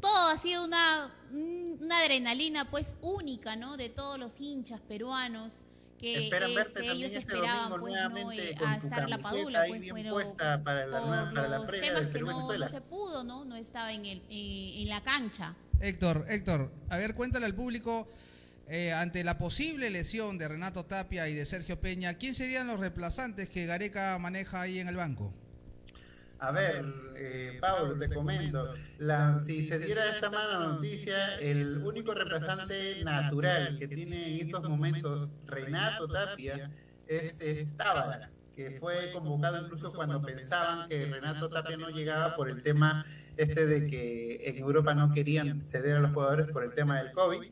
Todo 0.00 0.28
ha 0.28 0.36
sido 0.36 0.64
una, 0.64 1.10
una 1.34 1.98
adrenalina 2.00 2.70
pues 2.70 2.96
única, 3.02 3.56
¿no? 3.56 3.76
De 3.76 3.88
todos 3.88 4.18
los 4.18 4.40
hinchas 4.40 4.80
peruanos 4.80 5.64
que 5.98 6.24
Esperan 6.24 6.54
verte 6.54 6.68
este, 6.80 6.88
también 6.88 6.96
ellos 7.10 7.18
este 7.18 7.18
esperaban 7.34 7.70
domingo 7.70 7.80
pues, 7.80 7.94
¿no? 7.94 8.10
nuevamente 8.10 8.50
Eh, 8.50 8.54
con 8.56 8.68
a 9.12 9.18
Padula, 9.18 9.64
pues, 9.68 9.80
bien 9.80 9.94
pero 9.94 10.10
puesta 10.10 10.62
para 10.62 10.86
la, 10.86 10.98
por 10.98 11.08
nueva- 11.08 11.32
para 11.34 11.48
la 11.48 11.56
los 11.58 11.66
previa 11.66 11.88
temas 11.88 12.02
del 12.04 12.12
que 12.12 12.20
no, 12.20 12.68
se 12.68 12.80
pudo, 12.80 13.24
¿no? 13.24 13.44
No 13.44 13.56
estaba 13.56 13.92
en, 13.92 14.04
el, 14.04 14.18
eh, 14.28 14.82
en 14.82 14.88
la 14.88 15.02
cancha. 15.02 15.54
Héctor, 15.80 16.26
Héctor, 16.28 16.72
a 16.88 16.96
ver, 16.98 17.14
cuéntale 17.14 17.46
al 17.46 17.54
público, 17.54 18.08
eh, 18.68 18.92
ante 18.92 19.22
la 19.24 19.38
posible 19.38 19.90
lesión 19.90 20.36
de 20.38 20.48
Renato 20.48 20.84
Tapia 20.84 21.28
y 21.28 21.34
de 21.34 21.44
Sergio 21.46 21.80
Peña, 21.80 22.14
¿quién 22.14 22.34
serían 22.34 22.66
los 22.66 22.80
reemplazantes 22.80 23.48
que 23.48 23.66
Gareca 23.66 24.18
maneja 24.18 24.60
ahí 24.62 24.78
en 24.80 24.88
el 24.88 24.96
banco? 24.96 25.32
A 26.38 26.50
ver, 26.50 26.84
eh, 27.16 27.58
Pablo, 27.60 27.96
te 27.98 28.12
comento, 28.12 28.74
si 29.44 29.62
se 29.62 29.78
diera 29.78 30.10
esta 30.10 30.30
mala 30.30 30.58
noticia, 30.58 31.36
el 31.38 31.78
único 31.78 32.12
reemplazante 32.12 33.02
natural 33.04 33.78
que 33.78 33.88
tiene 33.88 34.40
en 34.40 34.46
estos 34.46 34.68
momentos 34.68 35.40
Renato 35.46 36.08
Tapia 36.08 36.70
es, 37.06 37.40
es 37.40 37.76
Tábara, 37.76 38.30
que 38.54 38.72
fue 38.72 39.10
convocado 39.12 39.64
incluso 39.64 39.92
cuando 39.92 40.20
pensaban 40.20 40.88
que 40.88 41.06
Renato 41.06 41.48
Tapia 41.48 41.76
no 41.76 41.88
llegaba 41.90 42.34
por 42.36 42.50
el 42.50 42.62
tema 42.62 43.06
este 43.36 43.66
de 43.66 43.88
que 43.88 44.48
en 44.48 44.58
Europa 44.58 44.94
no 44.94 45.12
querían 45.12 45.62
ceder 45.62 45.96
a 45.96 46.00
los 46.00 46.12
jugadores 46.12 46.48
por 46.48 46.64
el 46.64 46.74
tema 46.74 46.98
del 46.98 47.12
COVID, 47.12 47.50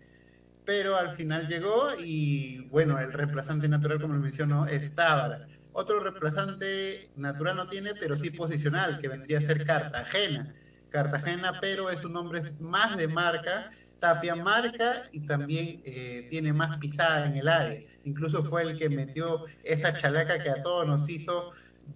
pero 0.64 0.97
al 0.97 1.16
final 1.16 1.49
llegó 1.49 1.90
y 1.99 2.68
bueno, 2.68 2.99
el 2.99 3.12
reemplazante 3.12 3.68
natural, 3.68 4.01
como 4.01 4.14
lo 4.14 4.21
mencionó, 4.21 4.66
es 4.66 4.95
Tábara. 4.95 5.49
Otro 5.73 6.01
reemplazante 6.01 7.11
natural 7.17 7.57
no 7.57 7.69
tiene, 7.69 7.95
pero 7.95 8.17
sí 8.17 8.31
posicional, 8.31 8.99
que 9.01 9.09
vendría 9.09 9.39
a 9.39 9.43
ser 9.43 9.65
Cartagena. 9.65 10.55
Cartagena, 10.91 11.59
pero 11.61 11.91
es 11.91 12.05
un 12.05 12.13
nombre 12.13 12.43
más 12.61 12.97
de 12.97 13.09
marca. 13.09 13.71
Tapia 13.99 14.35
marca 14.35 15.05
y 15.13 15.21
también 15.21 15.81
eh, 15.85 16.27
tiene 16.29 16.53
más 16.53 16.77
pisada 16.79 17.27
en 17.27 17.37
el 17.37 17.47
área. 17.47 17.81
Incluso 18.05 18.43
fue 18.43 18.63
el 18.63 18.77
que 18.77 18.89
metió 18.89 19.45
esa 19.63 19.95
chalaca 19.95 20.43
que 20.43 20.51
a 20.51 20.61
todos 20.61 20.89
nos 20.89 21.09
hizo 21.09 21.53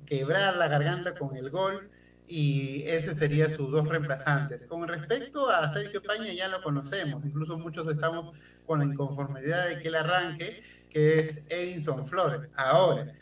quebrar 0.06 0.56
la 0.56 0.68
garganta 0.68 1.16
con 1.16 1.36
el 1.36 1.50
gol 1.50 1.90
y 2.28 2.82
ese 2.86 3.14
sería 3.14 3.50
sus 3.50 3.70
dos 3.70 3.88
reemplazantes. 3.88 4.62
Con 4.62 4.86
respecto 4.86 5.50
a 5.50 5.72
Sergio 5.72 6.02
Paña 6.02 6.32
ya 6.32 6.48
lo 6.48 6.62
conocemos, 6.62 7.24
incluso 7.24 7.58
muchos 7.58 7.88
estamos 7.88 8.36
con 8.66 8.80
la 8.80 8.84
inconformidad 8.84 9.68
de 9.68 9.78
que 9.80 9.88
él 9.88 9.94
arranque, 9.94 10.62
que 10.90 11.20
es 11.20 11.46
Edinson 11.50 12.06
Flores. 12.06 12.48
Ahora, 12.56 13.12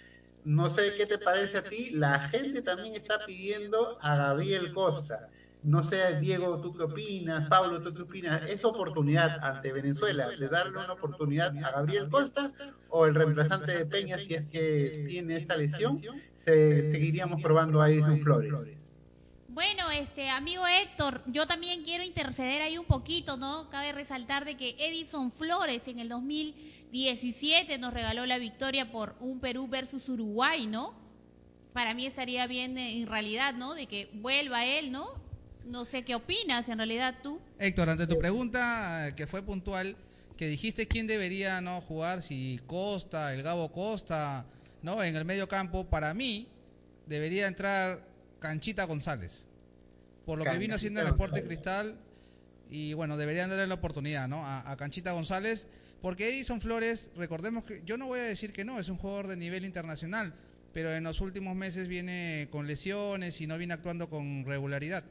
no 0.44 0.68
sé 0.68 0.94
qué 0.96 1.06
te 1.06 1.18
parece 1.18 1.58
a 1.58 1.62
ti, 1.64 1.90
la 1.90 2.20
gente 2.20 2.62
también 2.62 2.94
está 2.94 3.24
pidiendo 3.26 3.98
a 4.00 4.16
Gabriel 4.16 4.72
Costa. 4.72 5.30
No 5.62 5.82
sé, 5.82 6.20
Diego, 6.20 6.60
¿tú 6.60 6.76
qué 6.76 6.82
opinas? 6.82 7.48
Pablo, 7.48 7.80
¿tú 7.80 7.94
qué 7.94 8.02
opinas? 8.02 8.46
¿Es 8.50 8.62
oportunidad 8.66 9.42
ante 9.42 9.72
Venezuela 9.72 10.28
de 10.28 10.48
darle 10.48 10.76
una 10.78 10.92
oportunidad 10.92 11.56
a 11.56 11.70
Gabriel 11.70 12.10
Costa 12.10 12.52
o 12.90 13.06
el 13.06 13.14
reemplazante 13.14 13.72
de 13.72 13.86
Peña 13.86 14.18
si 14.18 14.34
es 14.34 14.50
que 14.50 15.04
tiene 15.08 15.36
esta 15.36 15.56
lesión? 15.56 15.98
Se, 16.36 16.90
seguiríamos 16.90 17.40
probando 17.40 17.80
a 17.80 17.88
Edison 17.88 18.18
Flores. 18.18 18.52
Bueno, 19.48 19.88
este 19.92 20.28
amigo 20.30 20.66
Héctor, 20.66 21.22
yo 21.26 21.46
también 21.46 21.84
quiero 21.84 22.02
interceder 22.02 22.60
ahí 22.60 22.76
un 22.76 22.86
poquito, 22.86 23.36
¿no? 23.36 23.70
Cabe 23.70 23.92
resaltar 23.92 24.44
de 24.44 24.56
que 24.56 24.74
Edison 24.78 25.30
Flores 25.30 25.86
en 25.86 26.00
el 26.00 26.08
2017 26.92 27.78
nos 27.78 27.92
regaló 27.92 28.26
la 28.26 28.38
victoria 28.38 28.92
por 28.92 29.16
un 29.20 29.40
Perú 29.40 29.68
versus 29.68 30.08
Uruguay, 30.08 30.66
¿no? 30.66 30.94
Para 31.72 31.92
mí 31.92 32.06
estaría 32.06 32.46
bien 32.46 32.78
eh, 32.78 33.00
en 33.00 33.08
realidad, 33.08 33.54
¿no? 33.54 33.74
De 33.74 33.86
que 33.86 34.08
vuelva 34.14 34.64
él, 34.64 34.92
¿no? 34.92 35.08
No 35.64 35.84
sé 35.84 36.04
qué 36.04 36.14
opinas 36.14 36.68
en 36.68 36.78
realidad 36.78 37.16
tú. 37.22 37.40
Héctor, 37.58 37.90
ante 37.90 38.06
tu 38.06 38.16
pregunta, 38.18 39.08
eh, 39.08 39.14
que 39.16 39.26
fue 39.26 39.42
puntual, 39.42 39.96
que 40.36 40.46
dijiste 40.46 40.86
quién 40.86 41.06
debería 41.06 41.60
no 41.60 41.80
jugar, 41.80 42.22
si 42.22 42.60
Costa, 42.66 43.34
el 43.34 43.42
Gabo 43.42 43.72
Costa, 43.72 44.46
¿no? 44.82 45.02
En 45.02 45.16
el 45.16 45.24
medio 45.24 45.48
campo, 45.48 45.84
para 45.86 46.14
mí, 46.14 46.48
debería 47.06 47.48
entrar 47.48 48.06
Canchita 48.38 48.84
González. 48.84 49.46
Por 50.26 50.38
lo 50.38 50.44
que 50.44 50.58
vino 50.58 50.76
haciendo 50.76 51.00
en 51.00 51.06
el 51.06 51.12
Deporte 51.12 51.44
Cristal, 51.44 51.98
y 52.70 52.92
bueno, 52.94 53.16
deberían 53.16 53.50
darle 53.50 53.66
la 53.66 53.74
oportunidad, 53.74 54.28
¿no? 54.28 54.46
A, 54.46 54.70
a 54.70 54.76
Canchita 54.76 55.12
González, 55.12 55.66
porque 56.04 56.28
Edison 56.28 56.60
Flores, 56.60 57.08
recordemos 57.16 57.64
que, 57.64 57.80
yo 57.86 57.96
no 57.96 58.06
voy 58.06 58.20
a 58.20 58.24
decir 58.24 58.52
que 58.52 58.62
no, 58.62 58.78
es 58.78 58.90
un 58.90 58.98
jugador 58.98 59.26
de 59.26 59.38
nivel 59.38 59.64
internacional, 59.64 60.34
pero 60.74 60.92
en 60.92 61.02
los 61.02 61.22
últimos 61.22 61.56
meses 61.56 61.88
viene 61.88 62.46
con 62.50 62.66
lesiones 62.66 63.40
y 63.40 63.46
no 63.46 63.56
viene 63.56 63.72
actuando 63.72 64.10
con 64.10 64.44
regularidad. 64.44 65.02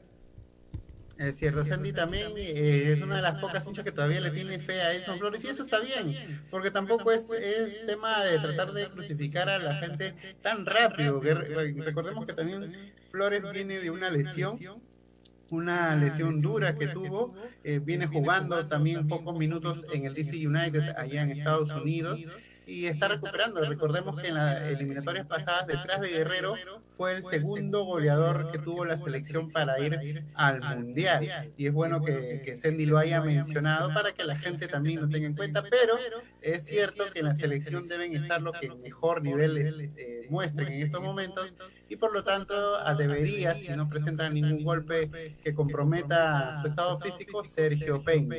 Es 1.18 1.36
cierto, 1.36 1.64
Sandy 1.64 1.92
también 1.92 2.30
eh, 2.36 2.92
es 2.92 3.00
una 3.02 3.16
de 3.16 3.22
las 3.22 3.40
pocas 3.40 3.66
hinchas 3.66 3.82
que 3.82 3.90
todavía 3.90 4.20
le 4.20 4.30
tiene 4.30 4.60
fe 4.60 4.82
a 4.82 4.94
Edson 4.94 5.18
Flores 5.18 5.42
y 5.42 5.48
eso 5.48 5.64
está 5.64 5.80
bien, 5.80 6.14
porque 6.48 6.70
tampoco 6.70 7.10
es, 7.10 7.28
es 7.28 7.84
tema 7.86 8.22
de 8.22 8.38
tratar 8.38 8.72
de 8.72 8.88
crucificar 8.88 9.48
a 9.48 9.58
la 9.58 9.74
gente 9.74 10.14
tan 10.42 10.64
rápido. 10.64 11.20
que 11.20 11.34
re- 11.34 11.72
Recordemos 11.72 12.24
que 12.24 12.34
también 12.34 12.72
Flores 13.10 13.42
viene 13.52 13.80
de 13.80 13.90
una 13.90 14.10
lesión, 14.10 14.56
una 15.50 15.94
lesión 15.96 16.40
dura 16.40 16.74
que 16.74 16.88
tuvo, 16.88 17.34
eh, 17.62 17.80
viene 17.82 18.06
jugando 18.06 18.66
también 18.68 19.06
pocos 19.08 19.38
minutos 19.38 19.84
en 19.92 20.04
el 20.04 20.14
DC 20.14 20.36
United 20.46 20.96
allá 20.96 21.22
en 21.22 21.30
Estados 21.30 21.70
Unidos 21.70 22.20
y 22.66 22.86
está 22.86 23.08
recuperando. 23.08 23.60
Recordemos 23.60 24.20
que 24.20 24.28
en 24.28 24.34
las 24.34 24.62
eliminatorias 24.62 25.26
pasadas, 25.26 25.66
detrás 25.66 26.00
de 26.00 26.08
Guerrero, 26.08 26.54
fue 26.96 27.16
el 27.16 27.22
segundo 27.22 27.84
goleador 27.84 28.50
que 28.50 28.58
tuvo 28.58 28.84
la 28.84 28.96
selección 28.96 29.50
para 29.50 29.78
ir 29.80 30.24
al 30.34 30.60
Mundial. 30.60 31.52
Y 31.56 31.66
es 31.66 31.72
bueno 31.72 32.02
que, 32.02 32.42
que 32.44 32.56
Sandy 32.56 32.86
lo 32.86 32.98
haya 32.98 33.20
mencionado 33.20 33.92
para 33.92 34.12
que 34.12 34.24
la 34.24 34.38
gente 34.38 34.66
también 34.68 35.00
lo 35.00 35.08
tenga 35.08 35.26
en 35.26 35.34
cuenta, 35.34 35.62
pero 35.62 35.94
es 36.40 36.64
cierto 36.64 37.04
que 37.12 37.20
en 37.20 37.26
la 37.26 37.34
selección 37.34 37.86
deben 37.86 38.14
estar 38.14 38.40
los 38.40 38.58
que 38.58 38.70
mejor 38.70 39.22
nivel 39.22 39.58
eh, 39.96 40.26
muestren 40.30 40.68
en 40.68 40.86
estos 40.86 41.02
momentos 41.02 41.52
y 41.88 41.96
por 41.96 42.12
lo 42.12 42.24
tanto 42.24 42.76
a 42.76 42.94
debería, 42.94 43.54
si 43.54 43.68
no 43.68 43.88
presentan 43.88 44.34
ningún 44.34 44.64
golpe 44.64 45.36
que 45.42 45.54
comprometa 45.54 46.60
su 46.60 46.68
estado 46.68 46.98
físico, 46.98 47.44
Sergio 47.44 48.02
Peña. 48.02 48.36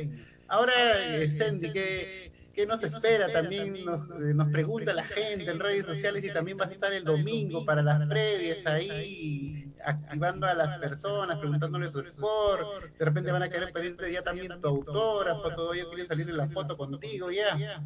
Ahora, 0.48 0.72
eh, 1.16 1.28
Sandy, 1.28 1.72
que 1.72 2.32
¿Qué 2.56 2.64
nos 2.64 2.82
espera? 2.82 3.30
También 3.30 3.84
nos, 3.84 4.08
eh, 4.08 4.32
nos 4.32 4.48
pregunta 4.48 4.94
la 4.94 5.04
gente 5.04 5.50
en 5.50 5.60
redes 5.60 5.84
sociales 5.84 6.24
y 6.24 6.32
también 6.32 6.56
vas 6.56 6.70
a 6.70 6.72
estar 6.72 6.90
el 6.90 7.04
domingo 7.04 7.66
para 7.66 7.82
las 7.82 8.08
previas 8.08 8.66
ahí, 8.66 9.70
activando 9.84 10.46
a 10.46 10.54
las 10.54 10.78
personas, 10.78 11.38
preguntándoles 11.38 11.92
su 11.92 12.02
score. 12.02 12.90
De 12.98 13.04
repente 13.04 13.30
van 13.30 13.42
a 13.42 13.50
querer 13.50 13.74
pedirte 13.74 14.10
ya 14.10 14.22
también 14.22 14.58
tu 14.58 14.68
autógrafo, 14.68 15.54
todo 15.54 15.74
ello 15.74 15.90
quiere 15.90 16.06
salir 16.06 16.30
en 16.30 16.36
la 16.38 16.48
foto 16.48 16.78
contigo 16.78 17.30
ya. 17.30 17.82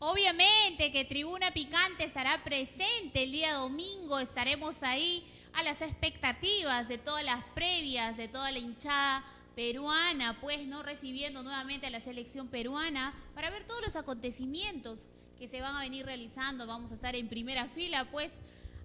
Obviamente 0.00 0.92
que 0.92 1.06
Tribuna 1.06 1.54
Picante 1.54 2.04
estará 2.04 2.44
presente 2.44 3.22
el 3.22 3.32
día 3.32 3.54
domingo, 3.54 4.18
estaremos 4.18 4.82
ahí 4.82 5.24
a 5.54 5.62
las 5.62 5.80
expectativas 5.80 6.88
de 6.88 6.98
todas 6.98 7.24
las 7.24 7.42
previas, 7.54 8.18
de 8.18 8.28
toda 8.28 8.50
la 8.50 8.58
hinchada 8.58 9.24
peruana, 9.54 10.38
pues 10.40 10.66
no 10.66 10.82
recibiendo 10.82 11.42
nuevamente 11.42 11.86
a 11.86 11.90
la 11.90 12.00
selección 12.00 12.48
peruana 12.48 13.14
para 13.34 13.50
ver 13.50 13.64
todos 13.64 13.80
los 13.82 13.96
acontecimientos 13.96 15.00
que 15.38 15.48
se 15.48 15.60
van 15.60 15.76
a 15.76 15.80
venir 15.80 16.06
realizando. 16.06 16.66
Vamos 16.66 16.92
a 16.92 16.94
estar 16.94 17.14
en 17.14 17.28
primera 17.28 17.66
fila, 17.66 18.08
pues, 18.10 18.30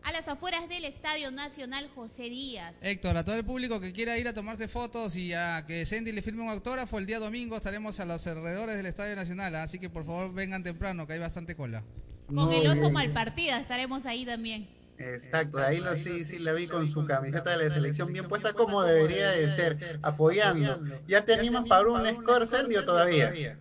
a 0.04 0.12
las 0.12 0.28
afueras 0.28 0.70
del 0.70 0.86
Estadio 0.86 1.32
Nacional 1.32 1.90
José 1.94 2.30
Díaz. 2.30 2.76
Héctor, 2.82 3.18
a 3.18 3.24
todo 3.24 3.36
el 3.36 3.46
público 3.46 3.80
que 3.80 3.92
quiera 3.92 4.18
ir 4.18 4.28
a 4.28 4.34
tomarse 4.34 4.68
fotos 4.68 5.16
y 5.16 5.34
a 5.34 5.66
que 5.68 5.86
Sandy 5.86 6.12
le 6.12 6.22
firme 6.22 6.42
un 6.42 6.50
autógrafo, 6.50 6.98
el 6.98 7.06
día 7.06 7.20
domingo 7.20 7.58
estaremos 7.58 8.00
a 8.00 8.06
los 8.06 8.26
alrededores 8.26 8.78
del 8.78 8.86
Estadio 8.86 9.16
Nacional, 9.16 9.56
así 9.56 9.78
que 9.78 9.90
por 9.90 10.06
favor 10.06 10.34
vengan 10.34 10.64
temprano, 10.64 11.06
que 11.06 11.14
hay 11.14 11.20
bastante 11.20 11.56
cola. 11.56 11.84
Con 12.28 12.52
el 12.54 12.68
oso 12.68 12.82
bien. 12.82 12.94
malpartida 12.94 13.60
estaremos 13.60 14.06
ahí 14.06 14.26
también. 14.26 14.68
Exacto, 15.00 15.60
ahí 15.60 15.80
lo 15.80 15.96
sí, 15.96 16.24
sí 16.26 16.40
la 16.40 16.52
vi 16.54 16.68
con 16.68 16.86
su 16.88 17.06
camiseta 17.06 17.58
de 17.58 17.66
la 17.68 17.74
selección 17.74 18.12
bien 18.12 18.28
puesta 18.28 18.54
como 18.54 18.84
debería 18.84 19.32
de 19.32 19.50
ser, 19.56 20.00
apoyando. 20.02 20.82
¿Ya 21.08 21.24
te 21.24 21.34
animas 21.34 21.66
para 21.68 21.88
un 21.88 22.06
score, 22.22 22.46
Sandy, 22.46 22.76
o 22.76 22.86
todavía? 22.86 23.58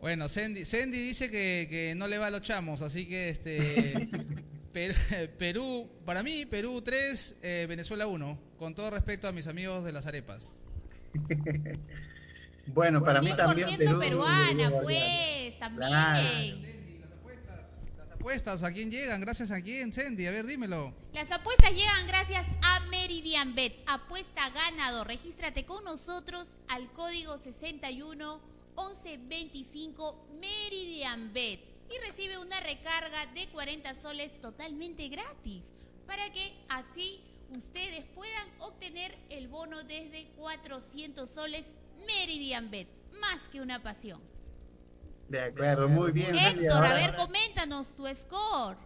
Bueno, 0.00 0.28
Sandy, 0.28 0.64
Sandy 0.64 0.98
dice 0.98 1.28
que, 1.30 1.66
que 1.68 1.94
no 1.96 2.06
le 2.06 2.18
va 2.18 2.28
a 2.28 2.30
los 2.30 2.42
chamos, 2.42 2.82
así 2.82 3.06
que 3.08 3.30
este 3.30 4.08
Per- 4.72 5.30
Perú, 5.36 5.90
para 6.04 6.22
mí, 6.22 6.46
Perú 6.46 6.80
3, 6.82 7.36
eh, 7.42 7.66
Venezuela 7.68 8.06
1, 8.06 8.38
con 8.58 8.76
todo 8.76 8.90
respeto 8.90 9.26
a 9.26 9.32
mis 9.32 9.48
amigos 9.48 9.84
de 9.84 9.92
las 9.92 10.06
arepas. 10.06 10.52
Bueno, 12.70 13.02
para 13.02 13.22
mí 13.22 13.30
100% 13.30 13.36
también 13.36 13.76
Perú. 13.78 13.98
peruana, 13.98 14.70
pues, 14.82 15.58
también. 15.58 15.88
Claro. 15.88 16.28
Apuestas, 18.28 18.62
¿a 18.62 18.70
quién 18.70 18.90
llegan? 18.90 19.22
Gracias 19.22 19.50
a 19.50 19.62
quién, 19.62 19.90
Sandy, 19.90 20.26
a 20.26 20.30
ver, 20.30 20.44
dímelo. 20.44 20.92
Las 21.14 21.32
apuestas 21.32 21.72
llegan 21.72 22.06
gracias 22.06 22.44
a 22.62 22.80
Meridian 22.80 23.54
Bet. 23.54 23.72
Apuesta 23.86 24.50
ganador. 24.50 25.06
Regístrate 25.06 25.64
con 25.64 25.82
nosotros 25.84 26.58
al 26.68 26.92
código 26.92 27.38
61 27.38 28.38
11 28.74 29.20
25 29.30 30.26
Meridian 30.38 31.32
y 31.34 32.06
recibe 32.06 32.36
una 32.36 32.60
recarga 32.60 33.24
de 33.32 33.48
40 33.48 33.96
soles 33.96 34.38
totalmente 34.42 35.08
gratis 35.08 35.64
para 36.06 36.30
que 36.30 36.52
así 36.68 37.22
ustedes 37.56 38.04
puedan 38.14 38.46
obtener 38.58 39.16
el 39.30 39.48
bono 39.48 39.84
desde 39.84 40.26
400 40.36 41.30
soles 41.30 41.64
Meridian 42.06 42.70
Bet. 42.70 42.88
Más 43.22 43.40
que 43.50 43.62
una 43.62 43.82
pasión. 43.82 44.20
De 45.28 45.40
acuerdo, 45.40 45.88
muy 45.88 46.12
bien. 46.12 46.34
Héctor, 46.34 46.84
a 46.84 46.94
ver, 46.94 47.14
coméntanos 47.16 47.94
tu 47.94 48.06
score. 48.14 48.76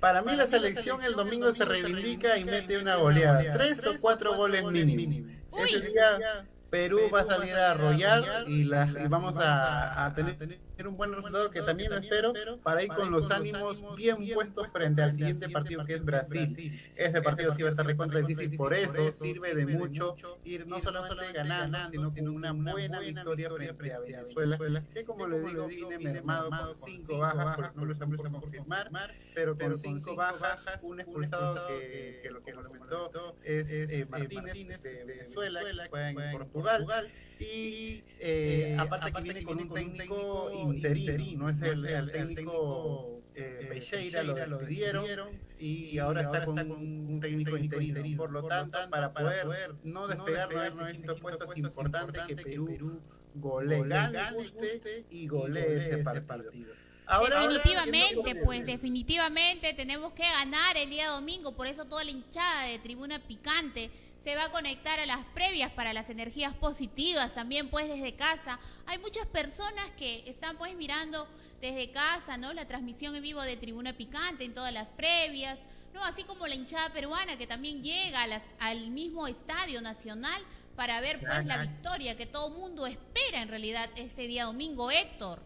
Para 0.00 0.22
mí 0.22 0.36
la 0.36 0.46
selección 0.46 1.02
el 1.04 1.14
domingo 1.14 1.52
se 1.52 1.64
reivindica 1.64 2.38
y 2.38 2.44
mete 2.44 2.78
una 2.78 2.96
goleada. 2.96 3.52
Tres 3.52 3.86
o 3.86 3.94
cuatro 4.00 4.34
goles 4.34 4.64
mínimo. 4.64 5.30
Ese 5.58 5.80
día 5.80 6.46
Perú 6.70 7.00
va 7.12 7.20
a 7.20 7.24
salir 7.24 7.54
a 7.54 7.70
arrollar 7.72 8.44
y, 8.46 8.64
las, 8.64 8.90
y 8.90 9.06
vamos 9.08 9.36
a, 9.38 10.04
a 10.04 10.14
tener 10.14 10.36
un 10.84 10.96
buen 10.96 11.12
resultado 11.12 11.50
que 11.50 11.62
también 11.62 11.90
lo 11.90 11.96
espero 11.96 12.34
para 12.62 12.82
ir 12.82 12.88
con 12.90 13.10
los 13.10 13.30
ánimos 13.30 13.82
bien 13.96 14.16
puestos 14.34 14.68
frente 14.68 15.02
al 15.02 15.12
siguiente 15.12 15.48
partido 15.48 15.84
que 15.84 15.94
es 15.94 16.04
Brasil. 16.04 16.80
Ese 16.94 17.22
partido 17.22 17.54
sí 17.54 17.62
va 17.62 17.68
a 17.68 17.70
estar 17.70 17.86
recontra 17.86 18.20
difícil, 18.20 18.56
por 18.56 18.74
eso 18.74 19.10
sirve 19.12 19.54
de 19.54 19.66
mucho 19.66 20.16
ir 20.44 20.66
no 20.66 20.80
solamente 20.80 21.32
ganando, 21.32 21.88
sino 21.88 22.12
con 22.12 22.28
una 22.28 22.52
buena 22.52 23.00
victoria 23.00 23.48
frente 23.50 23.94
a 23.94 24.00
Venezuela, 24.00 24.58
que 24.92 25.04
como 25.04 25.26
le 25.26 25.40
digo 25.40 25.66
viene 25.66 25.98
mermado 25.98 26.50
con 26.50 26.76
cinco 26.76 27.18
bajas, 27.18 27.56
porque 27.56 27.70
no 27.76 27.84
lo 27.84 27.92
estamos 27.92 28.16
por 28.16 28.30
confirmar, 28.30 28.90
pero 29.34 29.56
con 29.56 29.78
cinco 29.78 30.14
bajas, 30.14 30.82
un 30.82 31.00
expulsado 31.00 31.66
que, 31.68 32.20
que 32.22 32.30
lo 32.30 32.42
que 32.42 32.52
comentó 32.52 33.36
es 33.42 33.70
eh, 33.70 34.06
Martínez 34.10 34.82
de 34.82 35.04
Venezuela, 35.04 35.60
que 35.60 35.88
juega 35.88 36.32
en 36.32 36.38
Portugal. 36.38 37.10
Y 37.38 38.02
eh, 38.18 38.76
aparte 38.78 39.12
que 39.12 39.22
viene 39.22 39.44
con 39.44 39.60
un 39.60 39.68
técnico 39.68 40.50
interino, 40.52 41.44
no 41.44 41.50
es 41.50 41.62
el, 41.62 41.84
el 41.84 42.10
técnico 42.10 43.20
eh, 43.34 43.66
Peixeira, 43.68 44.22
lo 44.22 44.34
despidieron 44.34 45.28
y 45.58 45.98
ahora 45.98 46.22
está 46.22 46.44
con 46.44 46.58
un 46.58 47.20
técnico 47.20 47.56
interino. 47.56 48.16
Por 48.16 48.32
lo 48.32 48.42
tanto, 48.44 48.78
para 48.90 49.12
poder 49.12 49.74
no 49.84 50.06
despegar 50.06 50.48
de 50.48 50.68
ese 50.68 50.92
quinto 50.92 51.16
puesto 51.16 51.44
es 51.44 51.56
importante 51.58 52.20
que 52.26 52.36
Perú 52.36 53.00
golee, 53.34 53.86
gane, 53.86 54.32
guste 54.32 55.04
y 55.10 55.28
golee 55.28 55.76
ese 55.76 56.22
partido. 56.22 56.72
Ahora, 57.08 57.46
definitivamente, 57.46 58.34
pues 58.44 58.66
definitivamente 58.66 59.72
tenemos 59.74 60.12
que 60.12 60.24
ganar 60.24 60.76
el 60.76 60.90
día 60.90 61.10
domingo, 61.10 61.52
por 61.52 61.68
eso 61.68 61.84
toda 61.84 62.02
la 62.02 62.10
hinchada 62.10 62.66
de 62.66 62.80
Tribuna 62.80 63.20
Picante 63.20 63.90
se 64.26 64.34
va 64.34 64.46
a 64.46 64.50
conectar 64.50 64.98
a 64.98 65.06
las 65.06 65.24
previas 65.26 65.70
para 65.70 65.92
las 65.92 66.10
energías 66.10 66.52
positivas, 66.52 67.32
también 67.34 67.70
pues 67.70 67.86
desde 67.86 68.16
casa. 68.16 68.58
Hay 68.86 68.98
muchas 68.98 69.24
personas 69.26 69.88
que 69.96 70.28
están 70.28 70.56
pues 70.58 70.74
mirando 70.74 71.28
desde 71.60 71.92
casa, 71.92 72.36
¿no? 72.36 72.52
La 72.52 72.66
transmisión 72.66 73.14
en 73.14 73.22
vivo 73.22 73.40
de 73.42 73.56
Tribuna 73.56 73.96
Picante 73.96 74.44
en 74.44 74.52
todas 74.52 74.72
las 74.72 74.90
previas, 74.90 75.60
¿no? 75.94 76.02
Así 76.02 76.24
como 76.24 76.48
la 76.48 76.56
hinchada 76.56 76.92
peruana 76.92 77.38
que 77.38 77.46
también 77.46 77.84
llega 77.84 78.20
a 78.20 78.26
las, 78.26 78.42
al 78.58 78.90
mismo 78.90 79.28
estadio 79.28 79.80
nacional 79.80 80.42
para 80.74 81.00
ver 81.00 81.20
pues 81.20 81.46
la 81.46 81.58
victoria 81.58 82.16
que 82.16 82.26
todo 82.26 82.50
mundo 82.50 82.84
espera 82.88 83.42
en 83.42 83.48
realidad 83.48 83.88
este 83.94 84.26
día 84.26 84.46
domingo, 84.46 84.90
Héctor. 84.90 85.40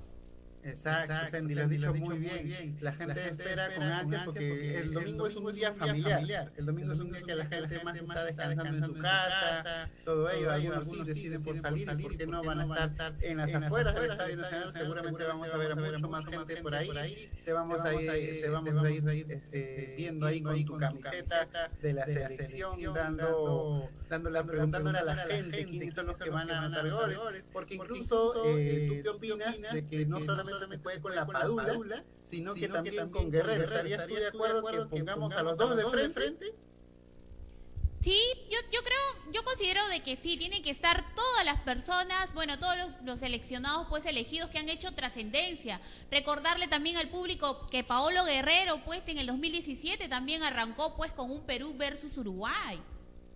Exacto, 0.63 1.15
Sandy, 1.31 1.55
lo 1.55 1.63
has 1.63 1.71
dicho 1.71 1.95
muy 1.95 2.19
bien. 2.19 2.77
La 2.81 2.93
gente 2.93 3.29
espera 3.29 3.75
con 3.75 3.85
ansia 3.85 4.23
porque 4.25 4.79
el 4.79 4.93
domingo 4.93 5.27
es 5.27 5.37
un 5.37 5.53
día 5.53 5.73
familiar. 5.73 6.53
El 6.57 6.67
domingo 6.67 6.93
es 6.93 7.01
un 7.01 7.11
día 7.11 7.23
que 7.23 7.35
la 7.35 7.47
gente 7.47 7.83
más 7.85 7.97
está 7.97 8.25
descansando 8.25 8.87
en 8.87 8.95
su 8.95 9.03
casa, 9.03 9.89
todo 10.05 10.31
ello. 10.31 10.51
Algunos 10.51 10.85
sí 10.85 11.03
deciden 11.05 11.43
por 11.43 11.59
salir 11.61 11.89
y 11.99 12.03
porque 12.03 12.27
no 12.27 12.43
van 12.43 12.61
a 12.61 12.85
estar 12.87 13.15
en 13.21 13.37
las 13.39 13.55
afueras 13.55 13.95
del 13.95 14.11
Estadio 14.11 14.37
Nacional. 14.37 14.73
Seguramente 14.73 15.25
vamos 15.25 15.49
a 15.49 15.57
ver 15.57 15.73
a 15.73 15.77
mucho 15.77 16.09
más 16.09 16.27
gente 16.27 16.57
por 16.57 16.75
ahí. 16.75 17.31
Te 17.45 17.53
vamos 17.53 17.81
a 17.81 17.95
ir, 17.95 18.43
te 18.43 18.49
vamos 18.49 18.83
a 18.83 18.91
ir 18.91 19.31
este, 19.31 19.95
viendo 19.97 20.27
ahí 20.27 20.43
con 20.43 20.65
tu 20.65 20.79
camiseta 20.79 21.71
de 21.81 21.93
la 21.93 22.07
selección, 22.07 22.71
dando, 22.95 23.89
dándole, 24.09 24.45
preguntándole 24.45 24.99
a 24.99 25.05
la 25.05 25.17
gente 25.17 25.65
quiénes 25.67 25.95
son 25.95 26.07
los 26.07 26.19
que 26.19 26.31
van 26.31 26.51
a 26.51 26.63
anotar 26.63 26.91
goles. 26.91 27.45
Porque 27.53 27.75
incluso, 27.75 28.45
eh, 28.47 28.89
¿tú 28.89 29.03
qué 29.03 29.09
opinas 29.09 29.57
de 29.73 29.87
que 29.87 30.07
no 30.07 30.21
solamente 30.21 30.50
se 30.59 30.79
juegue 30.79 31.01
con 31.01 31.15
la 31.15 31.27
Padula, 31.27 32.05
sino 32.21 32.55
que 32.55 32.69
también 32.69 33.11
con 33.11 33.31
Guerrero? 33.31 33.65
¿Estarías 33.65 34.07
tú 34.07 34.15
de 34.15 34.29
acuerdo 34.29 34.63
que 34.63 34.87
pongamos 34.87 35.35
a 35.35 35.43
los 35.43 35.57
dos 35.57 35.77
de 35.77 36.11
frente? 36.11 36.55
Sí, 38.01 38.19
yo, 38.51 38.59
yo 38.73 38.81
creo, 38.83 39.31
yo 39.31 39.45
considero 39.45 39.87
de 39.89 40.03
que 40.03 40.17
sí, 40.17 40.39
tienen 40.39 40.63
que 40.63 40.71
estar 40.71 41.15
todas 41.15 41.45
las 41.45 41.61
personas, 41.61 42.33
bueno, 42.33 42.59
todos 42.59 42.79
los, 42.79 43.03
los 43.05 43.21
seleccionados 43.21 43.89
pues 43.91 44.07
elegidos 44.07 44.49
que 44.49 44.59
han 44.59 44.71
hecho 44.71 44.95
trascendencia. 44.95 45.83
Recordarle 46.11 46.67
también 46.67 46.97
al 46.97 47.11
público 47.11 47.67
que 47.67 47.85
Paolo 47.85 48.25
Guerrero 48.25 48.83
pues 48.87 49.07
en 49.09 49.19
el 49.19 49.27
2017 49.27 50.09
también 50.09 50.43
arrancó 50.43 50.97
pues 50.97 51.13
con 51.13 51.31
un 51.31 51.45
Perú 51.45 51.75
versus 51.77 52.17
Uruguay. 52.17 52.81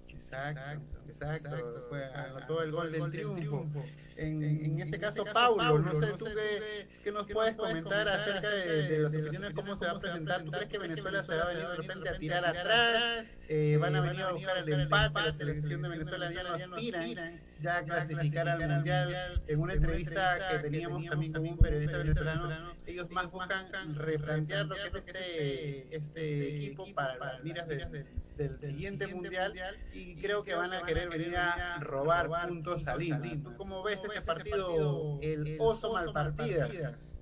Exacto, 0.08 0.98
exacto, 1.08 1.86
fue, 1.90 2.02
anotó 2.14 2.62
el 2.62 2.72
gol 2.72 2.90
del 2.90 3.10
triunfo. 3.10 3.84
En, 4.16 4.42
en 4.42 4.78
ese 4.78 4.98
caso, 4.98 5.24
Paulo, 5.32 5.78
no 5.78 5.94
sé 5.94 6.06
tú 6.16 6.24
qué, 6.26 6.86
qué 7.02 7.12
nos 7.12 7.26
puedes 7.26 7.54
comentar 7.56 8.08
acerca 8.08 8.48
de, 8.48 8.88
de 8.88 8.98
las 9.00 9.14
opiniones, 9.14 9.52
cómo 9.54 9.76
se 9.76 9.86
va 9.86 9.92
a 9.92 9.98
presentar. 9.98 10.44
¿Tú 10.44 10.52
crees 10.52 10.68
que 10.68 10.78
Venezuela 10.78 11.22
se 11.22 11.34
va 11.34 11.42
a 11.42 11.46
venir 11.48 11.66
de 11.66 11.76
repente 11.76 12.08
a 12.08 12.18
tirar 12.18 12.46
atrás? 12.46 13.34
Eh, 13.48 13.76
¿Van 13.80 13.96
a 13.96 14.00
venir 14.00 14.22
a 14.22 14.32
buscar 14.32 14.58
el 14.58 14.68
empate? 14.68 15.20
La 15.20 15.32
selección 15.32 15.82
de 15.82 15.88
Venezuela 15.88 16.30
ya 16.30 16.42
no 16.44 16.76
aspiran 16.76 17.40
ya 17.64 17.84
clasificar 17.84 18.48
al 18.48 18.68
Mundial. 18.68 19.42
En 19.46 19.60
una 19.60 19.74
entrevista 19.74 20.38
que 20.50 20.58
teníamos 20.58 21.04
también 21.06 21.32
con 21.32 21.46
un 21.46 21.58
periodista 21.58 21.98
venezolano, 21.98 22.74
ellos 22.86 23.10
más 23.10 23.30
buscan 23.30 23.94
replantear 23.94 24.66
lo 24.66 24.74
que 24.74 24.86
es 24.86 24.94
este, 24.94 25.96
este 25.96 26.56
equipo 26.56 26.84
para 26.94 27.16
las 27.16 27.42
miras 27.42 27.66
de, 27.66 28.06
del 28.36 28.60
siguiente 28.60 29.06
mundial 29.06 29.52
y 29.92 30.16
creo 30.16 30.42
que 30.42 30.54
van 30.54 30.72
a 30.72 30.82
querer 30.82 31.08
venir 31.08 31.36
a 31.36 31.78
robar 31.80 32.28
puntos 32.48 32.86
a 32.86 32.96
Lima. 32.96 33.18
¿Tú 33.42 33.56
cómo 33.56 33.82
ves 33.82 34.02
ese 34.04 34.20
partido, 34.22 35.18
el 35.22 35.56
oso 35.60 35.92
mal 35.92 36.12
partida? 36.12 36.68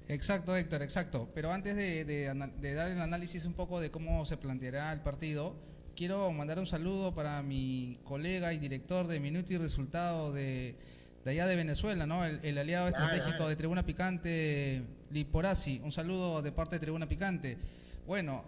Exacto, 0.09 0.57
Héctor, 0.57 0.83
exacto. 0.83 1.31
Pero 1.35 1.53
antes 1.53 1.77
de, 1.77 2.05
de, 2.05 2.51
de, 2.61 2.75
dar 2.75 2.91
el 2.91 3.01
análisis 3.01 3.45
un 3.45 3.55
poco 3.55 3.81
de 3.81 3.91
cómo 3.91 4.25
se 4.25 4.37
planteará 4.37 4.93
el 4.93 5.01
partido, 5.01 5.57
quiero 5.97 6.31
mandar 6.33 6.59
un 6.59 6.67
saludo 6.67 7.15
para 7.15 7.43
mi 7.43 7.99
colega 8.05 8.53
y 8.53 8.59
director 8.59 9.07
de 9.07 9.21
Minuto 9.21 9.53
y 9.53 9.59
Resultado 9.59 10.33
de, 10.33 10.75
de 11.25 11.31
allá 11.31 11.47
de 11.47 11.57
Venezuela, 11.57 12.07
¿no? 12.07 12.25
El, 12.25 12.41
el 12.43 12.59
aliado 12.59 12.89
estratégico 12.89 13.49
de 13.49 13.57
Tribuna 13.57 13.85
Picante, 13.85 14.83
Liporazzi. 15.11 15.81
Un 15.85 15.93
saludo 15.93 16.43
de 16.43 16.53
parte 16.53 16.77
de 16.77 16.81
Tribuna 16.81 17.09
Picante. 17.09 17.59
Bueno, 18.07 18.45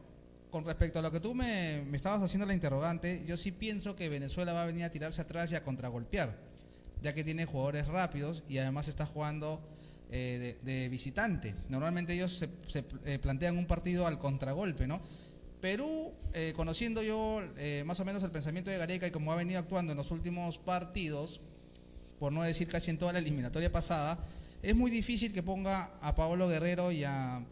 con 0.50 0.64
respecto 0.64 0.98
a 0.98 1.02
lo 1.02 1.10
que 1.10 1.20
tú 1.20 1.34
me, 1.34 1.82
me, 1.88 1.96
estabas 1.96 2.22
haciendo 2.22 2.46
la 2.46 2.54
interrogante, 2.54 3.24
yo 3.26 3.36
sí 3.36 3.52
pienso 3.52 3.96
que 3.96 4.08
Venezuela 4.08 4.52
va 4.52 4.62
a 4.62 4.66
venir 4.66 4.84
a 4.84 4.90
tirarse 4.90 5.20
atrás 5.20 5.50
y 5.52 5.56
a 5.56 5.64
contragolpear, 5.64 6.38
ya 7.02 7.12
que 7.12 7.24
tiene 7.24 7.44
jugadores 7.44 7.86
rápidos 7.88 8.42
y 8.48 8.58
además 8.58 8.88
está 8.88 9.06
jugando 9.06 9.60
eh, 10.10 10.56
de, 10.64 10.72
de, 10.72 10.88
visitante. 10.88 11.54
Normalmente 11.68 12.14
ellos 12.14 12.38
se, 12.38 12.48
se 12.68 12.84
eh, 13.04 13.18
plantean 13.18 13.58
un 13.58 13.66
partido 13.66 14.06
al 14.06 14.18
contragolpe, 14.18 14.86
¿no? 14.86 15.00
Perú, 15.64 16.12
eh, 16.34 16.52
conociendo 16.54 17.02
yo 17.02 17.40
más 17.86 17.98
o 17.98 18.04
menos 18.04 18.22
el 18.22 18.30
pensamiento 18.30 18.70
de 18.70 18.76
Gareca 18.76 19.06
y 19.06 19.10
cómo 19.10 19.32
ha 19.32 19.36
venido 19.36 19.58
actuando 19.58 19.92
en 19.92 19.96
los 19.96 20.10
últimos 20.10 20.58
partidos, 20.58 21.40
por 22.18 22.34
no 22.34 22.42
decir 22.42 22.68
casi 22.68 22.90
en 22.90 22.98
toda 22.98 23.14
la 23.14 23.18
eliminatoria 23.18 23.72
pasada, 23.72 24.18
es 24.62 24.76
muy 24.76 24.90
difícil 24.90 25.32
que 25.32 25.42
ponga 25.42 25.90
a 26.02 26.14
Paolo 26.14 26.48
Guerrero 26.48 26.92
y 26.92 27.04
a, 27.04 27.42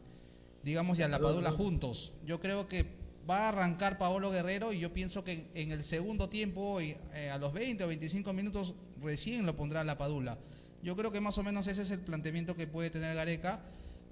digamos, 0.62 0.98
y 0.98 1.02
a 1.02 1.08
la 1.08 1.20
Padula 1.20 1.52
juntos. 1.52 2.12
Yo 2.26 2.38
creo 2.38 2.68
que 2.68 2.84
va 3.28 3.46
a 3.46 3.48
arrancar 3.48 3.96
Paolo 3.96 4.30
Guerrero 4.30 4.74
y 4.74 4.80
yo 4.80 4.92
pienso 4.92 5.24
que 5.24 5.46
en 5.54 5.72
el 5.72 5.82
segundo 5.82 6.28
tiempo, 6.28 6.82
eh, 6.82 6.98
a 7.32 7.38
los 7.38 7.54
20 7.54 7.82
o 7.84 7.88
25 7.88 8.34
minutos, 8.34 8.74
recién 9.02 9.46
lo 9.46 9.56
pondrá 9.56 9.84
la 9.84 9.96
Padula. 9.96 10.36
Yo 10.82 10.96
creo 10.96 11.12
que 11.12 11.22
más 11.22 11.38
o 11.38 11.42
menos 11.42 11.66
ese 11.66 11.80
es 11.80 11.90
el 11.90 12.00
planteamiento 12.00 12.56
que 12.56 12.66
puede 12.66 12.90
tener 12.90 13.14
Gareca, 13.14 13.62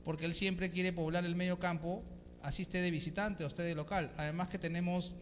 porque 0.06 0.24
él 0.24 0.32
siempre 0.32 0.70
quiere 0.70 0.94
poblar 0.94 1.26
el 1.26 1.36
medio 1.36 1.58
campo, 1.58 2.02
así 2.42 2.62
esté 2.62 2.78
de 2.80 2.90
visitante 2.90 3.44
o 3.44 3.46
esté 3.46 3.62
de 3.62 3.74
local. 3.74 4.10
Además 4.16 4.48
que 4.48 4.58
tenemos 4.58 5.14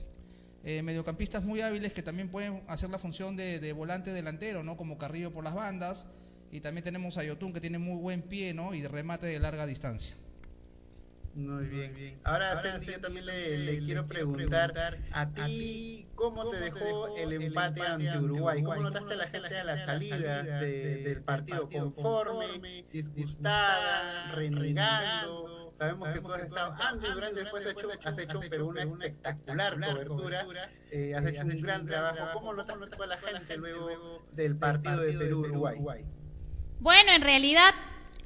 eh, 0.64 0.82
mediocampistas 0.82 1.42
muy 1.44 1.60
hábiles 1.60 1.92
que 1.92 2.02
también 2.02 2.28
pueden 2.28 2.62
hacer 2.68 2.90
la 2.90 2.98
función 2.98 3.36
de, 3.36 3.60
de 3.60 3.72
volante 3.72 4.12
delantero, 4.12 4.62
¿no? 4.64 4.76
Como 4.76 4.98
Carrillo 4.98 5.32
por 5.32 5.44
las 5.44 5.54
bandas. 5.54 6.06
Y 6.50 6.60
también 6.60 6.82
tenemos 6.84 7.18
a 7.18 7.24
Yotun 7.24 7.52
que 7.52 7.60
tiene 7.60 7.78
muy 7.78 7.96
buen 8.00 8.22
pie, 8.22 8.54
¿no? 8.54 8.74
Y 8.74 8.80
de 8.80 8.88
remate 8.88 9.26
de 9.26 9.38
larga 9.38 9.66
distancia. 9.66 10.16
Muy 11.34 11.66
bien. 11.66 12.18
Ahora, 12.24 12.60
Sensi, 12.60 12.90
yo 12.92 13.00
también 13.00 13.26
le, 13.26 13.58
le 13.58 13.78
quiero 13.78 14.06
preguntar 14.06 14.98
a 15.12 15.28
ti 15.28 16.06
cómo 16.16 16.48
te 16.50 16.56
dejó 16.56 17.16
el 17.16 17.32
empate 17.34 17.82
ante 17.82 18.18
Uruguay. 18.18 18.62
¿Cómo 18.62 18.76
notaste 18.82 19.14
a 19.14 19.16
la 19.18 19.26
gente 19.28 19.56
a 19.58 19.62
la 19.64 19.78
salida 19.84 20.42
de- 20.42 20.96
del 21.04 21.22
partido? 21.22 21.68
¿Conforme, 21.70 22.84
disgustada, 22.92 24.32
renegando? 24.34 25.67
Sabemos 25.78 26.08
que 26.08 26.20
tú 26.20 26.32
has 26.32 26.42
estado 26.42 26.76
antes, 26.80 27.14
durante, 27.14 27.40
después 27.40 27.64
has 27.64 27.72
hecho, 27.72 27.88
has 28.04 28.18
hecho 28.18 28.40
pero 28.50 28.66
una 28.66 28.82
espectacular 28.82 29.78
cobertura. 29.80 30.46
eh, 30.90 31.14
has 31.14 31.24
hecho 31.24 31.42
un 31.42 31.62
gran 31.62 31.86
trabajo. 31.86 32.18
¿Cómo 32.34 32.52
notaste 32.52 33.02
a 33.02 33.06
la 33.06 33.16
gente 33.16 33.56
luego 33.56 34.26
del 34.32 34.56
partido 34.56 35.00
de 35.02 35.12
Perú-Uruguay? 35.12 36.04
Bueno, 36.80 37.12
en 37.12 37.22
realidad 37.22 37.72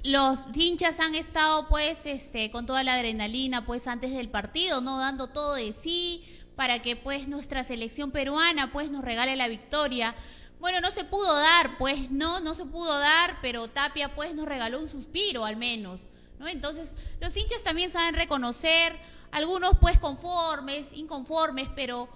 los 0.04 0.38
hinchas 0.54 0.98
han 0.98 1.14
estado 1.14 1.68
pues 1.68 2.06
este 2.06 2.50
con 2.50 2.64
toda 2.64 2.82
la 2.84 2.94
adrenalina 2.94 3.66
pues 3.66 3.86
antes 3.86 4.14
del 4.14 4.30
partido, 4.30 4.80
no 4.80 4.98
dando 4.98 5.28
todo 5.28 5.54
de 5.54 5.74
sí 5.74 6.24
para 6.56 6.80
que 6.80 6.96
pues 6.96 7.28
nuestra 7.28 7.64
selección 7.64 8.12
peruana 8.12 8.72
pues 8.72 8.90
nos 8.90 9.04
regale 9.04 9.36
la 9.36 9.48
victoria. 9.48 10.14
Bueno, 10.58 10.80
no 10.80 10.90
se 10.90 11.04
pudo 11.04 11.38
dar, 11.38 11.76
pues 11.76 12.10
no, 12.10 12.40
no 12.40 12.54
se 12.54 12.64
pudo 12.64 12.98
dar, 12.98 13.38
pero 13.42 13.68
Tapia 13.68 14.14
pues 14.14 14.34
nos 14.34 14.46
regaló 14.46 14.80
un 14.80 14.88
suspiro 14.88 15.44
al 15.44 15.56
menos, 15.56 16.10
¿no? 16.42 16.48
Entonces, 16.48 16.94
los 17.20 17.34
hinchas 17.36 17.62
también 17.62 17.90
saben 17.90 18.14
reconocer, 18.14 18.94
algunos 19.30 19.78
pues 19.80 19.98
conformes, 19.98 20.92
inconformes, 20.92 21.68
pero 21.74 22.08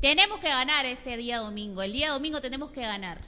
tenemos 0.00 0.40
que 0.40 0.48
ganar 0.48 0.86
este 0.86 1.16
día 1.16 1.38
domingo. 1.38 1.82
El 1.82 1.92
día 1.92 2.10
domingo 2.10 2.40
tenemos 2.40 2.72
que 2.72 2.80
ganar. 2.80 3.20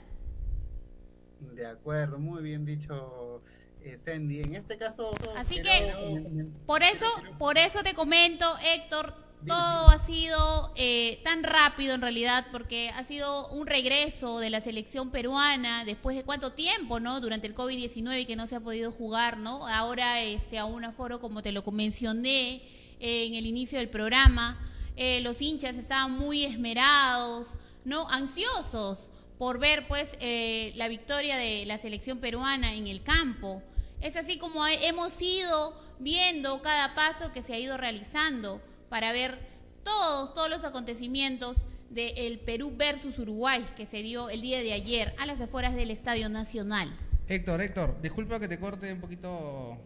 De 1.53 1.65
acuerdo, 1.65 2.17
muy 2.17 2.41
bien 2.41 2.65
dicho, 2.65 3.41
eh, 3.83 3.97
Sandy. 4.03 4.41
En 4.41 4.55
este 4.55 4.77
caso, 4.77 5.11
Así 5.37 5.61
que 5.61 6.47
por 6.65 6.83
eso, 6.83 7.05
por 7.37 7.57
eso 7.57 7.83
te 7.83 7.93
comento, 7.93 8.45
Héctor, 8.63 9.13
todo 9.45 9.89
ha 9.89 9.99
sido 10.05 10.73
eh, 10.75 11.19
tan 11.23 11.43
rápido 11.43 11.93
en 11.93 12.01
realidad, 12.01 12.47
porque 12.51 12.89
ha 12.89 13.03
sido 13.03 13.47
un 13.49 13.67
regreso 13.67 14.39
de 14.39 14.49
la 14.49 14.59
selección 14.61 15.11
peruana 15.11 15.85
después 15.85 16.15
de 16.15 16.23
cuánto 16.23 16.53
tiempo, 16.53 16.99
¿no? 16.99 17.21
Durante 17.21 17.45
el 17.45 17.53
COVID-19 17.55 18.21
y 18.21 18.25
que 18.25 18.35
no 18.35 18.47
se 18.47 18.55
ha 18.55 18.59
podido 18.59 18.91
jugar, 18.91 19.37
¿no? 19.37 19.67
Ahora 19.67 20.21
este, 20.23 20.57
a 20.57 20.65
un 20.65 20.83
aforo, 20.83 21.19
como 21.21 21.43
te 21.43 21.51
lo 21.51 21.61
mencioné 21.71 22.63
eh, 22.99 23.25
en 23.27 23.35
el 23.35 23.45
inicio 23.45 23.77
del 23.77 23.89
programa, 23.89 24.57
eh, 24.95 25.19
los 25.21 25.41
hinchas 25.41 25.75
estaban 25.75 26.11
muy 26.13 26.43
esmerados, 26.43 27.49
¿no? 27.83 28.09
Ansiosos 28.09 29.09
por 29.37 29.59
ver, 29.59 29.85
pues, 29.87 30.17
eh, 30.21 30.71
la 30.75 30.87
victoria 30.87 31.35
de 31.37 31.65
la 31.65 31.77
selección 31.77 32.19
peruana 32.19 32.73
en 32.73 32.87
el 32.87 33.03
campo. 33.03 33.61
Es 34.01 34.15
así 34.15 34.37
como 34.37 34.65
he- 34.65 34.87
hemos 34.87 35.21
ido 35.21 35.75
viendo 35.99 36.61
cada 36.61 36.95
paso 36.95 37.31
que 37.33 37.41
se 37.43 37.53
ha 37.53 37.59
ido 37.59 37.75
realizando 37.77 38.61
para 38.89 39.11
ver 39.13 39.37
todos, 39.83 40.33
todos 40.33 40.49
los 40.49 40.63
acontecimientos 40.63 41.63
del 41.89 42.39
Perú 42.39 42.73
versus 42.75 43.19
Uruguay 43.19 43.63
que 43.77 43.85
se 43.85 44.01
dio 44.01 44.29
el 44.29 44.41
día 44.41 44.61
de 44.61 44.73
ayer 44.73 45.13
a 45.19 45.25
las 45.25 45.39
afueras 45.39 45.75
del 45.75 45.91
Estadio 45.91 46.29
Nacional. 46.29 46.89
Héctor, 47.27 47.61
Héctor, 47.61 48.01
disculpa 48.01 48.39
que 48.39 48.47
te 48.47 48.59
corte 48.59 48.91
un 48.91 49.01
poquito 49.01 49.77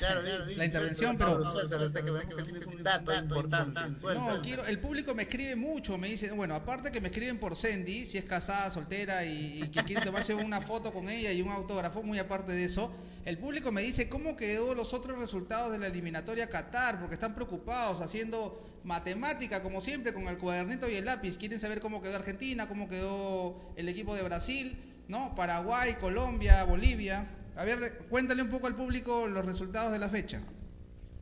Claro, 0.00 0.22
claro, 0.22 0.44
la 0.46 0.64
intervención, 0.64 1.18
pero... 1.18 1.38
No, 4.14 4.42
quiero, 4.42 4.64
el 4.64 4.78
público 4.78 5.14
me 5.14 5.24
escribe 5.24 5.56
mucho, 5.56 5.98
me 5.98 6.08
dice, 6.08 6.30
bueno, 6.32 6.54
aparte 6.54 6.90
que 6.90 7.00
me 7.00 7.08
escriben 7.08 7.38
por 7.38 7.54
Sandy, 7.54 8.06
si 8.06 8.16
es 8.16 8.24
casada, 8.24 8.70
soltera 8.70 9.26
y, 9.26 9.62
y 9.62 9.68
que 9.68 9.84
quiere 9.84 10.00
tomarse 10.00 10.34
una 10.34 10.62
foto 10.62 10.90
con 10.92 11.10
ella 11.10 11.30
y 11.32 11.42
un 11.42 11.50
autógrafo, 11.50 12.02
muy 12.02 12.18
aparte 12.18 12.52
de 12.52 12.64
eso, 12.64 12.90
el 13.26 13.36
público 13.36 13.70
me 13.70 13.82
dice 13.82 14.08
cómo 14.08 14.34
quedó 14.36 14.74
los 14.74 14.94
otros 14.94 15.18
resultados 15.18 15.70
de 15.70 15.78
la 15.78 15.88
eliminatoria 15.88 16.48
Qatar, 16.48 16.98
porque 16.98 17.14
están 17.14 17.34
preocupados 17.34 18.00
haciendo 18.00 18.58
matemática, 18.82 19.62
como 19.62 19.82
siempre, 19.82 20.14
con 20.14 20.26
el 20.28 20.38
cuadernito 20.38 20.88
y 20.88 20.94
el 20.94 21.04
lápiz, 21.04 21.36
quieren 21.36 21.60
saber 21.60 21.80
cómo 21.80 22.00
quedó 22.00 22.16
Argentina, 22.16 22.66
cómo 22.66 22.88
quedó 22.88 23.60
el 23.76 23.88
equipo 23.90 24.16
de 24.16 24.22
Brasil, 24.22 24.78
¿no? 25.08 25.34
Paraguay, 25.34 25.96
Colombia, 26.00 26.64
Bolivia. 26.64 27.26
A 27.60 27.64
ver, 27.66 27.98
cuéntale 28.08 28.40
un 28.40 28.48
poco 28.48 28.68
al 28.68 28.74
público 28.74 29.26
los 29.28 29.44
resultados 29.44 29.92
de 29.92 29.98
la 29.98 30.08
fecha. 30.08 30.40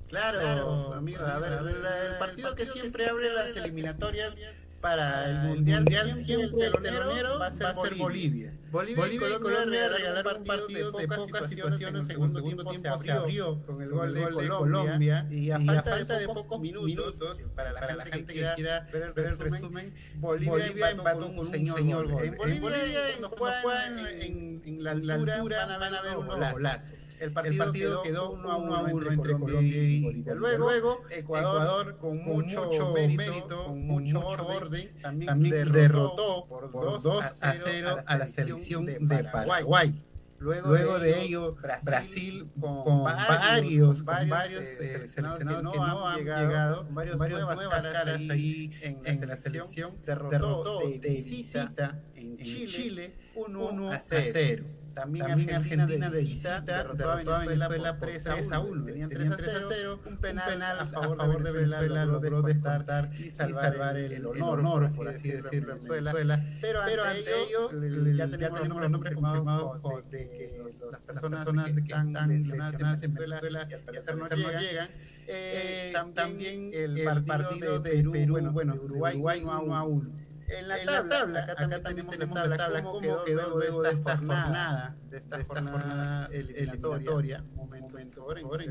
Claro, 0.07 0.93
amigo, 0.95 1.24
a 1.26 1.36
ver, 1.41 1.61
la- 1.62 2.07
el 2.07 2.18
partido 2.18 2.55
que 2.55 2.64
siempre 2.64 3.09
abre 3.09 3.28
las 3.32 3.57
eliminatorias 3.57 4.34
para 4.81 5.31
el 5.31 5.64
Mundial, 5.64 6.14
siempre 6.14 6.66
el 6.66 6.72
telonero 6.83 7.39
va 7.39 7.47
a 7.49 7.53
ser 7.53 7.95
Bolivia. 7.97 8.55
Bolivia, 8.70 9.07
y 9.35 9.39
Colombia 9.39 9.89
regalaron 9.89 10.37
un 10.39 10.45
partido 10.45 10.93
de 10.93 11.09
pocas 11.09 11.49
situaciones, 11.49 11.89
en 11.89 11.97
el 11.97 12.05
segundo 12.05 12.43
tiempo 12.43 12.74
se 12.74 13.11
abrió 13.11 13.62
con 13.64 13.83
el 13.83 13.89
gol 13.89 14.14
de 14.14 14.49
Colombia 14.49 15.26
y 15.31 15.51
a 15.51 15.83
falta 15.83 16.18
de 16.18 16.26
pocos 16.26 16.61
minutos, 16.61 17.53
para 17.55 17.72
la 17.72 18.05
gente 18.07 18.35
que 18.35 18.47
quiera 18.57 18.87
ver 18.93 19.14
el 19.26 19.39
resumen, 19.39 19.95
Bolivia 20.16 20.91
empató 20.91 21.26
con 21.35 21.39
un 21.39 21.53
señor 21.68 22.09
gol. 22.09 22.24
En 22.24 22.61
Bolivia, 22.61 23.01
cuando 23.18 23.31
juegan 23.62 23.99
en 24.20 24.49
en 24.64 24.85
la 24.85 24.91
altura, 24.91 25.66
van 25.66 25.95
a 25.95 26.03
ver 26.03 26.16
unos 26.16 26.53
golazos. 26.53 26.91
El 27.21 27.33
partido, 27.33 28.03
quedó 28.03 28.33
1 28.33 28.51
a 28.51 28.57
1 28.57 29.11
entre 29.11 29.33
Colombia 29.39 29.83
y 29.83 30.03
Bolivia. 30.03 30.35
Luego, 30.35 31.03
Ecuador, 31.11 31.97
con 31.99 32.19
mucho, 32.25 32.71
mérito, 32.95 33.66
con 33.66 33.87
mucho 33.87 34.27
orden, 34.27 34.95
también, 35.01 35.73
derrotó 35.73 36.47
por 36.47 37.03
2 37.03 37.43
a 37.43 37.55
0 37.55 37.97
a 38.07 38.19
la 38.19 38.27
selección 38.27 38.87
de 38.87 39.25
Paraguay. 39.33 40.03
Luego, 40.41 40.99
de 41.01 41.21
ello, 41.21 41.57
Brasil, 41.83 42.49
con, 42.61 43.05
varios, 43.05 44.03
con 44.05 44.29
varios 44.29 44.62
eh, 44.62 45.09
seleccionados 45.09 45.39
que 45.39 45.45
no 45.45 46.07
han 46.07 46.19
llegado, 46.19 46.85
con 46.85 46.95
varias 46.95 47.16
nuevas 47.16 47.87
caras 47.89 48.23
ahí 48.31 48.71
en, 48.83 49.29
la 49.29 49.37
selección, 49.37 50.01
derrotó 50.05 50.81
de, 50.89 50.99
visita 50.99 52.01
en 52.14 52.39
Chile 52.39 53.16
1 53.35 53.91
a 53.91 54.01
0. 54.01 54.64
También, 55.01 55.55
Argentina, 55.55 56.11
de 56.11 56.20
visita 56.22 56.61
derrotó 56.61 57.11
a 57.11 57.44
Venezuela 57.44 57.99
3 57.99 58.26
a 58.53 58.61
1. 58.61 58.84
Tenían 58.84 59.09
3 59.09 59.30
a 59.30 59.61
0, 59.68 60.01
un 60.05 60.16
penal, 60.18 60.78
a 60.80 60.86
favor 60.86 61.42
de 61.42 61.53
Venezuela 61.53 62.05
logró 62.05 62.42
descartar 62.42 63.11
y 63.18 63.30
salvar 63.30 63.96
el, 63.96 64.26
honor, 64.26 64.94
por 64.94 65.09
así 65.09 65.30
decirlo, 65.30 65.74
en 65.74 65.88
Venezuela. 65.88 66.44
Pero, 66.61 66.82
ante 66.82 67.30
ello, 67.42 67.70
ya 68.16 68.53
tenemos 68.53 68.80
los 68.80 68.90
nombres 68.90 69.14
confirmados 69.14 69.82
de 70.11 70.28
que 70.28 70.62
las 70.90 71.07
personas 71.07 71.72
que 71.72 71.80
están 71.80 72.28
lesionadas 72.28 73.03
en 73.03 73.14
Venezuela, 73.14 73.61
al 73.62 73.80
parecer 73.80 74.16
no 74.16 74.28
llegan. 74.28 74.90
Eh, 75.30 75.92
también 76.14 76.70
el 76.72 77.24
partido 77.24 77.80
de 77.80 78.03
Perú, 78.03 78.38
bueno, 78.51 78.74
Uruguay 78.74 79.42
1 79.42 79.74
a 79.74 79.84
1. 79.84 80.28
En 80.49 80.68
la, 80.68 81.09
tabla, 81.09 81.44
acá, 81.44 81.82
también 81.82 82.07
tenemos 82.07 82.49
la 82.49 82.57
tabla, 82.57 82.82
cómo 82.82 83.24
quedó, 83.24 83.57
luego 83.57 83.82
de 83.82 83.90
esta 83.90 84.16
jornada, 84.16 84.96
de 85.11 85.18
esta, 85.18 85.44
jornada 85.44 86.26
eliminatoria. 86.32 87.44
Un 87.55 87.57
momento, 87.57 88.22
ahora, 88.22 88.64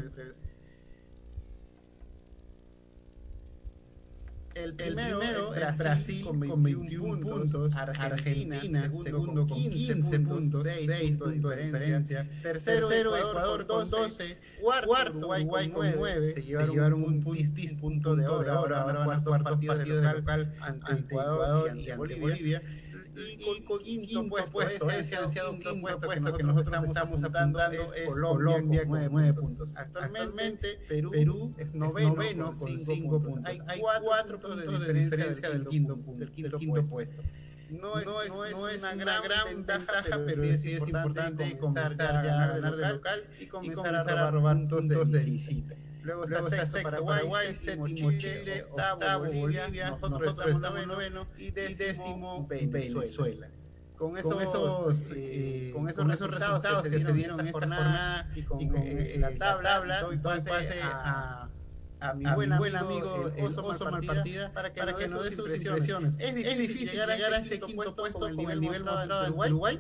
El 4.58 4.74
primero, 4.74 5.54
es 5.54 5.78
Brasil 5.78 6.26
con 6.26 6.64
21, 6.64 7.20
puntos, 7.20 7.76
Argentina, 7.76 8.92
segundo 8.92 9.46
con 9.46 9.58
15 9.58 10.20
puntos, 10.22 10.68
6 10.68 11.18
puntos 11.18 11.56
de 11.56 11.64
diferencia, 11.66 12.28
tercero, 12.42 13.16
Ecuador 13.16 13.68
con 13.68 13.90
12, 13.90 14.38
cuarto 14.62 15.18
Uruguay 15.18 15.70
con 15.70 15.92
9, 15.96 16.34
se 16.34 16.42
llevaron 16.42 17.04
un 17.04 17.20
distinto 17.20 17.80
punto 17.80 18.16
de 18.16 18.28
oro, 18.28 18.52
ahora 18.52 18.84
van 18.84 19.12
a 19.12 19.22
jugar 19.22 19.44
partidos 19.44 19.78
de 19.80 19.86
local 19.86 20.54
ante 20.62 20.94
Ecuador 20.94 21.78
y 21.78 21.90
ante 21.92 22.18
Bolivia. 22.18 22.62
Y, 23.18 23.62
con 23.62 23.80
quinto 23.80 24.28
puesto, 24.28 24.90
ese 24.92 25.16
ansiado 25.16 25.58
quinto 25.58 26.00
puesto 26.00 26.34
que 26.34 26.44
nosotros 26.44 26.86
estamos 26.86 27.24
apuntando 27.24 27.60
es 27.72 28.16
Colombia 28.20 28.88
con 28.88 29.12
9 29.12 29.34
puntos. 29.34 29.76
Actualmente 29.76 30.80
Perú 30.88 31.54
es 31.58 31.74
noveno 31.74 32.54
con 32.54 32.78
5 32.78 33.22
puntos. 33.22 33.46
Hay 33.46 33.80
4 33.80 34.40
puntos 34.40 34.88
de 34.88 34.94
diferencia 34.94 35.50
del 35.50 35.68
quinto, 35.68 35.98
del 36.16 36.32
quinto 36.32 36.86
puesto. 36.86 37.22
no 37.70 38.00
es, 38.00 38.06
no 38.06 38.22
es, 38.22 38.30
no 38.54 38.70
es 38.70 38.84
una, 38.84 39.22
gran, 39.22 39.46
ventaja, 39.46 40.22
pero, 40.26 40.56
sí 40.56 40.72
es 40.72 40.88
importante 40.88 41.58
comenzar 41.58 42.24
ya 42.24 42.44
a 42.44 42.48
ganar 42.48 42.76
de 42.76 42.90
local 42.94 43.24
y 43.40 43.46
comenzar, 43.48 44.18
a 44.18 44.32
robar 44.32 44.68
puntos 44.68 45.12
de 45.12 45.24
visita. 45.24 45.76
Luego 46.08 46.24
está, 46.24 46.40
Luego 46.40 46.48
está 46.48 46.66
sexto 46.66 47.04
Paraguay, 47.04 47.54
séptimo 47.54 48.12
Chile, 48.18 48.64
octavo 48.72 49.26
Bolivia, 49.26 49.90
nosotros, 49.92 50.56
estamos 50.56 50.88
noveno 50.88 51.28
y 51.38 51.52
décimo 51.52 52.48
Venezuela. 52.48 53.50
Con 53.98 54.18
esos, 54.18 54.32
con 54.32 54.42
esos, 54.42 55.14
eh, 55.18 55.72
con 55.74 55.90
esos, 55.90 56.04
con 56.04 56.12
esos 56.12 56.30
resultados, 56.30 56.88
que, 56.88 57.02
se 57.02 57.12
dieron 57.12 57.40
en 57.42 57.48
esta 57.48 57.60
jornada 57.60 58.30
y 58.36 58.44
con, 58.44 58.62
y 58.62 58.70
con 58.70 58.82
eh, 58.84 59.18
la 59.18 59.34
tabla, 59.36 60.02
doy 60.02 60.18
pase 60.18 60.82
a, 60.82 61.50
a, 62.00 62.14
mi, 62.14 62.24
buen, 62.36 62.54
amigo, 62.54 62.58
buen 62.58 62.76
amigo 62.78 63.32
el 63.36 63.46
Oso, 63.46 63.66
Oso 63.66 63.92
Malpartida 63.92 64.54
para 64.54 64.72
que, 64.72 64.80
para 64.80 64.96
que 64.96 65.08
nos 65.10 65.26
dé 65.26 65.36
sus 65.36 65.54
impresiones. 65.54 66.14
¿Es 66.20 66.36
difícil, 66.36 66.46
¿Es 66.46 66.58
difícil 66.58 66.92
llegar, 66.92 67.10
llegar 67.10 67.34
a 67.34 67.40
ese 67.40 67.60
quinto 67.60 67.96
puesto 67.96 68.20
con 68.34 68.50
el 68.50 68.62
nivel 68.62 68.86
mostrado 68.86 69.24
en 69.24 69.30
Uruguay? 69.32 69.50
Uruguay? 69.50 69.80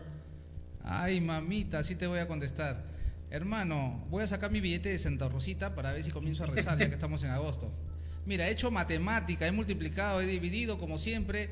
Ay, 0.83 1.21
mamita, 1.21 1.79
así 1.79 1.95
te 1.95 2.07
voy 2.07 2.19
a 2.19 2.27
contestar. 2.27 2.96
Hermano, 3.29 4.05
voy 4.09 4.23
a 4.23 4.27
sacar 4.27 4.51
mi 4.51 4.61
billete 4.61 4.89
de 4.89 4.97
Santa 4.97 5.27
Rosita 5.27 5.75
para 5.75 5.91
ver 5.91 6.03
si 6.03 6.11
comienzo 6.11 6.45
a 6.45 6.47
rezar 6.47 6.77
ya 6.77 6.87
que 6.87 6.93
estamos 6.93 7.23
en 7.23 7.31
agosto. 7.31 7.73
Mira, 8.25 8.47
he 8.47 8.51
hecho 8.51 8.71
matemática, 8.71 9.45
he 9.45 9.51
multiplicado, 9.51 10.21
he 10.21 10.25
dividido 10.25 10.77
como 10.77 10.97
siempre. 10.97 11.49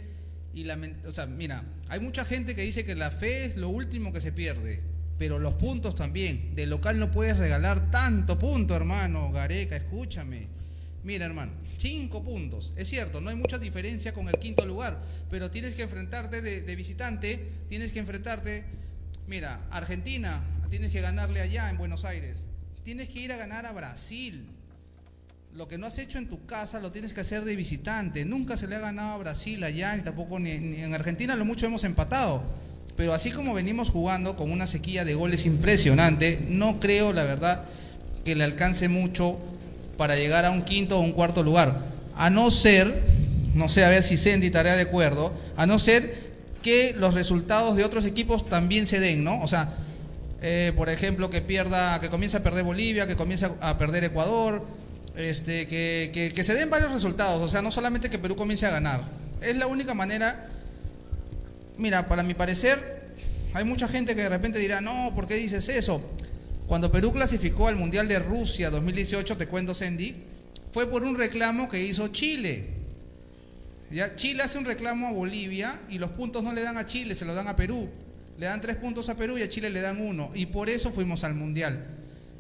Y 0.54 0.64
la, 0.64 0.80
o 1.06 1.12
sea, 1.12 1.26
mira, 1.26 1.66
hay 1.90 2.00
mucha 2.00 2.24
gente 2.24 2.56
que 2.56 2.62
dice 2.62 2.86
que 2.86 2.96
la 2.96 3.12
fe 3.12 3.46
es 3.46 3.58
lo 3.58 3.70
último 3.70 4.14
que 4.14 4.22
se 4.22 4.32
pierde. 4.32 4.82
Pero 5.18 5.38
los 5.38 5.56
puntos 5.56 5.96
también. 5.96 6.56
De 6.56 6.66
local 6.66 6.98
no 6.98 7.12
puedes 7.12 7.38
regalar 7.38 7.92
tanto 7.92 8.40
punto, 8.40 8.74
hermano. 8.76 9.32
Gareca, 9.34 9.76
escúchame. 9.76 10.48
Mira, 11.04 11.26
hermano, 11.26 11.54
cinco 11.78 12.24
puntos. 12.24 12.74
Es 12.78 12.90
cierto, 12.90 13.20
no 13.20 13.30
hay 13.30 13.36
mucha 13.36 13.58
diferencia 13.58 14.14
con 14.14 14.30
el 14.30 14.40
quinto 14.40 14.66
lugar. 14.66 15.02
Pero 15.30 15.52
tienes 15.52 15.76
que 15.76 15.84
enfrentarte 15.84 16.42
de, 16.42 16.62
de 16.62 16.76
visitante. 16.76 17.52
Tienes 17.68 17.92
que 17.92 18.00
enfrentarte. 18.00 18.64
Mira, 19.28 19.68
Argentina, 19.72 20.44
tienes 20.76 20.92
que 20.92 21.00
ganarle 21.00 21.40
allá 21.40 21.70
en 21.70 21.78
Buenos 21.78 22.04
Aires. 22.04 22.36
Tienes 22.84 23.08
que 23.08 23.22
ir 23.22 23.32
a 23.32 23.38
ganar 23.38 23.66
a 23.66 23.72
Brasil. 23.72 24.46
Lo 25.54 25.70
que 25.70 25.78
no 25.78 25.88
has 25.88 25.98
hecho 26.00 26.18
en 26.18 26.28
tu 26.28 26.46
casa 26.46 26.82
lo 26.82 26.92
tienes 26.92 27.14
que 27.14 27.22
hacer 27.22 27.46
de 27.46 27.56
visitante. 27.56 28.26
Nunca 28.26 28.58
se 28.58 28.68
le 28.68 28.76
ha 28.76 28.80
ganado 28.80 29.14
a 29.14 29.18
Brasil 29.18 29.64
allá, 29.64 29.96
ni 29.96 30.04
tampoco 30.04 30.38
ni, 30.38 30.52
en 30.52 30.94
Argentina 30.94 31.38
lo 31.38 31.46
mucho 31.46 31.66
hemos 31.66 31.86
empatado. 31.86 32.44
Pero 32.98 33.14
así 33.14 33.32
como 33.32 33.54
venimos 33.54 33.90
jugando 33.90 34.36
con 34.36 34.52
una 34.52 34.68
sequía 34.68 35.06
de 35.06 35.16
goles 35.16 35.46
impresionante, 35.46 36.46
no 36.50 36.78
creo, 36.82 37.14
la 37.14 37.24
verdad, 37.24 37.64
que 38.26 38.36
le 38.36 38.44
alcance 38.44 38.90
mucho 38.90 39.40
para 39.96 40.18
llegar 40.18 40.44
a 40.44 40.52
un 40.52 40.64
quinto 40.64 40.98
o 40.98 41.02
un 41.02 41.14
cuarto 41.14 41.42
lugar. 41.42 41.86
A 42.18 42.30
no 42.30 42.52
ser, 42.52 43.02
no 43.54 43.70
sé, 43.70 43.86
a 43.86 43.90
ver 43.90 44.04
si 44.04 44.18
Sandy 44.18 44.48
estará 44.48 44.76
de 44.76 44.82
acuerdo, 44.82 45.32
a 45.56 45.66
no 45.66 45.80
ser 45.80 46.34
que 46.62 46.94
los 46.98 47.14
resultados 47.14 47.78
de 47.78 47.86
otros 47.86 48.06
equipos 48.06 48.50
también 48.50 48.88
se 48.88 49.00
den, 49.00 49.24
¿no? 49.24 49.42
O 49.42 49.48
sea, 49.48 49.74
eh, 50.48 50.74
por 50.76 50.90
ejemplo, 50.90 51.32
que 51.32 51.42
pierda, 51.42 52.00
que 52.00 52.12
comience 52.12 52.38
a 52.38 52.44
perder 52.44 52.64
Bolivia, 52.64 53.08
que 53.08 53.16
comience 53.16 53.50
a 53.62 53.80
perder 53.80 54.04
Ecuador, 54.04 54.64
este, 55.16 55.66
que, 55.66 56.32
que, 56.36 56.44
se 56.44 56.54
den 56.54 56.70
varios 56.70 56.92
resultados, 56.92 57.42
o 57.42 57.48
sea, 57.48 57.64
no 57.64 57.72
solamente 57.72 58.12
que 58.12 58.20
Perú 58.20 58.36
comience 58.36 58.68
a 58.68 58.70
ganar. 58.70 59.02
Es 59.42 59.58
la 59.58 59.66
única 59.66 59.96
manera, 59.96 60.48
mira, 61.80 62.08
para 62.08 62.22
mi 62.22 62.36
parecer, 62.36 63.08
hay 63.56 63.66
mucha 63.66 63.88
gente 63.88 64.16
que 64.16 64.22
de 64.22 64.30
repente 64.30 64.60
dirá, 64.60 64.82
no, 64.82 65.14
¿por 65.16 65.26
qué 65.26 65.34
dices 65.34 65.68
eso? 65.68 66.00
Cuando 66.68 66.92
Perú 66.92 67.12
clasificó 67.12 67.68
al 67.68 67.76
Mundial 67.76 68.08
de 68.08 68.20
Rusia 68.20 68.70
2018, 68.70 69.38
te 69.38 69.48
cuento, 69.48 69.74
Sandy, 69.74 70.16
fue 70.72 70.88
por 70.88 71.02
un 71.02 71.16
reclamo 71.16 71.68
que 71.68 71.84
hizo 71.84 72.10
Chile. 72.10 72.68
¿Ya? 73.90 74.16
Chile 74.16 74.44
hace 74.44 74.60
un 74.60 74.66
reclamo 74.66 75.08
a 75.08 75.12
Bolivia 75.12 75.80
y 75.90 75.98
los 75.98 76.12
puntos 76.12 76.44
no 76.44 76.54
le 76.54 76.62
dan 76.62 76.78
a 76.78 76.86
Chile, 76.86 77.16
se 77.16 77.26
los 77.26 77.36
dan 77.36 77.48
a 77.48 77.56
Perú 77.56 77.90
le 78.38 78.46
dan 78.46 78.62
tres 78.62 78.76
puntos 78.76 79.10
a 79.10 79.16
Perú 79.16 79.38
y 79.38 79.42
a 79.42 79.50
Chile 79.50 79.70
le 79.70 79.82
dan 79.82 80.02
uno. 80.02 80.32
Y 80.34 80.48
por 80.48 80.70
eso 80.70 80.92
fuimos 80.92 81.24
al 81.24 81.36
Mundial. 81.36 81.86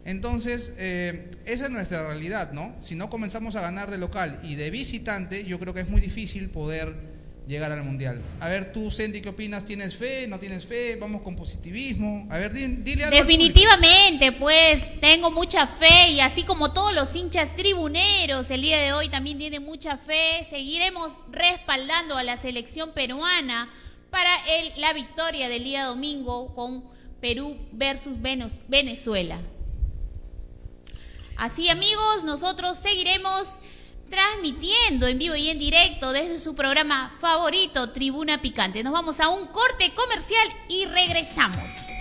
Entonces, 0.05 0.73
eh, 0.77 1.31
esa 1.45 1.65
es 1.65 1.69
nuestra 1.71 2.05
realidad, 2.05 2.51
¿no? 2.51 2.75
Si 2.81 2.93
no 2.95 3.09
comenzamos 3.09 3.55
a 3.55 3.61
ganar 3.61 3.89
de 3.89 3.97
local 3.97 4.39
y 4.43 4.55
de 4.55 4.69
visitante, 4.69 5.45
yo 5.45 5.59
creo 5.59 5.73
que 5.73 5.79
es 5.79 5.89
muy 5.89 5.99
difícil 5.99 6.49
poder 6.49 6.93
llegar 7.47 7.71
al 7.71 7.83
Mundial. 7.83 8.21
A 8.39 8.49
ver, 8.49 8.71
tú, 8.71 8.91
Sandy, 8.91 9.21
¿qué 9.21 9.29
opinas? 9.29 9.65
¿Tienes 9.65 9.95
fe? 9.95 10.27
¿No 10.27 10.39
tienes 10.39 10.65
fe? 10.65 10.95
¿Vamos 10.95 11.21
con 11.21 11.35
positivismo? 11.35 12.27
A 12.29 12.37
ver, 12.37 12.53
dile 12.53 13.05
algo. 13.05 13.15
Definitivamente, 13.15 14.31
pues 14.33 14.99
tengo 14.99 15.31
mucha 15.31 15.65
fe 15.65 16.11
y 16.11 16.19
así 16.19 16.43
como 16.43 16.71
todos 16.71 16.93
los 16.93 17.15
hinchas 17.15 17.55
tribuneros 17.55 18.49
el 18.51 18.61
día 18.61 18.79
de 18.79 18.93
hoy 18.93 19.09
también 19.09 19.37
tienen 19.37 19.63
mucha 19.63 19.97
fe, 19.97 20.45
seguiremos 20.49 21.11
respaldando 21.31 22.17
a 22.17 22.23
la 22.23 22.37
selección 22.37 22.91
peruana 22.93 23.69
para 24.15 24.33
el, 24.47 24.71
la 24.77 24.93
victoria 24.93 25.49
del 25.49 25.65
día 25.65 25.83
domingo 25.83 26.55
con 26.55 26.85
Perú 27.19 27.57
versus 27.73 28.13
Venezuela. 28.69 29.41
Así 31.35 31.67
amigos, 31.67 32.23
nosotros 32.23 32.77
seguiremos 32.77 33.43
transmitiendo 34.09 35.05
en 35.07 35.19
vivo 35.19 35.35
y 35.35 35.49
en 35.49 35.59
directo 35.59 36.13
desde 36.13 36.39
su 36.39 36.55
programa 36.55 37.13
favorito, 37.19 37.89
Tribuna 37.89 38.41
Picante. 38.41 38.83
Nos 38.83 38.93
vamos 38.93 39.19
a 39.19 39.27
un 39.27 39.47
corte 39.47 39.93
comercial 39.93 40.47
y 40.69 40.85
regresamos. 40.85 41.94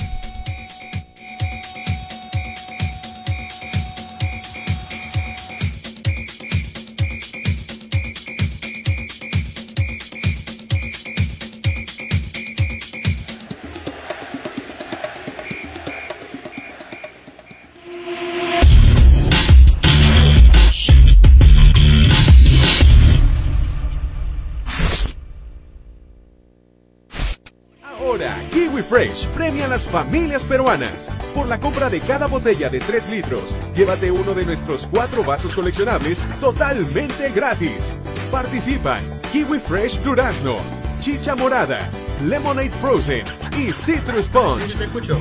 Fresh 28.94 29.26
premia 29.30 29.64
a 29.64 29.68
las 29.68 29.88
familias 29.88 30.44
peruanas. 30.44 31.10
Por 31.34 31.48
la 31.48 31.58
compra 31.58 31.90
de 31.90 31.98
cada 31.98 32.28
botella 32.28 32.68
de 32.68 32.78
3 32.78 33.10
litros, 33.10 33.56
llévate 33.74 34.12
uno 34.12 34.34
de 34.34 34.46
nuestros 34.46 34.86
cuatro 34.86 35.24
vasos 35.24 35.52
coleccionables 35.52 36.20
totalmente 36.40 37.28
gratis. 37.32 37.96
Participan 38.30 39.02
Kiwi 39.32 39.58
Fresh 39.58 40.00
Durazno, 40.04 40.58
Chicha 41.00 41.34
Morada, 41.34 41.90
Lemonade 42.24 42.70
Frozen 42.70 43.24
y 43.58 43.72
Citrus 43.72 44.28
Punch. 44.28 44.76
te 44.76 44.84
escucho. 44.84 45.18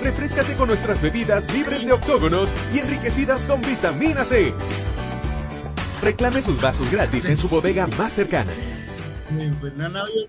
Refrescate 0.00 0.54
con 0.54 0.68
nuestras 0.68 1.02
bebidas 1.02 1.52
libres 1.52 1.84
de 1.84 1.94
octógonos 1.94 2.54
y 2.72 2.78
enriquecidas 2.78 3.44
con 3.44 3.60
vitamina 3.60 4.24
C. 4.24 4.54
Reclame 6.00 6.40
sus 6.40 6.60
vasos 6.60 6.92
gratis 6.92 7.28
en 7.28 7.38
su 7.38 7.48
bodega 7.48 7.88
más 7.98 8.12
cercana. 8.12 8.52
No, 9.76 9.88
no 9.88 9.98
había 9.98 10.28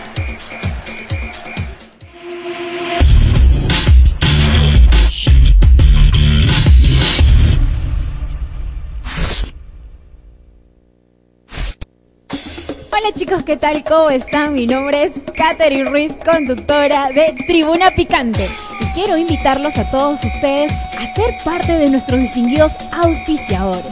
Hola 13.03 13.15
chicos, 13.15 13.41
¿qué 13.41 13.57
tal? 13.57 13.83
¿Cómo 13.83 14.11
están? 14.11 14.53
Mi 14.53 14.67
nombre 14.67 15.05
es 15.05 15.13
Katherine 15.35 15.89
Ruiz, 15.89 16.11
conductora 16.23 17.09
de 17.09 17.33
Tribuna 17.47 17.89
Picante. 17.89 18.47
Y 18.79 18.85
quiero 18.93 19.17
invitarlos 19.17 19.75
a 19.77 19.89
todos 19.89 20.23
ustedes 20.23 20.71
a 20.71 21.15
ser 21.15 21.35
parte 21.43 21.73
de 21.73 21.89
nuestros 21.89 22.19
distinguidos 22.19 22.71
auspiciadores. 22.91 23.91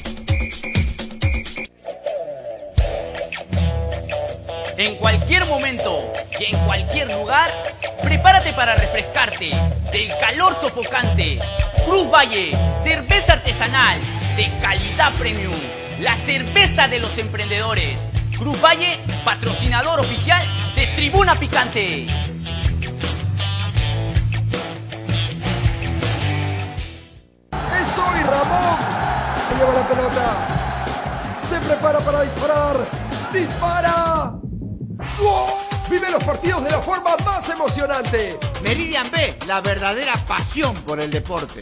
En 4.81 4.95
cualquier 4.95 5.45
momento 5.45 6.11
y 6.39 6.55
en 6.55 6.65
cualquier 6.65 7.11
lugar, 7.11 7.51
prepárate 8.01 8.51
para 8.53 8.73
refrescarte 8.73 9.51
del 9.91 10.17
calor 10.17 10.57
sofocante. 10.59 11.37
Cruz 11.85 12.09
Valle, 12.09 12.57
cerveza 12.83 13.33
artesanal 13.33 13.99
de 14.35 14.51
calidad 14.59 15.11
premium, 15.19 15.53
la 15.99 16.15
cerveza 16.15 16.87
de 16.87 16.97
los 16.97 17.15
emprendedores. 17.19 17.99
Cruz 18.39 18.59
Valle, 18.59 18.97
patrocinador 19.23 19.99
oficial 19.99 20.43
de 20.73 20.87
Tribuna 20.95 21.39
Picante. 21.39 22.07
¡Es 27.51 27.97
hoy 27.99 28.23
Ramón! 28.23 28.79
Se 29.47 29.55
lleva 29.59 29.73
la 29.73 29.87
pelota. 29.87 30.47
Se 31.47 31.59
prepara 31.67 31.99
para 31.99 32.21
disparar. 32.23 32.77
¡Dispara! 33.31 34.10
Los 36.11 36.23
partidos 36.25 36.61
de 36.65 36.71
la 36.71 36.81
forma 36.81 37.15
más 37.25 37.47
emocionante. 37.47 38.37
Meridian 38.63 39.09
B, 39.11 39.33
la 39.47 39.61
verdadera 39.61 40.13
pasión 40.27 40.75
por 40.85 40.99
el 40.99 41.09
deporte. 41.09 41.61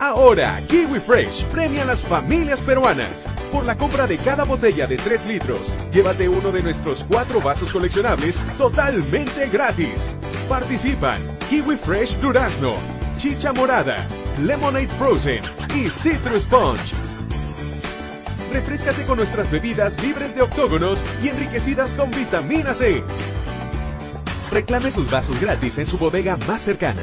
Ahora, 0.00 0.60
Kiwi 0.68 0.98
Fresh 0.98 1.44
premia 1.44 1.82
a 1.82 1.84
las 1.84 2.02
familias 2.02 2.60
peruanas. 2.60 3.26
Por 3.52 3.64
la 3.64 3.78
compra 3.78 4.08
de 4.08 4.18
cada 4.18 4.42
botella 4.42 4.88
de 4.88 4.96
3 4.96 5.26
litros, 5.26 5.72
llévate 5.92 6.28
uno 6.28 6.50
de 6.50 6.64
nuestros 6.64 7.04
cuatro 7.04 7.40
vasos 7.40 7.72
coleccionables 7.72 8.34
totalmente 8.58 9.46
gratis. 9.46 10.12
Participan 10.48 11.20
Kiwi 11.48 11.76
Fresh 11.76 12.18
Durazno, 12.18 12.74
Chicha 13.18 13.52
Morada, 13.52 14.04
Lemonade 14.42 14.88
Frozen 14.98 15.42
y 15.76 15.88
Citrus 15.90 16.44
Punch. 16.44 17.07
Refrescate 18.52 19.04
con 19.04 19.18
nuestras 19.18 19.50
bebidas 19.50 20.02
libres 20.02 20.34
de 20.34 20.42
octógonos 20.42 21.04
y 21.22 21.28
enriquecidas 21.28 21.94
con 21.94 22.10
vitamina 22.10 22.74
C. 22.74 23.02
Reclame 24.50 24.90
sus 24.90 25.10
vasos 25.10 25.40
gratis 25.40 25.78
en 25.78 25.86
su 25.86 25.98
bodega 25.98 26.36
más 26.46 26.62
cercana. 26.62 27.02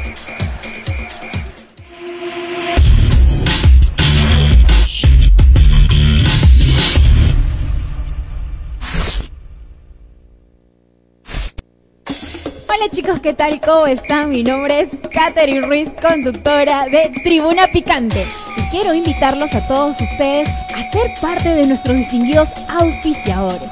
Hola 12.73 12.89
chicos, 12.89 13.19
¿qué 13.19 13.33
tal? 13.33 13.59
¿Cómo 13.59 13.85
están? 13.85 14.29
Mi 14.29 14.43
nombre 14.43 14.79
es 14.79 14.89
Katherine 15.11 15.67
Ruiz, 15.67 15.89
conductora 16.01 16.85
de 16.85 17.11
Tribuna 17.21 17.67
Picante. 17.67 18.23
Y 18.55 18.61
quiero 18.71 18.93
invitarlos 18.93 19.53
a 19.53 19.67
todos 19.67 19.99
ustedes 19.99 20.47
a 20.47 20.89
ser 20.89 21.11
parte 21.19 21.49
de 21.49 21.67
nuestros 21.67 21.97
distinguidos 21.97 22.47
auspiciadores. 22.69 23.69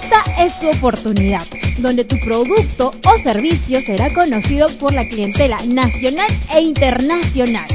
Esta 0.00 0.22
es 0.38 0.56
tu 0.60 0.68
oportunidad, 0.70 1.42
donde 1.78 2.04
tu 2.04 2.20
producto 2.20 2.92
o 3.04 3.22
servicio 3.24 3.80
será 3.80 4.14
conocido 4.14 4.68
por 4.78 4.94
la 4.94 5.08
clientela 5.08 5.58
nacional 5.66 6.28
e 6.54 6.60
internacional. 6.60 7.66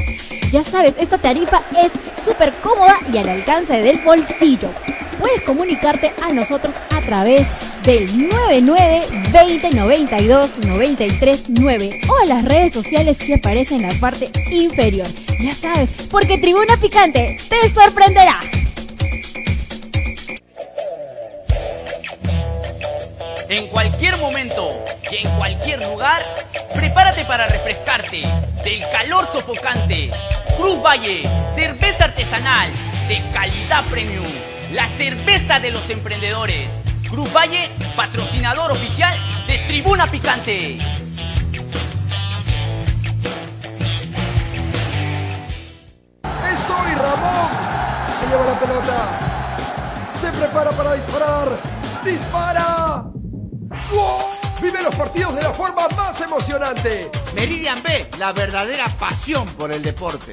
Ya 0.52 0.64
sabes, 0.64 0.94
esta 0.98 1.18
tarifa 1.18 1.64
es 1.78 1.92
súper 2.24 2.54
cómoda 2.62 2.96
y 3.12 3.18
al 3.18 3.28
alcance 3.28 3.74
del 3.82 3.98
bolsillo. 3.98 4.70
Puedes 5.20 5.42
comunicarte 5.42 6.14
a 6.22 6.32
nosotros 6.32 6.74
a 6.96 7.00
través 7.02 7.46
del 7.86 8.28
99 8.28 9.06
20 9.30 9.70
92 9.70 10.50
93 10.66 11.42
9 11.50 12.00
o 12.08 12.18
a 12.20 12.26
las 12.26 12.44
redes 12.44 12.72
sociales 12.72 13.16
que 13.16 13.34
aparecen 13.34 13.84
en 13.84 13.94
la 13.94 14.00
parte 14.00 14.28
inferior. 14.50 15.06
Ya 15.40 15.54
sabes, 15.54 15.88
porque 16.10 16.36
Tribuna 16.36 16.76
Picante 16.78 17.36
te 17.48 17.68
sorprenderá. 17.70 18.40
En 23.48 23.68
cualquier 23.68 24.16
momento 24.16 24.80
y 25.08 25.24
en 25.24 25.30
cualquier 25.36 25.80
lugar, 25.82 26.24
prepárate 26.74 27.24
para 27.24 27.46
refrescarte 27.46 28.22
del 28.64 28.82
calor 28.90 29.28
sofocante. 29.32 30.10
Cruz 30.56 30.82
Valle, 30.82 31.22
cerveza 31.54 32.06
artesanal 32.06 32.68
de 33.06 33.22
calidad 33.32 33.84
premium, 33.84 34.26
la 34.72 34.88
cerveza 34.88 35.60
de 35.60 35.70
los 35.70 35.88
emprendedores. 35.88 36.85
Cruz 37.10 37.32
Valle, 37.32 37.70
patrocinador 37.94 38.72
oficial 38.72 39.14
de 39.46 39.58
Tribuna 39.66 40.10
Picante. 40.10 40.76
¡Es 40.76 40.80
hoy 46.70 46.94
Ramón! 46.94 47.50
Se 48.20 48.26
lleva 48.28 48.44
la 48.44 48.58
pelota. 48.58 49.18
Se 50.20 50.32
prepara 50.32 50.70
para 50.70 50.94
disparar. 50.94 51.48
¡Dispara! 52.04 53.04
¡Gol! 53.90 54.24
Vive 54.60 54.82
los 54.82 54.94
partidos 54.94 55.34
de 55.36 55.42
la 55.42 55.50
forma 55.50 55.88
más 55.96 56.20
emocionante. 56.20 57.10
Meridian 57.34 57.82
B, 57.82 58.10
la 58.18 58.32
verdadera 58.32 58.86
pasión 58.98 59.46
por 59.50 59.70
el 59.70 59.82
deporte. 59.82 60.32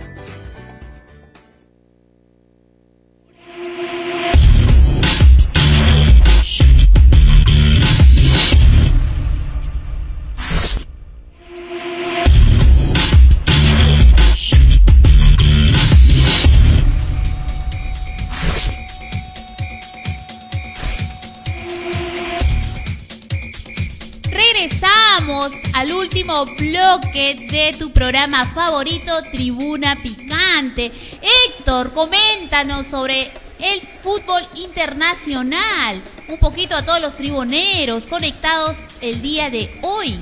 Bloque 26.91 27.47
de 27.49 27.77
tu 27.77 27.91
programa 27.91 28.45
favorito, 28.45 29.13
Tribuna 29.31 29.95
Picante. 30.01 30.91
Héctor, 31.21 31.93
coméntanos 31.93 32.87
sobre 32.87 33.31
el 33.59 33.81
fútbol 33.99 34.41
internacional. 34.55 36.01
Un 36.27 36.37
poquito 36.39 36.75
a 36.75 36.83
todos 36.83 36.99
los 36.99 37.15
tribuneros 37.15 38.07
conectados 38.07 38.77
el 38.99 39.21
día 39.21 39.49
de 39.49 39.79
hoy. 39.83 40.19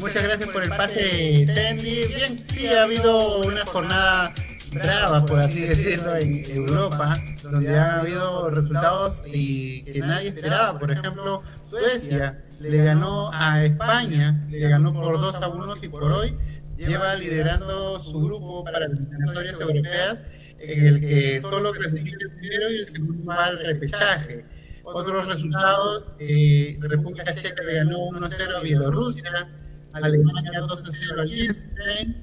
Muchas 0.00 0.22
gracias 0.22 0.48
por 0.48 0.62
el 0.62 0.70
pase, 0.70 1.46
Sandy. 1.46 2.06
Bien, 2.14 2.44
sí, 2.48 2.66
ha 2.66 2.84
habido 2.84 3.40
una 3.40 3.64
jornada 3.66 4.32
brava, 4.72 5.26
por 5.26 5.40
así 5.40 5.60
decirlo, 5.60 6.16
en 6.16 6.44
Europa, 6.50 7.18
donde 7.42 7.78
han 7.78 8.00
habido 8.00 8.48
resultados 8.50 9.22
y 9.26 9.82
que 9.82 10.00
nadie 10.00 10.28
esperaba. 10.28 10.78
Por 10.78 10.90
ejemplo, 10.92 11.42
Suecia 11.68 12.43
le 12.60 12.84
ganó 12.84 13.30
a 13.32 13.64
España, 13.64 14.46
le 14.48 14.58
ganó 14.68 14.92
por 14.92 15.20
2 15.20 15.42
a 15.42 15.48
1 15.48 15.74
y 15.82 15.88
por 15.88 16.04
hoy 16.04 16.36
lleva 16.76 17.14
liderando 17.14 17.98
su 18.00 18.20
grupo 18.20 18.64
para 18.64 18.80
las 18.80 18.90
eliminatorias 18.90 19.60
europeas, 19.60 20.18
en 20.58 20.86
el 20.86 21.00
que 21.00 21.42
solo 21.42 21.72
clasifica 21.72 22.16
el 22.20 22.30
primero 22.32 22.70
y 22.70 22.78
el 22.78 22.86
segundo 22.86 23.24
va 23.24 23.44
al 23.46 23.58
repechaje. 23.58 24.44
Otros 24.82 25.26
resultados, 25.26 26.10
eh, 26.18 26.78
República 26.80 27.34
Checa 27.34 27.62
le 27.62 27.74
ganó 27.74 27.98
1-0 27.98 28.56
a 28.56 28.60
Bielorrusia, 28.60 29.48
Alemania 29.92 30.60
2-0 30.60 31.20
a 31.20 31.24
Liechtenstein, 31.24 32.22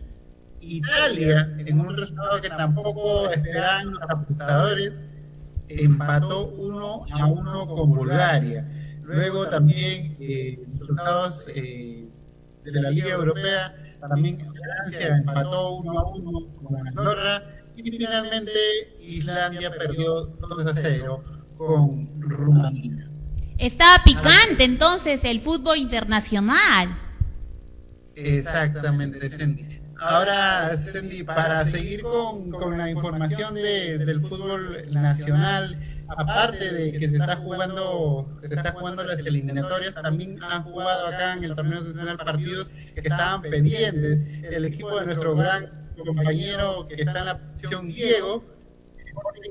Italia, 0.61 1.55
en 1.57 1.79
un 1.79 1.97
resultado 1.97 2.39
que 2.39 2.49
tampoco 2.49 3.29
esperaban 3.29 3.93
los 3.93 4.01
apostadores, 4.03 5.01
empató 5.67 6.49
1 6.49 7.05
a 7.11 7.25
1 7.25 7.67
con 7.67 7.89
Bulgaria. 7.91 8.67
Luego 9.03 9.47
también 9.47 10.17
eh, 10.19 10.59
resultados 10.79 11.47
eh, 11.53 12.07
de 12.63 12.81
la 12.81 12.89
Liga 12.89 13.09
Europea, 13.09 13.75
también 13.99 14.39
Francia 14.39 15.17
empató 15.17 15.75
1 15.75 15.99
a 15.99 16.09
1 16.15 16.55
con 16.55 16.87
Andorra 16.87 17.43
y 17.75 17.83
finalmente 17.83 18.51
Islandia 18.99 19.71
perdió 19.71 20.25
2 20.25 20.65
a 20.65 20.75
0 20.75 21.23
con 21.57 22.09
Rumanía. 22.19 23.09
Estaba 23.57 24.03
picante 24.03 24.63
entonces 24.63 25.23
el 25.23 25.39
fútbol 25.39 25.77
internacional. 25.77 26.89
Exactamente, 28.15 29.29
Cindy. 29.29 29.81
Ahora, 29.99 30.75
Cindy, 30.77 31.23
para 31.23 31.65
seguir 31.67 32.01
con, 32.01 32.49
con 32.49 32.75
la 32.75 32.89
información 32.89 33.53
de, 33.53 33.99
del 33.99 34.19
fútbol 34.19 34.87
nacional, 34.89 35.77
aparte 36.17 36.73
de 36.73 36.91
que 36.91 37.09
se 37.09 37.15
está 37.15 37.35
jugando, 37.35 38.39
se 38.41 38.53
está 38.53 38.71
jugando 38.71 39.03
las 39.03 39.19
eliminatorias, 39.19 39.95
también 39.95 40.41
han 40.43 40.63
jugado 40.63 41.07
acá 41.07 41.33
en 41.33 41.43
el 41.43 41.55
torneo 41.55 41.81
nacional 41.81 42.17
partidos 42.17 42.69
que 42.69 43.01
estaban 43.01 43.41
pendientes. 43.41 44.23
El 44.43 44.65
equipo 44.65 44.99
de 44.99 45.05
nuestro 45.05 45.35
gran 45.35 45.65
compañero 45.97 46.87
que 46.87 47.01
está 47.01 47.19
en 47.19 47.25
la 47.25 47.33
opción 47.33 47.87
Diego, 47.87 48.43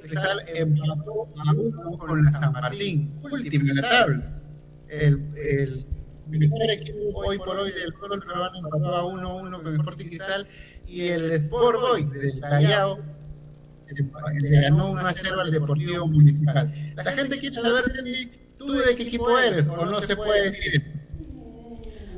Cristal 0.03 0.43
empató 0.55 1.29
a 1.37 1.53
uno 1.53 1.99
con 1.99 2.25
la 2.25 2.33
San 2.33 2.53
Martín, 2.53 3.21
último 3.23 3.71
en 3.71 3.77
la 3.77 3.89
tabla. 3.89 4.41
El, 4.89 5.37
el 5.37 5.87
mejor 6.27 6.63
equipo 6.71 6.99
hoy 7.15 7.39
por 7.39 7.57
hoy 7.57 7.71
del 7.73 7.93
fútbol 7.93 8.21
peruano 8.21 8.59
empató 8.59 8.95
a 8.97 9.05
1-1 9.05 9.63
con 9.63 9.75
Sporting 9.75 10.07
Cristal 10.07 10.47
y 10.87 11.03
el 11.09 11.31
Sport 11.33 11.81
Boys 11.81 12.11
del 12.13 12.41
Callao 12.41 13.20
ganó 14.62 14.91
1 14.91 15.03
0 15.14 15.41
al 15.41 15.51
Deportivo 15.51 16.07
Municipal. 16.07 16.72
La 16.97 17.12
gente 17.12 17.38
quiere 17.38 17.55
saber, 17.55 17.84
Cindy, 17.95 18.30
tú 18.59 18.72
de 18.72 18.95
qué 18.97 19.03
equipo 19.05 19.38
eres 19.38 19.68
o 19.68 19.86
no 19.86 20.01
se 20.01 20.16
puede 20.16 20.51
decir. 20.51 21.01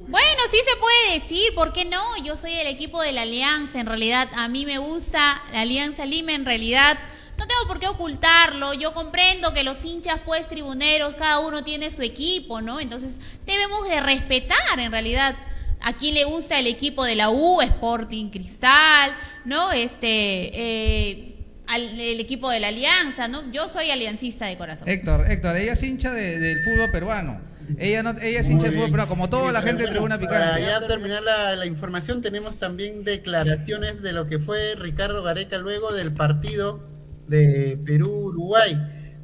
Bueno, 0.08 0.42
sí 0.50 0.58
se 0.58 0.76
puede 0.76 1.20
decir, 1.20 1.54
¿por 1.54 1.72
qué 1.72 1.86
no? 1.86 2.02
Yo 2.22 2.36
soy 2.36 2.52
el 2.52 2.66
equipo 2.66 3.00
de 3.00 3.12
la 3.12 3.22
Alianza, 3.22 3.80
en 3.80 3.86
realidad 3.86 4.28
a 4.36 4.46
mí 4.48 4.66
me 4.66 4.76
gusta 4.76 5.42
la 5.52 5.62
Alianza 5.62 6.04
Lima, 6.04 6.34
en 6.34 6.44
realidad 6.44 6.98
no 7.38 7.46
tengo 7.46 7.66
por 7.66 7.80
qué 7.80 7.88
ocultarlo, 7.88 8.74
yo 8.74 8.92
comprendo 8.92 9.54
que 9.54 9.64
los 9.64 9.82
hinchas 9.84 10.20
pues 10.26 10.46
tribuneros, 10.48 11.14
cada 11.14 11.38
uno 11.38 11.64
tiene 11.64 11.90
su 11.90 12.02
equipo, 12.02 12.60
¿no? 12.60 12.78
Entonces 12.78 13.16
debemos 13.46 13.88
de 13.88 14.02
respetar 14.02 14.78
en 14.78 14.92
realidad 14.92 15.34
a 15.80 15.94
quien 15.94 16.14
le 16.14 16.24
gusta 16.24 16.58
el 16.58 16.66
equipo 16.66 17.04
de 17.04 17.16
la 17.16 17.30
U, 17.30 17.60
Sporting 17.62 18.30
Cristal, 18.30 19.16
¿no? 19.44 19.72
Este, 19.72 20.08
eh, 20.08 21.31
al, 21.68 22.00
el 22.00 22.20
equipo 22.20 22.50
de 22.50 22.60
la 22.60 22.68
Alianza, 22.68 23.28
¿no? 23.28 23.50
Yo 23.52 23.68
soy 23.68 23.90
aliancista 23.90 24.46
de 24.46 24.56
corazón. 24.58 24.88
Héctor, 24.88 25.30
Héctor, 25.30 25.56
ella 25.56 25.72
es 25.72 25.82
hincha 25.82 26.12
de- 26.12 26.38
del 26.38 26.62
fútbol 26.64 26.90
peruano. 26.90 27.40
Ella, 27.78 28.02
no, 28.02 28.10
ella 28.20 28.40
es 28.40 28.50
hincha 28.50 28.64
del 28.64 28.74
fútbol 28.74 28.90
peruano, 28.90 29.08
como 29.08 29.30
toda 29.30 29.52
la 29.52 29.62
gente 29.62 29.84
de 29.84 29.90
Tribuna 29.90 30.18
Para 30.20 30.56
Picante. 30.56 30.62
ya 30.62 30.86
terminar 30.86 31.22
la, 31.22 31.54
la 31.56 31.64
información, 31.66 32.20
tenemos 32.20 32.58
también 32.58 33.04
declaraciones 33.04 34.02
de 34.02 34.12
lo 34.12 34.26
que 34.26 34.38
fue 34.38 34.74
Ricardo 34.74 35.22
Gareca 35.22 35.58
luego 35.58 35.92
del 35.92 36.12
partido 36.12 36.82
de 37.28 37.78
Perú-Uruguay. 37.86 38.76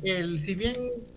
El, 0.02 0.38
si 0.38 0.54
bien 0.54 0.74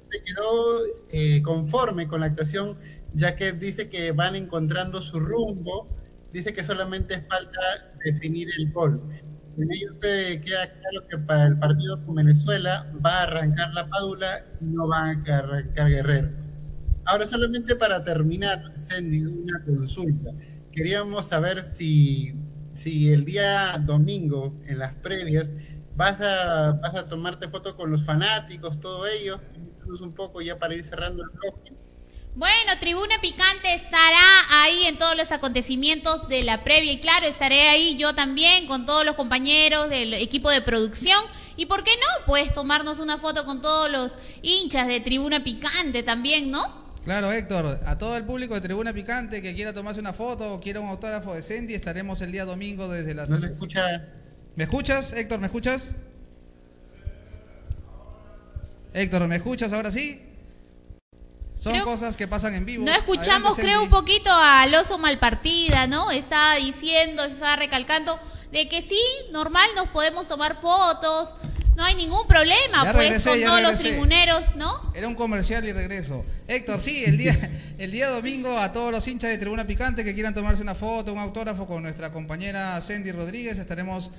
se 0.10 0.24
quedó 0.24 0.82
eh, 1.12 1.42
conforme 1.44 2.08
con 2.08 2.22
la 2.22 2.26
actuación, 2.28 2.78
ya 3.14 3.36
que 3.36 3.52
dice 3.54 3.88
que 3.90 4.12
van 4.12 4.36
encontrando 4.36 5.02
su 5.02 5.20
rumbo, 5.20 5.88
dice 6.34 6.54
que 6.54 6.64
solamente 6.64 7.22
falta 7.22 7.60
definir 8.04 8.50
el 8.58 8.72
gol. 8.72 9.02
En 9.58 9.72
ello 9.72 9.96
te 10.00 10.40
queda 10.42 10.72
claro 10.72 11.08
que 11.10 11.18
para 11.18 11.48
el 11.48 11.60
partido 11.60 12.04
con 12.06 12.16
Venezuela 12.16 12.90
va 13.06 13.20
a 13.20 13.24
arrancar 13.24 13.74
la 13.74 13.90
Padula 13.90 14.46
y 14.62 14.66
no 14.66 14.88
va 14.88 15.00
a 15.00 15.10
arrancar 15.12 15.90
Guerrero. 15.90 16.30
Ahora 17.06 17.26
solamente 17.26 17.76
para 17.76 18.04
terminar, 18.04 18.72
Sandy, 18.76 19.26
una 19.26 19.64
consulta. 19.66 20.32
Queríamos 20.72 21.26
saber 21.26 21.64
si, 21.64 22.34
si 22.74 23.12
el 23.12 23.26
día 23.26 23.78
domingo, 23.86 24.62
en 24.68 24.80
las 24.80 24.96
previas, 24.96 25.54
vas 25.96 26.22
a, 26.22 26.72
vas 26.82 26.96
a 26.96 27.08
tomarte 27.08 27.50
foto 27.50 27.76
con 27.76 27.92
los 27.92 28.06
fanáticos, 28.06 28.80
todo 28.80 29.06
ello, 29.08 29.42
un 30.02 30.14
poco 30.14 30.42
ya 30.42 30.58
para 30.58 30.76
ir 30.76 30.86
cerrando 30.86 31.24
el 31.24 31.30
bloque. 31.30 31.81
Bueno, 32.36 32.72
Tribuna 32.80 33.16
Picante 33.22 33.74
estará 33.76 34.64
ahí 34.64 34.86
en 34.86 34.98
todos 34.98 35.18
los 35.18 35.32
acontecimientos 35.34 36.30
de 36.30 36.44
la 36.44 36.64
previa 36.64 36.94
y 36.94 37.00
claro, 37.00 37.26
estaré 37.26 37.68
ahí 37.68 37.98
yo 37.98 38.16
también 38.16 38.68
con 38.68 38.86
todos 38.86 39.06
los 39.06 39.16
compañeros 39.16 39.90
del 39.90 40.14
equipo 40.14 40.50
de 40.50 40.62
producción. 40.62 41.20
¿Y 41.58 41.66
por 41.66 41.84
qué 41.84 41.92
no? 41.92 42.26
Pues 42.26 42.54
tomarnos 42.54 43.00
una 43.00 43.18
foto 43.18 43.46
con 43.46 43.62
todos 43.62 43.92
los 43.92 44.18
hinchas 44.42 44.88
de 44.88 45.02
Tribuna 45.02 45.44
Picante 45.44 46.04
también, 46.04 46.50
¿no? 46.50 46.82
Claro, 47.04 47.34
Héctor, 47.34 47.82
a 47.86 47.98
todo 47.98 48.16
el 48.16 48.24
público 48.24 48.54
de 48.54 48.62
Tribuna 48.62 48.94
Picante 48.94 49.42
que 49.42 49.54
quiera 49.54 49.74
tomarse 49.74 50.00
una 50.00 50.14
foto 50.14 50.54
o 50.54 50.60
quiera 50.62 50.80
un 50.80 50.88
autógrafo 50.88 51.34
de 51.34 51.44
Sandy, 51.44 51.74
estaremos 51.74 52.22
el 52.22 52.32
día 52.32 52.46
domingo 52.46 52.88
desde 52.88 53.14
las... 53.14 53.28
No 53.28 53.42
se 53.42 53.48
escucha. 53.48 54.08
¿Me 54.56 54.64
escuchas, 54.64 55.12
Héctor? 55.12 55.40
¿Me 55.40 55.48
escuchas? 55.48 55.96
Héctor, 58.94 59.28
¿me 59.28 59.36
escuchas 59.36 59.74
ahora 59.74 59.92
sí? 59.92 60.31
Son 61.62 61.74
Creo- 61.74 61.86
cosas 61.86 62.18
que 62.18 62.28
pasan 62.28 62.56
en 62.56 62.66
vivo. 62.66 62.84
No 62.84 62.92
escuchamos, 62.92 63.52
Adelante, 63.52 63.62
creo, 63.62 63.84
un 63.84 63.92
poquito 63.92 64.32
al 64.34 64.74
oso 64.74 64.98
malpartida, 64.98 65.86
¿no? 65.86 66.10
Estaba 66.10 66.56
diciendo, 66.56 67.24
estaba 67.24 67.56
recalcando 67.56 68.20
de 68.52 68.68
que 68.68 68.82
sí, 68.82 69.00
normal, 69.32 69.70
nos 69.76 69.88
podemos 69.90 70.28
tomar 70.28 70.60
fotos, 70.60 71.36
no 71.76 71.84
hay 71.84 71.94
ningún 71.94 72.26
problema, 72.28 72.84
Ya 72.84 72.94
pues, 72.94 73.06
regresé, 73.06 73.30
con 73.30 73.44
todos 73.44 73.62
los 73.62 73.80
tribuneros, 73.80 74.56
¿no? 74.56 74.92
Era 74.96 75.08
un 75.08 75.14
comercial 75.14 75.64
y 75.64 75.72
regreso. 75.72 76.26
Héctor, 76.48 76.82
sí, 76.82 77.04
el 77.06 77.20
día, 77.20 77.38
el 77.78 77.92
día 77.92 78.10
domingo 78.10 78.58
a 78.58 78.74
todos 78.74 78.92
los 78.92 79.08
hinchas 79.08 79.30
de 79.30 79.38
Tribuna 79.38 79.68
Picante 79.68 80.04
que 80.04 80.16
quieran 80.16 80.34
tomarse 80.34 80.64
una 80.64 80.74
foto, 80.74 81.14
un 81.14 81.20
autógrafo 81.20 81.68
con 81.68 81.84
nuestra 81.84 82.12
compañera 82.12 82.82
Sandy 82.82 83.12
Rodríguez, 83.12 83.60
estaremos 83.60 84.10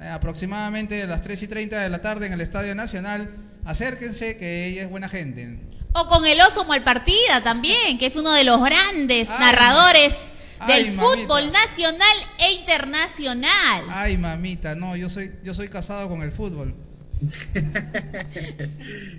eh, 0.00 0.08
aproximadamente 0.08 1.02
a 1.02 1.06
las 1.06 1.20
3 1.20 1.42
y 1.42 1.48
30 1.48 1.82
de 1.82 1.90
la 1.90 2.00
tarde 2.00 2.28
en 2.28 2.32
el 2.32 2.40
Estadio 2.40 2.74
Nacional. 2.74 3.30
Acérquense, 3.66 4.38
que 4.38 4.68
ella 4.68 4.84
es 4.84 4.88
buena 4.90 5.10
gente. 5.10 5.67
O 5.94 6.06
con 6.08 6.26
el 6.26 6.40
oso 6.40 6.64
malpartida 6.64 7.42
también, 7.42 7.98
que 7.98 8.06
es 8.06 8.16
uno 8.16 8.32
de 8.32 8.44
los 8.44 8.62
grandes 8.62 9.28
Ay, 9.30 9.36
narradores 9.40 10.14
ay, 10.60 10.84
del 10.84 10.94
mamita. 10.94 11.02
fútbol 11.22 11.52
nacional 11.52 12.16
e 12.38 12.52
internacional. 12.52 13.84
Ay, 13.88 14.16
mamita, 14.16 14.74
no, 14.74 14.96
yo 14.96 15.08
soy, 15.08 15.32
yo 15.42 15.54
soy 15.54 15.68
casado 15.68 16.08
con 16.08 16.22
el 16.22 16.32
fútbol. 16.32 16.74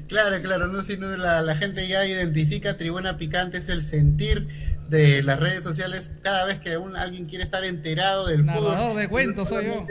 Claro, 0.07 0.41
claro, 0.41 0.67
no 0.67 0.81
sino 0.81 1.07
la, 1.17 1.41
la 1.41 1.55
gente 1.55 1.87
ya 1.87 2.05
identifica 2.05 2.77
Tribuna 2.77 3.17
Picante 3.17 3.57
es 3.59 3.69
el 3.69 3.83
sentir 3.83 4.47
de 4.89 5.21
las 5.21 5.39
redes 5.39 5.63
sociales 5.63 6.11
cada 6.23 6.45
vez 6.45 6.59
que 6.59 6.77
un, 6.77 6.95
alguien 6.95 7.25
quiere 7.27 7.43
estar 7.43 7.63
enterado 7.63 8.25
del 8.25 8.43
Narrador 8.45 8.77
fútbol. 8.77 8.97
de 8.97 9.07
cuentos 9.07 9.49
soy 9.49 9.65
yo. 9.67 9.85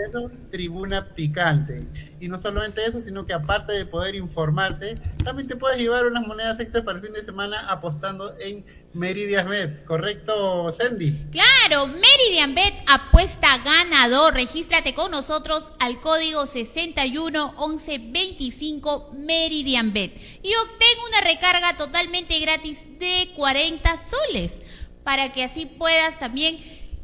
Tribuna 0.51 1.15
Picante. 1.15 1.87
Y 2.21 2.29
no 2.29 2.39
solamente 2.39 2.85
eso, 2.85 3.01
sino 3.01 3.27
que 3.27 3.33
aparte 3.33 3.73
de 3.73 3.87
poder 3.87 4.15
informarte, 4.15 4.95
también 5.25 5.49
te 5.49 5.57
puedes 5.57 5.79
llevar 5.79 6.07
unas 6.07 6.25
monedas 6.27 6.61
extra 6.61 6.85
para 6.85 6.99
el 6.99 7.05
fin 7.05 7.13
de 7.13 7.23
semana 7.23 7.59
apostando 7.69 8.33
en 8.41 8.65
Meridias 8.93 9.49
Bet, 9.49 9.85
¿correcto, 9.85 10.71
Sandy? 10.73 11.13
Claro, 11.31 11.87
Meridian 11.87 12.55
Bet 12.55 12.75
apuesta 12.87 13.59
ganador. 13.59 14.35
Regístrate 14.35 14.95
con 14.95 15.11
nosotros 15.11 15.73
al 15.79 16.01
código 16.01 16.47
611125 16.47 19.11
Meridian 19.17 19.93
Bet 19.93 20.17
y 20.43 20.55
obtén 20.55 20.99
una 21.09 21.21
recarga 21.21 21.77
totalmente 21.77 22.39
gratis 22.41 22.79
de 22.99 23.31
40 23.37 23.99
soles 24.03 24.63
para 25.05 25.31
que 25.33 25.45
así 25.45 25.67
puedas 25.67 26.19
también 26.19 26.59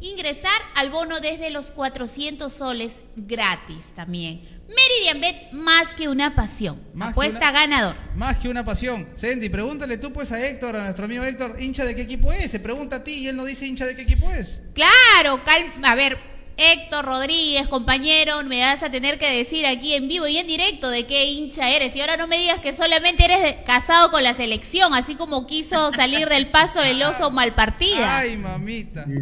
ingresar 0.05 0.61
al 0.75 0.91
bono 0.91 1.19
desde 1.21 1.51
los 1.51 1.71
400 1.71 2.53
soles 2.53 2.93
gratis 3.17 3.83
también. 3.95 4.43
Meridian 4.69 5.21
Bet 5.21 5.53
más 5.53 5.95
que 5.95 6.09
una 6.09 6.35
pasión. 6.35 6.81
Más 6.95 7.11
apuesta 7.13 7.39
una- 7.39 7.53
ganador. 7.53 7.97
Más 8.17 8.39
que 8.39 8.49
una 8.49 8.65
pasión. 8.65 9.07
Sandy, 9.15 9.49
pregúntale 9.49 9.99
tú 9.99 10.13
pues 10.13 10.33
a 10.33 10.47
Héctor, 10.47 10.77
a 10.77 10.85
nuestro 10.85 11.05
amigo 11.05 11.25
Héctor, 11.25 11.57
hincha 11.61 11.85
de 11.85 11.95
qué 11.95 12.03
equipo 12.03 12.33
es. 12.33 12.51
Se 12.51 12.61
pregunta 12.61 12.97
a 12.97 13.05
ti 13.05 13.13
y 13.15 13.29
él 13.29 13.37
no 13.37 13.45
dice 13.45 13.67
hincha 13.67 13.87
de 13.87 13.95
qué 13.95 14.03
equipo 14.03 14.31
es. 14.31 14.63
Claro, 14.75 15.43
cal- 15.45 15.73
a 15.83 15.95
ver, 15.95 16.19
Héctor 16.57 17.05
Rodríguez, 17.05 17.67
compañero, 17.67 18.43
me 18.45 18.61
vas 18.61 18.83
a 18.85 18.91
tener 18.91 19.19
que 19.19 19.29
decir 19.39 19.67
aquí 19.67 19.95
en 19.95 20.07
vivo 20.07 20.27
y 20.29 20.37
en 20.39 20.47
directo 20.47 20.89
de 20.89 21.05
qué 21.05 21.25
hincha 21.27 21.69
eres. 21.71 21.97
Y 21.97 22.01
ahora 22.01 22.17
no 22.17 22.29
me 22.29 22.39
digas 22.39 22.61
que 22.61 22.75
solamente 22.75 23.25
eres 23.25 23.43
de- 23.43 23.63
casado 23.65 24.11
con 24.13 24.23
la 24.23 24.35
selección, 24.35 24.95
así 24.95 25.17
como 25.17 25.47
quiso 25.49 25.91
salir 25.93 26.29
del 26.29 26.49
paso 26.49 26.81
del 26.81 27.03
oso 27.03 27.31
malpartida. 27.33 28.19
Ay, 28.19 28.37
mamita. 28.37 29.05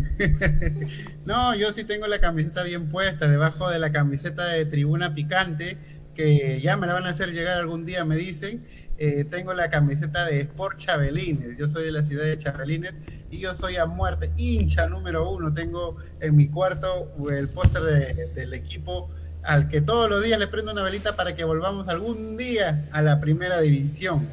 No, 1.25 1.55
yo 1.55 1.73
sí 1.73 1.85
tengo 1.85 2.09
la 2.09 2.21
camiseta 2.21 2.65
bien 2.65 2.89
puesta, 2.89 3.29
debajo 3.29 3.71
de 3.71 3.79
la 3.79 3.93
camiseta 3.93 4.45
de 4.49 4.67
Tribuna 4.67 5.15
Picante, 5.15 5.79
que 6.17 6.61
ya 6.61 6.77
me 6.77 6.87
la 6.89 6.95
van 6.95 7.07
a 7.07 7.11
hacer 7.11 7.33
llegar 7.33 7.59
algún 7.59 7.87
día, 7.87 8.05
me 8.05 8.17
dicen. 8.17 8.67
Eh, 9.05 9.25
tengo 9.25 9.53
la 9.53 9.69
camiseta 9.69 10.27
de 10.27 10.39
Sport 10.43 10.79
Chabelines, 10.79 11.59
yo 11.59 11.67
soy 11.67 11.83
de 11.87 11.91
la 11.91 12.05
ciudad 12.05 12.23
de 12.23 12.39
Chabelines 12.39 12.95
y 13.33 13.41
yo 13.41 13.53
soy 13.53 13.75
a 13.75 13.85
muerte 13.85 14.31
hincha 14.37 14.87
número 14.87 15.29
uno. 15.29 15.53
Tengo 15.53 15.97
en 16.21 16.37
mi 16.37 16.47
cuarto 16.47 17.11
el 17.29 17.49
póster 17.49 17.83
de- 17.83 18.27
del 18.33 18.55
equipo 18.55 19.11
al 19.43 19.67
que 19.67 19.81
todos 19.81 20.09
los 20.09 20.23
días 20.23 20.39
le 20.39 20.47
prendo 20.47 20.71
una 20.71 20.85
velita 20.85 21.17
para 21.17 21.35
que 21.35 21.43
volvamos 21.43 21.89
algún 21.89 22.37
día 22.37 22.85
a 22.93 23.03
la 23.03 23.19
primera 23.19 23.61
división. 23.61 24.25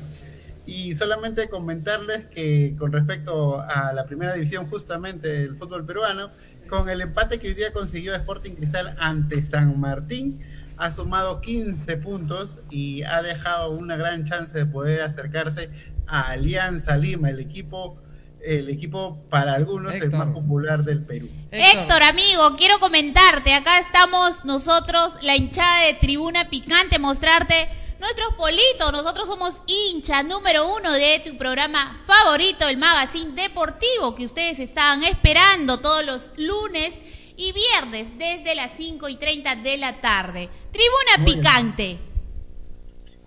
Y 0.68 0.94
solamente 0.94 1.50
comentarles 1.50 2.26
que 2.26 2.76
con 2.78 2.92
respecto 2.92 3.60
a 3.60 3.92
la 3.94 4.06
primera 4.06 4.36
división 4.36 4.68
justamente 4.68 5.30
del 5.30 5.58
fútbol 5.58 5.84
peruano, 5.84 6.30
con 6.70 6.88
el 6.92 7.02
empate 7.02 7.40
que 7.40 7.48
hoy 7.48 7.54
día 7.56 7.74
consiguió 7.74 8.14
Sporting 8.14 8.52
Cristal 8.52 8.96
ante 9.00 9.42
San 9.42 9.80
Martín, 9.80 10.40
ha 10.80 10.94
sumado 10.94 11.42
15 11.42 11.98
puntos 11.98 12.62
y 12.70 13.04
ha 13.04 13.22
dejado 13.22 13.72
una 13.72 13.98
gran 13.98 14.24
chance 14.24 14.58
de 14.58 14.66
poder 14.66 15.02
acercarse 15.02 15.70
a 16.08 16.32
Alianza 16.32 16.96
Lima, 16.96 17.30
el 17.30 17.42
equipo, 17.42 17.98
el 18.42 18.70
equipo 18.70 19.22
para 19.30 19.56
algunos 19.56 19.94
el 19.96 20.10
más 20.12 20.28
popular 20.28 20.84
del 20.84 21.04
Perú. 21.04 21.28
Héctor, 21.52 22.02
amigo, 22.04 22.56
quiero 22.58 22.80
comentarte, 22.80 23.54
acá 23.54 23.80
estamos 23.80 24.46
nosotros, 24.46 25.16
la 25.22 25.36
hinchada 25.36 25.88
de 25.88 25.96
Tribuna 25.96 26.50
Picante, 26.50 26.98
mostrarte 26.98 27.68
nuestros 28.00 28.34
politos, 28.36 28.94
nosotros 28.94 29.28
somos 29.28 29.62
hincha 29.68 30.24
número 30.24 30.74
uno 30.78 30.94
de 30.94 31.22
tu 31.26 31.38
programa 31.38 32.02
favorito, 32.08 32.70
el 32.70 32.78
Magazine 32.78 33.34
Deportivo, 33.34 34.16
que 34.16 34.24
ustedes 34.24 34.60
estaban 34.60 35.04
esperando 35.04 35.82
todos 35.82 36.06
los 36.06 36.30
lunes 36.38 36.94
y 37.40 37.54
viernes 37.54 38.08
desde 38.18 38.54
las 38.54 38.72
5 38.76 39.08
y 39.08 39.16
30 39.16 39.56
de 39.56 39.78
la 39.78 40.02
tarde. 40.02 40.50
Tribuna 40.74 41.18
Muy 41.20 41.26
bien. 41.26 41.38
Picante. 41.40 41.98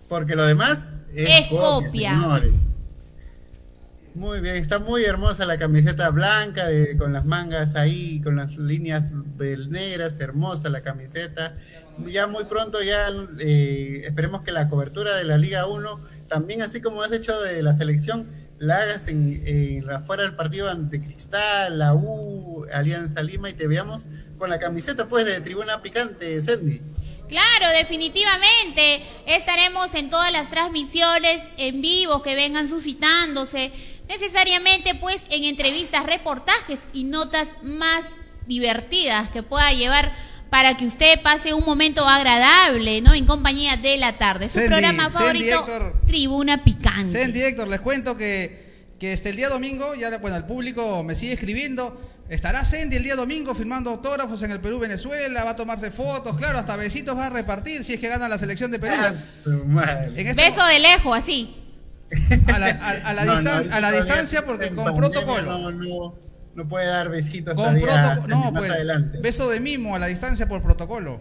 Porque 0.09 0.37
lo 0.37 0.45
demás 0.45 1.01
es, 1.15 1.29
Es 1.31 1.47
copia. 1.49 2.15
Muy 4.15 4.41
bien, 4.41 4.57
está 4.57 4.79
muy 4.79 5.03
hermosa 5.05 5.47
la 5.47 5.57
camiseta 5.57 6.11
blanca 6.11 6.67
de- 6.67 6.99
con 6.99 7.15
las 7.15 7.25
mangas 7.25 7.77
ahí, 7.77 8.21
con 8.21 8.37
las 8.37 8.59
líneas 8.59 9.11
negras, 9.71 10.21
hermosa 10.21 10.69
la 10.69 10.83
camiseta. 10.83 11.55
Ya 12.07 12.27
muy 12.27 12.45
pronto, 12.45 12.83
ya 12.83 13.09
eh, 13.41 14.03
esperemos 14.05 14.43
que 14.43 14.53
la 14.53 14.69
cobertura 14.69 15.17
de 15.17 15.25
la 15.25 15.39
Liga 15.39 15.67
1, 15.67 15.99
también 16.29 16.61
así 16.61 16.83
como 16.83 17.03
has 17.03 17.13
hecho 17.13 17.41
de 17.41 17.63
la 17.63 17.73
selección, 17.73 18.27
la 18.59 18.81
hagas 18.83 19.09
en, 19.09 19.43
en 19.47 19.87
la, 19.87 20.01
fuera 20.01 20.25
del 20.25 20.35
partido 20.35 20.69
ante 20.71 21.01
Cristal, 21.01 21.79
la 21.79 21.95
U, 21.95 22.52
Alianza 22.73 23.23
Lima 23.23 23.51
y 23.51 23.55
te 23.55 23.67
veamos 23.67 24.05
con 24.39 24.51
la 24.51 24.59
camiseta 24.59 25.09
pues 25.09 25.25
de 25.25 25.41
Tribuna 25.41 25.83
Picante, 25.83 26.41
Sandy. 26.43 26.81
Claro, 27.29 27.75
definitivamente. 27.79 29.03
Estaremos 29.27 29.95
en 29.95 30.11
todas 30.11 30.31
las 30.33 30.51
transmisiones 30.51 31.43
en 31.57 31.81
vivo 31.81 32.23
que 32.23 32.35
vengan 32.35 32.69
suscitándose. 32.69 33.73
Necesariamente, 34.07 34.95
pues, 34.95 35.23
en 35.31 35.45
entrevistas, 35.45 36.05
reportajes 36.05 36.81
y 36.93 37.05
notas 37.05 37.49
más 37.63 38.05
divertidas 38.47 39.31
que 39.31 39.43
pueda 39.43 39.73
llevar 39.73 40.13
para 40.51 40.77
que 40.77 40.85
usted 40.85 41.23
pase 41.23 41.55
un 41.55 41.65
momento 41.65 42.07
agradable, 42.07 43.01
¿no? 43.01 43.15
En 43.15 43.25
compañía 43.25 43.79
de 43.79 43.97
la 43.97 44.19
tarde. 44.19 44.51
Su 44.51 44.57
Sandy, 44.57 44.69
programa 44.69 45.05
Sandy, 45.05 45.17
favorito, 45.17 45.59
Héctor. 45.61 45.95
Tribuna 46.07 46.63
Picante. 46.63 47.23
Sandy, 47.23 47.43
Héctor, 47.43 47.69
les 47.69 47.81
cuento 47.81 48.19
que, 48.19 48.91
que 49.01 49.15
este, 49.15 49.31
el 49.31 49.37
día 49.37 49.49
domingo, 49.49 49.95
ya 49.95 50.19
bueno, 50.19 50.37
el 50.37 50.45
público 50.45 51.03
me 51.03 51.15
sigue 51.15 51.33
escribiendo. 51.33 51.99
Estará 52.29 52.65
Sandy 52.65 52.97
el 52.97 53.03
día 53.03 53.15
domingo 53.15 53.55
firmando 53.55 53.91
autógrafos 53.91 54.43
en 54.43 54.53
el 54.53 54.61
Perú, 54.61 54.79
Venezuela, 54.79 55.45
va 55.45 55.51
a 55.51 55.57
tomarse 55.57 55.91
fotos, 55.91 56.37
claro, 56.37 56.59
hasta 56.59 56.77
besitos 56.77 57.17
va 57.17 57.27
a 57.27 57.31
repartir 57.31 57.85
si 57.85 57.95
es 57.95 58.01
que 58.01 58.09
gana 58.09 58.29
la 58.29 58.39
selección 58.39 58.71
de 58.71 58.79
Perú. 58.79 58.95
En 59.45 60.27
este- 60.29 60.35
Beso 60.35 60.65
de 60.67 60.79
lejos, 60.79 61.19
así. 61.19 61.55
a 62.53 62.59
la, 62.59 62.67
a- 62.67 63.11
a 63.11 63.15
la 63.15 63.25
No, 63.27 63.35
no, 63.35 63.41
distan- 63.41 63.55
ahorita 63.57 63.77
a 63.77 63.81
la 63.81 63.89
todavía 63.91 64.03
distancia 64.05 64.47
porque 64.47 64.69
con 64.71 64.85
pandemia 64.85 65.11
protocolo. 65.11 65.43
No, 65.59 65.71
no, 65.73 66.15
no 66.55 66.69
puede 66.69 66.87
dar 66.87 67.09
besitos 67.11 67.55
Con 67.55 67.65
todavía 67.65 68.15
no, 68.29 68.51
más 68.51 68.53
pues, 68.63 68.71
adelante. 68.71 69.19
beso 69.21 69.51
de 69.51 69.61
mimo 69.61 69.95
a 69.95 69.99
la 69.99 70.07
distancia 70.07 70.49
por 70.49 70.63
protocolo. 70.63 71.21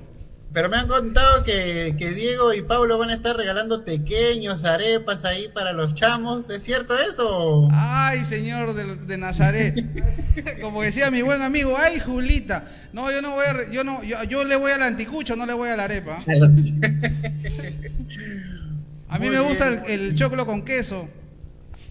Pero 0.54 0.68
me 0.68 0.76
han 0.76 0.88
contado 0.88 1.44
que, 1.46 1.96
que 1.98 2.12
Diego 2.12 2.54
y 2.54 2.62
Pablo 2.62 2.98
van 2.98 3.10
a 3.10 3.14
estar 3.14 3.38
regalando 3.38 3.86
pequeños 3.86 4.66
arepas 4.66 5.24
ahí 5.24 5.48
para 5.54 5.72
los 5.72 5.94
chamos. 5.94 6.50
¿Es 6.50 6.64
cierto 6.64 6.94
eso? 7.00 7.70
Ay, 7.72 8.26
señor 8.26 8.74
de, 8.74 8.96
de 8.96 9.18
Nazaret. 9.18 9.82
Como 10.62 10.82
decía 10.82 11.10
mi 11.10 11.22
buen 11.22 11.42
amigo, 11.42 11.78
ay, 11.78 12.02
Julita. 12.02 12.70
No, 12.92 13.10
yo 13.12 13.22
no 13.22 13.32
voy 13.32 13.46
a, 13.46 13.72
yo 13.72 13.86
no, 13.86 14.04
yo, 14.04 14.22
yo 14.26 14.44
le 14.44 14.58
voy 14.58 14.72
al 14.72 14.84
anticucho, 14.84 15.38
no 15.38 15.46
le 15.46 15.54
voy 15.54 15.70
a 15.70 15.78
la 15.78 15.86
arepa. 15.86 16.20
A 19.08 19.20
mí 19.20 19.26
Muy 19.28 19.36
me 19.36 19.42
gusta 19.42 19.70
bien, 19.70 19.84
el, 19.88 20.02
el 20.02 20.16
choclo 20.16 20.46
con 20.46 20.64
queso. 20.64 21.10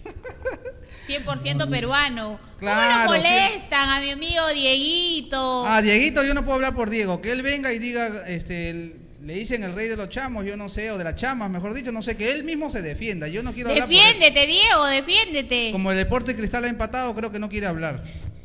100% 1.19 1.69
peruano. 1.69 2.39
Claro, 2.59 3.07
¿Cómo 3.07 3.15
lo 3.15 3.21
sí. 3.21 3.27
molestan 3.29 3.89
a 3.89 3.99
mi 4.01 4.11
amigo 4.11 4.47
Dieguito? 4.53 5.65
Ah, 5.67 5.81
Dieguito, 5.81 6.23
yo 6.23 6.33
no 6.33 6.41
puedo 6.43 6.55
hablar 6.55 6.73
por 6.75 6.89
Diego. 6.89 7.21
Que 7.21 7.31
él 7.31 7.41
venga 7.41 7.71
y 7.73 7.79
diga, 7.79 8.23
este, 8.27 8.69
el- 8.69 8.95
le 9.23 9.35
dicen 9.35 9.63
el 9.63 9.75
rey 9.75 9.87
de 9.87 9.95
los 9.97 10.09
chamos, 10.09 10.45
yo 10.45 10.57
no 10.57 10.67
sé, 10.67 10.89
o 10.89 10.97
de 10.97 11.03
las 11.03 11.15
chamas, 11.15 11.49
mejor 11.49 11.73
dicho, 11.75 11.91
no 11.91 12.01
sé, 12.01 12.17
que 12.17 12.31
él 12.31 12.43
mismo 12.43 12.71
se 12.71 12.81
defienda. 12.81 13.27
Yo 13.27 13.43
no 13.43 13.53
quiero 13.53 13.69
hablar 13.69 13.85
por 13.85 13.93
él. 13.93 13.99
Defiéndete, 14.01 14.47
Diego, 14.47 14.85
defiéndete. 14.87 15.69
Como 15.71 15.91
el 15.91 15.97
deporte 15.97 16.35
cristal 16.35 16.65
ha 16.65 16.69
empatado, 16.69 17.13
creo 17.15 17.31
que 17.31 17.37
no 17.39 17.47
quiere 17.49 17.67
hablar. 17.67 18.01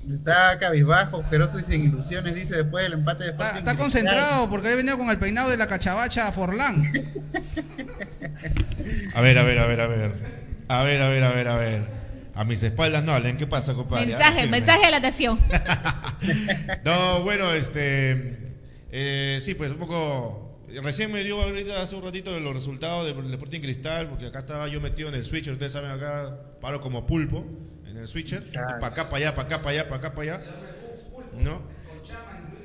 Está 0.09 0.57
cabizbajo, 0.61 1.23
feroz 1.25 1.53
y 1.59 1.65
sin 1.65 1.83
ilusiones, 1.85 2.33
dice 2.35 2.57
después 2.59 2.85
del 2.85 2.93
empate 2.93 3.25
de 3.25 3.31
Está 3.31 3.53
Cristal. 3.53 3.77
concentrado 3.77 4.49
porque 4.51 4.69
ha 4.69 4.75
venido 4.77 4.97
con 4.99 5.11
el 5.11 5.19
peinado 5.19 5.51
de 5.51 5.57
la 5.57 5.67
cachabacha 5.67 6.29
a 6.29 6.33
Forlán. 6.33 6.83
A 9.15 9.21
ver, 9.21 9.39
a 9.39 9.43
ver, 9.43 9.59
a 9.59 9.67
ver, 9.67 9.81
a 9.81 9.87
ver. 9.87 10.13
A 10.69 10.83
ver, 10.85 11.03
a 11.03 11.09
ver, 11.09 11.25
a 11.25 11.33
ver, 11.33 11.49
a 11.49 11.57
ver. 11.57 11.96
A 12.37 12.45
mis 12.45 12.63
espaldas 12.63 13.03
no 13.03 13.13
hablen. 13.13 13.39
¿Qué 13.39 13.47
pasa, 13.47 13.73
compadre? 13.75 14.07
Mensaje, 14.07 14.47
mensaje 14.47 14.85
de 14.85 14.91
la 14.91 15.01
nación. 15.01 15.39
No, 16.85 17.23
bueno, 17.23 17.53
este. 17.53 18.55
eh, 18.91 19.39
sí, 19.41 19.55
pues 19.55 19.73
un 19.73 19.79
poco. 19.79 20.43
Recién 20.83 21.11
me 21.13 21.23
dio 21.25 21.41
ahorita 21.41 21.83
hace 21.83 21.95
un 21.95 22.03
ratito 22.03 22.33
de 22.33 22.41
los 22.41 22.53
resultados 22.55 23.07
del 23.07 23.33
Sporting 23.35 23.61
Cristal, 23.61 24.09
porque 24.09 24.27
acá 24.27 24.41
estaba 24.41 24.69
yo 24.69 24.81
metido 24.81 25.09
en 25.09 25.15
el 25.15 25.25
switcher. 25.25 25.53
Ustedes 25.55 25.73
saben, 25.73 25.91
acá 25.91 26.37
paro 26.61 26.81
como 26.81 27.07
pulpo 27.07 27.47
en 27.87 27.97
el 27.97 28.07
switcher. 28.07 28.43
Para 28.53 28.87
acá, 28.89 29.09
para 29.09 29.17
allá, 29.17 29.35
para 29.35 29.47
acá, 29.47 29.63
para 29.63 29.71
allá, 29.71 29.89
para 29.89 29.97
acá, 29.97 30.15
para 30.15 30.35
allá. 30.37 30.45
¿No? 31.39 31.63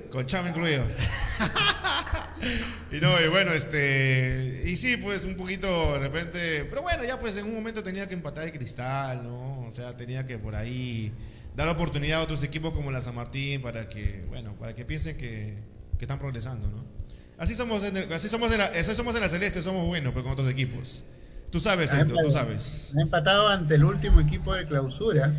Con 0.09 0.25
chama 0.25 0.49
incluido. 0.49 0.83
y 2.91 2.99
no, 2.99 3.19
y 3.21 3.27
bueno, 3.29 3.51
este. 3.53 4.63
Y 4.65 4.75
sí, 4.75 4.97
pues 4.97 5.23
un 5.23 5.35
poquito 5.35 5.93
de 5.93 5.99
repente. 5.99 6.65
Pero 6.69 6.81
bueno, 6.81 7.03
ya 7.03 7.19
pues 7.19 7.37
en 7.37 7.45
un 7.45 7.53
momento 7.55 7.81
tenía 7.83 8.07
que 8.07 8.13
empatar 8.13 8.45
el 8.45 8.51
cristal, 8.51 9.23
¿no? 9.23 9.65
O 9.65 9.71
sea, 9.71 9.95
tenía 9.95 10.25
que 10.25 10.37
por 10.37 10.55
ahí 10.55 11.11
dar 11.55 11.67
oportunidad 11.69 12.19
a 12.19 12.23
otros 12.23 12.43
equipos 12.43 12.73
como 12.73 12.91
la 12.91 13.01
San 13.01 13.15
Martín 13.15 13.61
para 13.61 13.87
que, 13.89 14.23
bueno, 14.29 14.53
para 14.59 14.75
que 14.75 14.85
piensen 14.85 15.17
que, 15.17 15.55
que 15.97 16.05
están 16.05 16.19
progresando, 16.19 16.67
¿no? 16.67 16.83
Así 17.37 17.55
somos, 17.55 17.83
en 17.83 17.97
el- 17.97 18.13
así 18.13 18.27
somos 18.27 18.51
en 18.51 18.59
la, 18.59 18.65
así 18.65 18.93
somos 18.93 19.15
en 19.15 19.21
la 19.21 19.27
Celeste, 19.29 19.61
somos 19.61 19.85
buenos 19.87 20.13
pues, 20.13 20.23
con 20.23 20.33
otros 20.33 20.49
equipos. 20.49 21.03
Tú 21.49 21.59
sabes, 21.59 21.91
Héctor, 21.91 22.17
tú 22.23 22.31
sabes. 22.31 22.91
Ha 22.97 23.01
empatado 23.01 23.49
ante 23.49 23.75
el 23.75 23.83
último 23.83 24.21
equipo 24.21 24.53
de 24.53 24.63
clausura. 24.65 25.33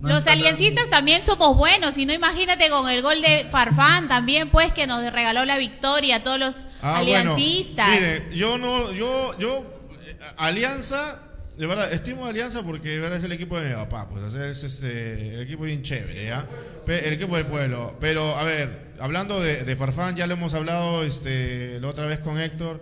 No 0.00 0.08
Los 0.10 0.26
aliancistas 0.26 0.88
también 0.90 1.22
somos 1.22 1.56
buenos, 1.56 1.94
si 1.94 2.06
no 2.06 2.12
imagínate 2.12 2.68
con 2.70 2.88
el 2.88 3.02
gol 3.02 3.20
de 3.22 3.46
Farfán 3.50 4.08
también, 4.08 4.48
pues 4.50 4.72
que 4.72 4.86
nos 4.86 5.12
regaló 5.12 5.44
la 5.44 5.58
victoria 5.58 6.16
a 6.16 6.22
todos 6.22 6.38
los 6.38 6.54
Ah, 6.82 7.00
bueno, 7.02 7.32
aliancistas. 7.34 7.88
mire, 7.90 8.28
yo 8.34 8.58
no, 8.58 8.92
yo, 8.92 9.36
yo, 9.38 9.64
eh, 10.06 10.16
Alianza, 10.36 11.20
de 11.56 11.66
verdad, 11.66 11.92
estimo 11.92 12.26
a 12.26 12.28
Alianza 12.30 12.62
porque 12.62 12.90
de 12.90 13.00
verdad 13.00 13.18
es 13.18 13.24
el 13.24 13.32
equipo 13.32 13.58
de 13.58 13.68
mi 13.70 13.74
papá, 13.74 14.08
pues, 14.08 14.34
es 14.34 14.62
este, 14.62 15.34
el 15.34 15.40
equipo 15.42 15.64
bien 15.64 15.82
chévere, 15.82 16.26
¿ya? 16.26 16.46
El 16.86 17.12
equipo 17.12 17.34
del 17.36 17.46
pueblo. 17.46 17.96
Pero, 18.00 18.36
a 18.38 18.44
ver, 18.44 18.92
hablando 19.00 19.40
de, 19.40 19.64
de 19.64 19.76
Farfán, 19.76 20.14
ya 20.16 20.26
lo 20.28 20.34
hemos 20.34 20.54
hablado 20.54 21.02
este, 21.02 21.80
la 21.80 21.88
otra 21.88 22.06
vez 22.06 22.20
con 22.20 22.40
Héctor, 22.40 22.80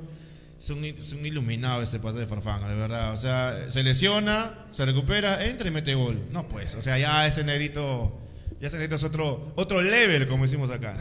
es 0.58 0.70
un, 0.70 0.84
es 0.84 1.12
un 1.12 1.26
iluminado 1.26 1.82
este 1.82 1.98
pase 1.98 2.18
de 2.18 2.26
Farfán, 2.26 2.66
de 2.66 2.74
verdad, 2.74 3.12
o 3.12 3.16
sea, 3.16 3.70
se 3.70 3.82
lesiona, 3.82 4.66
se 4.70 4.86
recupera, 4.86 5.44
entra 5.44 5.68
y 5.68 5.70
mete 5.70 5.94
gol. 5.94 6.26
No, 6.30 6.48
pues, 6.48 6.74
o 6.74 6.82
sea, 6.82 6.98
ya 6.98 7.26
ese 7.26 7.44
negrito, 7.44 8.18
ya 8.60 8.68
ese 8.68 8.76
negrito 8.76 8.96
es 8.96 9.04
otro, 9.04 9.52
otro 9.56 9.82
level, 9.82 10.26
como 10.26 10.44
decimos 10.44 10.70
acá. 10.70 10.96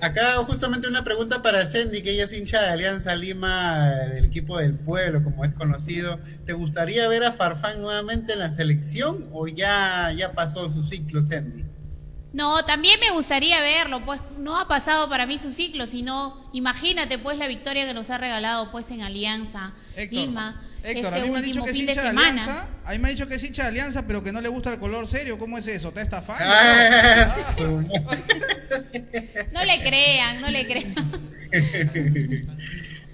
Acá 0.00 0.36
justamente 0.44 0.88
una 0.88 1.04
pregunta 1.04 1.40
para 1.40 1.66
Sandy, 1.66 2.02
que 2.02 2.10
ella 2.10 2.24
es 2.24 2.32
hincha 2.32 2.60
de 2.60 2.68
Alianza 2.68 3.14
Lima, 3.14 3.90
del 4.12 4.24
equipo 4.24 4.58
del 4.58 4.74
pueblo, 4.74 5.22
como 5.22 5.44
es 5.44 5.54
conocido. 5.54 6.18
¿Te 6.44 6.52
gustaría 6.52 7.06
ver 7.08 7.24
a 7.24 7.32
Farfán 7.32 7.80
nuevamente 7.80 8.32
en 8.32 8.40
la 8.40 8.52
selección 8.52 9.28
o 9.32 9.46
ya, 9.46 10.12
ya 10.16 10.32
pasó 10.32 10.70
su 10.70 10.82
ciclo, 10.82 11.22
Sandy? 11.22 11.65
No, 12.36 12.64
también 12.66 13.00
me 13.00 13.10
gustaría 13.12 13.62
verlo, 13.62 14.04
pues 14.04 14.20
no 14.38 14.58
ha 14.58 14.68
pasado 14.68 15.08
para 15.08 15.24
mí 15.24 15.38
su 15.38 15.50
ciclo, 15.52 15.86
sino 15.86 16.46
imagínate 16.52 17.16
pues 17.18 17.38
la 17.38 17.48
victoria 17.48 17.86
que 17.86 17.94
nos 17.94 18.10
ha 18.10 18.18
regalado 18.18 18.70
pues 18.70 18.90
en 18.90 19.00
Alianza 19.00 19.72
Héctor, 19.96 20.18
Lima 20.20 20.60
Héctor, 20.82 21.14
este 21.14 21.20
a 21.20 21.24
mí 21.24 21.30
me 21.30 21.38
ha 21.38 21.42
dicho 21.42 21.64
que 21.64 21.70
es 21.70 21.76
fin 21.78 21.86
de 21.86 21.92
hincha 21.92 22.02
de 22.02 22.08
semana. 22.08 22.28
Alianza. 22.28 22.68
A 22.84 22.92
mí 22.92 22.98
me 22.98 23.08
ha 23.08 23.10
dicho 23.12 23.26
que 23.26 23.36
es 23.36 23.42
hincha 23.42 23.62
de 23.62 23.68
Alianza, 23.68 24.06
pero 24.06 24.22
que 24.22 24.32
no 24.32 24.42
le 24.42 24.50
gusta 24.50 24.70
el 24.70 24.78
color 24.78 25.08
serio. 25.08 25.38
¿Cómo 25.38 25.56
es 25.56 25.66
eso? 25.66 25.92
¿Te 25.92 26.02
estafando? 26.02 26.44
Ah, 26.46 27.26
No 29.52 29.64
le 29.64 29.82
crean, 29.82 30.40
no 30.42 30.50
le 30.50 30.66
crean. 30.66 30.94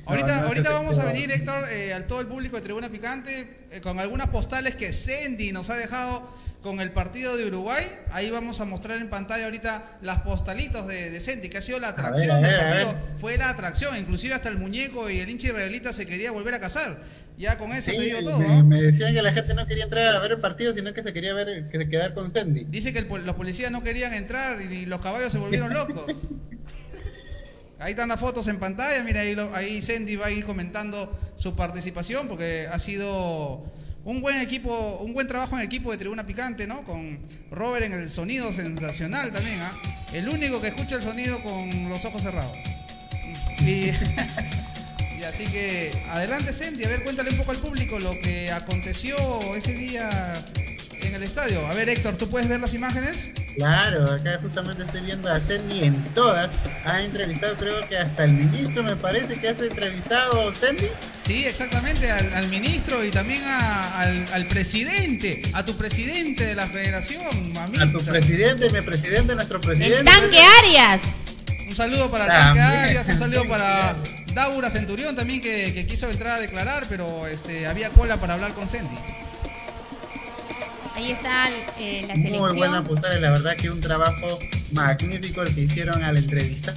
Ahorita, 0.05 0.35
No, 0.35 0.41
no, 0.41 0.49
ahorita 0.49 0.71
vamos 0.73 0.99
a 0.99 1.05
venir, 1.05 1.31
Héctor, 1.31 1.69
eh, 1.71 1.95
al 1.95 2.09
todo 2.09 2.21
el 2.21 2.27
público 2.27 2.57
de 2.57 2.63
Tribuna 2.63 2.89
Picante, 2.89 3.67
eh, 3.71 3.81
con 3.81 4.01
algunas 4.01 4.31
postales 4.31 4.75
que 4.75 4.93
Sandy 4.93 5.53
nos 5.53 5.71
ha 5.71 5.77
dejado 5.77 6.29
con 6.63 6.81
el 6.81 6.91
partido 6.93 7.37
de 7.37 7.47
Uruguay. 7.47 7.85
Ahí 8.13 8.31
vamos 8.31 8.61
a 8.61 8.65
mostrar 8.65 8.99
en 8.99 9.11
pantalla 9.11 9.45
ahorita 9.47 9.99
las 10.01 10.21
postalitos 10.21 10.87
de, 10.87 11.11
de 11.11 11.51
que 11.51 11.59
ha 11.59 11.63
sido 11.63 11.79
la 11.81 11.89
atracción 11.89 12.41
ver, 12.41 12.51
del 12.51 12.61
partido. 12.61 12.95
Fue 13.21 13.37
la 13.37 13.51
atracción, 13.51 13.97
inclusive 13.97 14.35
hasta 14.35 14.49
el 14.49 14.57
muñeco 14.59 15.11
y 15.11 15.21
el 15.21 15.29
hincha 15.29 15.49
israelita 15.49 15.93
se 15.93 16.07
quería 16.07 16.31
volver 16.31 16.55
a 16.55 16.61
casar. 16.61 16.99
Ya 17.39 17.59
con 17.59 17.73
eso 17.73 17.91
Sí, 17.91 17.97
te 17.97 18.03
digo 18.05 18.21
todo. 18.23 18.39
me, 18.39 18.47
¿no? 18.49 18.65
me 18.65 18.81
decían 18.83 19.13
que 19.15 19.23
la 19.23 19.33
gente 19.33 19.55
no 19.55 19.67
quería 19.67 19.85
entrar 19.85 20.15
a 20.15 20.19
ver 20.21 20.33
el 20.33 20.41
partido, 20.41 20.73
sino 20.75 20.93
que 20.93 21.03
se 21.03 21.13
quería 21.13 21.35
ver, 21.35 21.69
que 21.69 21.79
se 21.79 21.89
quedar 21.89 22.15
con 22.15 22.33
Sandy. 22.33 22.65
Dice 22.69 22.93
que 22.93 22.99
el 23.01 23.09
los 23.09 23.35
policías 23.37 23.73
no 23.73 23.83
querían 23.83 24.13
entrar 24.15 24.61
y 24.63 24.87
los 24.87 25.01
caballos 25.01 25.33
se 25.33 25.39
volvieron 25.39 25.73
locos. 25.75 26.15
Ahí 27.79 27.93
están 27.93 28.09
las 28.11 28.21
fotos 28.21 28.47
en 28.47 28.59
pantalla, 28.61 29.03
mira, 29.03 29.23
ahí, 29.23 29.35
lo- 29.35 29.53
ahí 29.57 29.83
Sandy 29.83 30.15
va 30.15 30.27
a 30.27 30.31
ir 30.31 30.45
comentando 30.45 31.19
su 31.37 31.57
participación 31.57 32.29
porque 32.29 32.69
ha 32.71 32.79
sido 32.79 33.65
un 34.05 34.21
buen 34.21 34.39
equipo, 34.39 34.99
un 35.01 35.13
buen 35.13 35.27
trabajo 35.27 35.57
en 35.57 35.63
equipo 35.63 35.93
de 35.93 35.99
Tribuna 35.99 36.27
Picante, 36.27 36.67
¿no? 36.67 36.83
Con 36.85 37.21
Robert 37.51 37.87
en 37.87 37.93
el 37.93 38.11
sonido 38.11 38.53
sensacional 38.53 39.31
también, 39.33 39.59
¿ah? 39.61 39.73
El 40.13 40.29
único 40.29 40.61
que 40.61 40.69
escucha 40.69 40.97
el 40.97 41.03
sonido 41.03 41.43
con 41.43 41.89
los 41.89 42.05
ojos 42.05 42.23
cerrados. 42.23 42.57
Y, 43.61 43.91
así 45.25 45.45
que 45.45 46.03
adelante 46.11 46.53
Sandy, 46.53 46.85
a 46.85 46.89
ver, 46.89 47.05
cuéntale 47.05 47.31
un 47.31 47.37
poco 47.37 47.53
al 47.53 47.59
público 47.59 47.99
lo 48.01 48.13
que 48.21 48.51
aconteció 48.51 49.17
ese 49.55 49.73
día 49.73 50.11
en 51.01 51.15
el 51.15 51.23
estadio. 51.23 51.65
A 51.67 51.75
ver, 51.75 51.89
Héctor, 51.89 52.17
¿tú 52.17 52.29
puedes 52.29 52.49
ver 52.49 52.61
las 52.61 52.75
imágenes? 52.75 53.31
Claro, 53.57 54.05
acá 54.13 54.39
justamente 54.43 54.83
estoy 54.83 55.03
viendo 55.03 55.33
a 55.33 55.41
Sandy 55.41 55.85
en 55.85 56.03
todas. 56.15 56.49
Ha 56.85 57.03
entrevistado, 57.03 57.57
creo 57.57 57.87
que 57.89 57.97
hasta 57.99 58.25
el 58.25 58.33
ministro, 58.33 58.83
me 58.83 58.97
parece 58.97 59.39
que 59.39 59.49
has 59.49 59.61
entrevistado 59.61 60.49
a 60.49 60.55
Sandy. 60.55 60.87
Sí, 61.27 61.45
exactamente, 61.45 62.11
al, 62.11 62.33
al 62.35 62.49
ministro 62.49 63.05
y 63.05 63.11
también 63.11 63.43
a- 63.45 64.01
al, 64.01 64.25
al 64.33 64.47
presidente, 64.47 65.43
a 65.53 65.65
tu 65.65 65.77
presidente 65.77 66.45
de 66.47 66.55
la 66.55 66.67
federación, 66.67 67.53
mamita. 67.53 67.85
A 67.85 67.93
tu 67.93 68.03
presidente, 68.05 68.71
mi 68.71 68.81
presidente, 68.81 69.35
nuestro 69.35 69.61
presidente. 69.61 69.99
El 69.99 70.05
tanque 70.05 70.39
Arias. 70.59 71.01
Un 71.69 71.77
saludo 71.77 72.11
para 72.11 72.25
el 72.25 72.31
tanque. 72.31 72.61
Arias, 72.61 73.09
un 73.09 73.19
saludo 73.19 73.47
para 73.49 73.95
Daura 74.35 74.71
Centurión 74.71 75.15
también 75.15 75.41
que, 75.41 75.73
que 75.75 75.87
quiso 75.87 76.11
entrar 76.11 76.39
a 76.39 76.41
declarar, 76.41 76.87
pero 76.89 77.27
este 77.27 77.67
había 77.67 77.91
cola 77.91 78.19
para 78.19 78.35
hablar 78.35 78.55
con 78.55 78.69
Sandy. 78.69 78.97
Ahí 81.03 81.11
está 81.11 81.49
eh, 81.81 82.05
la 82.07 82.15
selección. 82.15 82.49
Muy 82.51 82.59
buena 82.59 82.85
posada, 82.85 83.19
la 83.19 83.31
verdad 83.31 83.57
que 83.57 83.69
un 83.71 83.81
trabajo 83.81 84.39
magnífico 84.71 85.43
el 85.43 85.53
que 85.53 85.63
hicieron 85.63 86.05
al 86.05 86.17
entrevistar, 86.17 86.77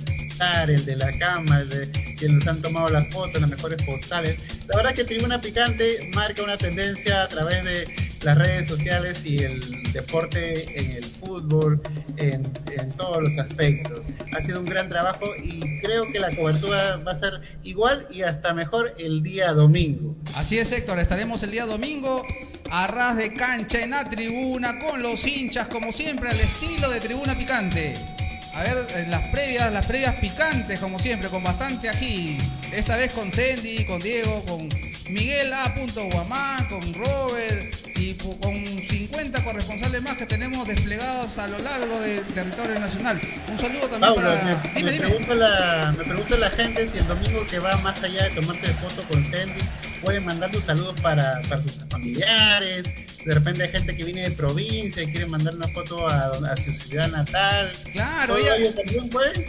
el 0.67 0.85
de 0.85 0.95
la 0.95 1.17
cama, 1.17 1.61
el 1.61 1.69
de 1.69 1.89
quienes 2.17 2.39
nos 2.39 2.47
han 2.47 2.61
tomado 2.61 2.89
las 2.89 3.07
fotos, 3.09 3.39
las 3.39 3.49
mejores 3.49 3.81
postales. 3.83 4.37
La 4.67 4.77
verdad 4.77 4.93
que 4.93 5.03
Tribuna 5.03 5.39
Picante 5.39 6.09
marca 6.13 6.43
una 6.43 6.57
tendencia 6.57 7.23
a 7.23 7.27
través 7.27 7.63
de 7.63 7.87
las 8.23 8.37
redes 8.37 8.67
sociales 8.67 9.21
y 9.23 9.37
el 9.37 9.93
deporte 9.93 10.79
en 10.79 10.91
el 10.91 11.03
fútbol, 11.05 11.81
en, 12.17 12.51
en 12.77 12.91
todos 12.93 13.23
los 13.23 13.37
aspectos. 13.37 14.01
Ha 14.33 14.41
sido 14.41 14.59
un 14.59 14.65
gran 14.65 14.89
trabajo 14.89 15.25
y 15.41 15.79
creo 15.81 16.11
que 16.11 16.19
la 16.19 16.35
cobertura 16.35 16.97
va 16.97 17.11
a 17.11 17.15
ser 17.15 17.41
igual 17.63 18.07
y 18.11 18.23
hasta 18.23 18.53
mejor 18.53 18.93
el 18.97 19.23
día 19.23 19.53
domingo. 19.53 20.15
Así 20.35 20.57
es, 20.57 20.71
Héctor, 20.71 20.99
estaremos 20.99 21.43
el 21.43 21.51
día 21.51 21.65
domingo 21.65 22.25
a 22.71 22.87
ras 22.87 23.15
de 23.15 23.33
cancha 23.33 23.81
en 23.81 23.91
la 23.91 24.09
tribuna 24.09 24.79
con 24.79 25.01
los 25.01 25.25
hinchas, 25.25 25.67
como 25.67 25.91
siempre, 25.91 26.29
al 26.29 26.39
estilo 26.39 26.89
de 26.89 26.99
Tribuna 26.99 27.37
Picante. 27.37 28.14
A 28.55 28.63
ver, 28.63 28.77
eh, 28.95 29.05
las 29.09 29.21
previas, 29.31 29.71
las 29.73 29.85
previas 29.85 30.15
picantes, 30.15 30.79
como 30.79 30.97
siempre, 30.97 31.27
con 31.27 31.43
bastante 31.43 31.89
ají. 31.89 32.37
Esta 32.71 32.95
vez 32.95 33.11
con 33.11 33.29
Sandy, 33.29 33.83
con 33.83 33.99
Diego, 33.99 34.45
con 34.45 34.69
Miguel 35.09 35.51
A. 35.51 35.75
Guamán, 35.93 36.65
con 36.69 36.93
Robert 36.93 37.75
y 37.97 38.13
con 38.13 38.65
50 38.65 39.43
corresponsales 39.43 40.01
más 40.01 40.15
que 40.15 40.25
tenemos 40.25 40.65
desplegados 40.65 41.37
a 41.37 41.47
lo 41.47 41.59
largo 41.59 41.99
del 41.99 42.23
territorio 42.27 42.79
nacional. 42.79 43.19
Un 43.49 43.57
saludo 43.57 43.89
también 43.89 44.15
para. 44.15 44.43
me, 44.43 44.69
Dime, 44.73 44.83
me 44.83 44.91
dime. 44.91 45.07
pregunta 45.07 45.35
la, 45.35 45.93
me 45.97 46.03
pregunta 46.05 46.37
la 46.37 46.49
gente 46.49 46.87
si 46.87 46.97
el 46.99 47.07
domingo 47.07 47.45
que 47.47 47.59
va 47.59 47.75
más 47.77 48.01
allá 48.03 48.23
de 48.23 48.29
tomarse 48.31 48.67
foto 48.75 49.03
con 49.09 49.21
Sandy, 49.31 49.61
pueden 50.01 50.23
mandar 50.23 50.53
sus 50.53 50.63
saludos 50.63 50.99
para, 51.01 51.41
para 51.49 51.61
sus 51.61 51.81
familiares. 51.89 52.85
De 53.25 53.33
repente 53.33 53.63
hay 53.63 53.69
gente 53.69 53.95
que 53.95 54.03
viene 54.03 54.21
de 54.21 54.31
provincia 54.31 55.01
y 55.01 55.07
quiere 55.07 55.25
mandar 55.25 55.55
una 55.55 55.67
foto 55.69 56.07
a, 56.07 56.27
a 56.27 56.57
su 56.57 56.71
ciudad 56.73 57.09
natal. 57.09 57.71
Claro. 57.91 58.35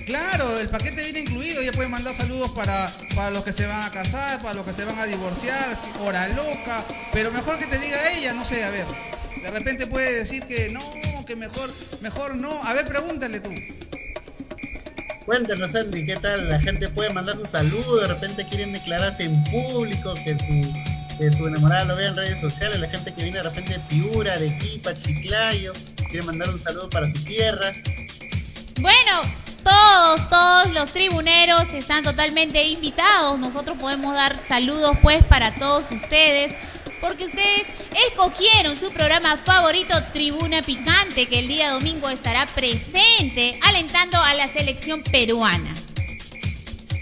Claro, 0.07 0.59
el 0.59 0.69
paquete 0.71 1.05
viene 1.05 1.21
incluido. 1.21 1.61
Ella 1.61 1.73
puede 1.73 1.89
mandar 1.89 2.15
saludos 2.15 2.53
para, 2.53 2.91
para 3.15 3.31
los 3.31 3.45
que 3.45 3.53
se 3.53 3.67
van 3.67 3.83
a 3.83 3.91
casar, 3.91 4.41
para 4.41 4.55
los 4.55 4.65
que 4.65 4.73
se 4.73 4.85
van 4.85 4.99
a 4.99 5.05
divorciar, 5.05 5.79
hora 6.01 6.27
loca. 6.29 6.87
Pero 7.13 7.31
mejor 7.31 7.59
que 7.59 7.67
te 7.67 7.79
diga 7.79 8.13
ella, 8.13 8.33
no 8.33 8.47
sé, 8.47 8.65
a 8.65 8.71
ver. 8.71 8.87
De 9.43 9.51
repente 9.51 9.87
puede 9.87 10.21
decir 10.21 10.43
que 10.45 10.71
no, 10.71 10.81
que 11.27 11.37
mejor, 11.37 11.69
mejor 12.01 12.35
no. 12.35 12.65
A 12.65 12.73
ver, 12.73 12.87
pregúntale 12.87 13.41
tú. 13.41 13.51
Cuéntanos, 15.27 15.73
Sandy, 15.73 16.07
¿qué 16.07 16.17
tal? 16.17 16.49
La 16.49 16.61
gente 16.61 16.89
puede 16.89 17.11
mandar 17.11 17.35
sus 17.35 17.51
saludos, 17.51 18.03
de 18.03 18.07
repente 18.07 18.47
quieren 18.47 18.73
declararse 18.73 19.25
en 19.25 19.43
público, 19.45 20.15
que 20.15 20.39
su, 20.39 20.73
su 21.37 21.47
enamorada 21.47 21.85
lo 21.85 21.97
vea 21.97 22.09
en 22.09 22.17
redes 22.17 22.41
sociales, 22.41 22.79
la 22.79 22.89
gente 22.89 23.13
que 23.15 23.23
viene 23.23 23.39
de 23.39 23.45
repente 23.45 23.73
de 23.73 23.81
Piura, 23.81 24.35
Arequipa, 24.35 24.95
Chiclayo, 24.95 25.73
quiere 26.11 26.27
mandar 26.27 26.51
un 26.51 26.63
saludo 26.63 26.91
para 26.91 27.07
su 27.07 27.25
tierra. 27.25 27.73
Bueno, 28.81 29.23
todos, 29.65 30.29
todos 30.29 30.73
los 30.73 30.93
tribuneros 30.93 31.73
están 31.73 32.05
totalmente 32.05 32.63
invitados. 32.65 33.39
Nosotros 33.39 33.79
podemos 33.79 34.15
dar 34.15 34.41
saludos 34.47 34.97
pues 35.03 35.25
para 35.25 35.55
todos 35.55 35.91
ustedes. 35.91 36.55
Porque 37.01 37.27
ustedes 37.27 37.65
escogieron 38.09 38.77
su 38.77 38.91
programa 38.93 39.37
favorito, 39.37 39.95
Tribuna 40.13 40.63
Picante, 40.63 41.27
que 41.27 41.41
el 41.41 41.49
día 41.49 41.71
domingo 41.71 42.09
estará 42.09 42.47
presente 42.47 43.59
alentando 43.63 44.23
a 44.23 44.35
la 44.35 44.49
selección 44.49 45.03
peruana. 45.03 45.75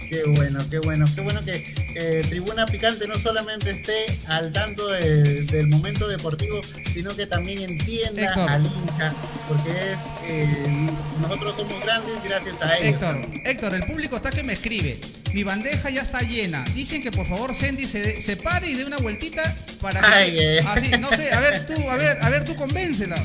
Qué 0.09 0.23
bueno, 0.25 0.59
qué 0.69 0.79
bueno, 0.79 1.05
qué 1.15 1.21
bueno 1.21 1.43
que 1.43 1.84
eh, 1.95 2.23
Tribuna 2.29 2.65
Picante 2.65 3.07
no 3.07 3.17
solamente 3.17 3.71
esté 3.71 4.05
al 4.27 4.51
tanto 4.51 4.87
de- 4.89 5.43
del 5.43 5.67
momento 5.67 6.07
deportivo, 6.07 6.61
sino 6.93 7.15
que 7.15 7.25
también 7.25 7.61
entienda 7.61 8.21
Héctor. 8.23 8.49
al 8.49 8.65
hincha, 8.65 9.13
porque 9.47 9.69
es 9.71 9.97
eh, 10.25 10.89
nosotros 11.21 11.55
somos 11.55 11.81
grandes 11.83 12.15
gracias 12.23 12.61
a 12.61 12.77
ellos. 12.77 12.95
Héctor, 13.01 13.27
Héctor, 13.45 13.75
el 13.75 13.83
público 13.85 14.15
está 14.17 14.29
que 14.31 14.43
me 14.43 14.53
escribe. 14.53 14.99
Mi 15.33 15.43
bandeja 15.43 15.89
ya 15.89 16.01
está 16.01 16.21
llena. 16.21 16.63
Dicen 16.73 17.01
que 17.03 17.11
por 17.11 17.27
favor 17.27 17.53
Sandy 17.55 17.87
se, 17.87 18.21
se 18.21 18.37
pare 18.37 18.69
y 18.69 18.75
dé 18.75 18.85
una 18.85 18.97
vueltita 18.97 19.55
para 19.81 19.99
que. 19.99 20.05
Ay, 20.07 20.37
eh. 20.39 20.59
Así, 20.67 20.91
no 20.99 21.09
sé, 21.09 21.31
a 21.33 21.39
ver 21.41 21.65
tú, 21.65 21.73
a 21.89 21.97
ver, 21.97 22.17
a 22.21 22.29
ver 22.29 22.43
tú 22.45 22.55
convéncela. 22.55 23.21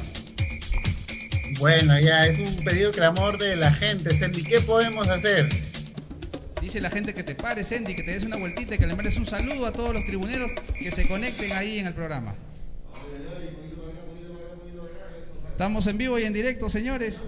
Bueno, 1.58 1.98
ya 2.00 2.26
es 2.26 2.38
un 2.38 2.64
pedido 2.64 2.90
clamor 2.90 3.36
de 3.38 3.54
la 3.56 3.72
gente, 3.72 4.16
Sandy, 4.18 4.42
¿qué 4.42 4.60
podemos 4.60 5.08
hacer? 5.08 5.48
Dice 6.70 6.80
la 6.80 6.90
gente 6.90 7.12
que 7.14 7.24
te 7.24 7.34
pares, 7.34 7.66
Sandy, 7.66 7.96
que 7.96 8.04
te 8.04 8.12
des 8.12 8.22
una 8.22 8.36
vueltita 8.36 8.76
y 8.76 8.78
que 8.78 8.86
le 8.86 8.94
mandes 8.94 9.16
un 9.16 9.26
saludo 9.26 9.66
a 9.66 9.72
todos 9.72 9.92
los 9.92 10.04
tribuneros 10.04 10.52
que 10.78 10.92
se 10.92 11.08
conecten 11.08 11.50
ahí 11.54 11.80
en 11.80 11.88
el 11.88 11.94
programa. 11.94 12.36
Estamos 15.50 15.88
en 15.88 15.98
vivo 15.98 16.16
y 16.20 16.26
en 16.26 16.32
directo, 16.32 16.70
señores. 16.70 17.22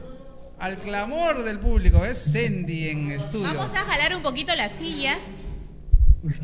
Al 0.61 0.78
clamor 0.78 1.43
del 1.43 1.59
público, 1.59 2.05
es 2.05 2.18
Sandy 2.18 2.90
en 2.90 3.11
estudio. 3.11 3.53
Vamos 3.53 3.76
a 3.76 3.80
jalar 3.80 4.14
un 4.14 4.22
poquito 4.22 4.55
la 4.55 4.68
silla. 4.68 5.18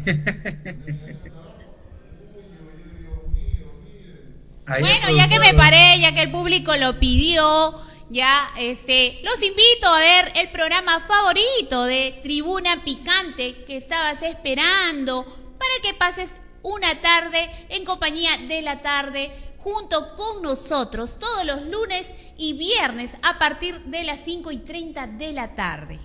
Ahí 4.67 4.83
Bueno, 4.83 5.17
ya 5.17 5.29
que 5.29 5.39
me 5.39 5.55
paré, 5.55 6.01
ya 6.01 6.17
que 6.17 6.23
el 6.23 6.33
público 6.33 6.75
lo 6.75 6.99
pidió, 6.99 7.81
ya 8.11 8.49
este, 8.59 9.21
los 9.23 9.43
invito 9.43 9.87
a 9.87 9.99
ver 10.01 10.33
el 10.37 10.51
programa 10.51 11.01
favorito 11.01 11.85
de 11.85 12.19
Tribuna 12.23 12.83
Picante 12.85 13.65
que 13.65 13.77
estabas 13.77 14.23
esperando 14.23 15.25
para 15.25 15.73
que 15.83 15.95
pases 15.95 16.31
una 16.63 17.01
tarde 17.01 17.51
en 17.69 17.85
compañía 17.85 18.31
de 18.49 18.63
la 18.63 18.81
tarde 18.81 19.31
junto 19.59 20.17
con 20.17 20.43
nosotros 20.43 21.19
todos 21.19 21.45
los 21.45 21.63
lunes 21.67 22.07
y 22.37 22.55
viernes 22.55 23.11
a 23.23 23.39
partir 23.39 23.79
de 23.85 24.05
las 24.05 24.21
5 24.25 24.53
y 24.53 24.59
30 24.59 25.07
de 25.07 25.33
la 25.33 25.55
tarde. 25.55 25.99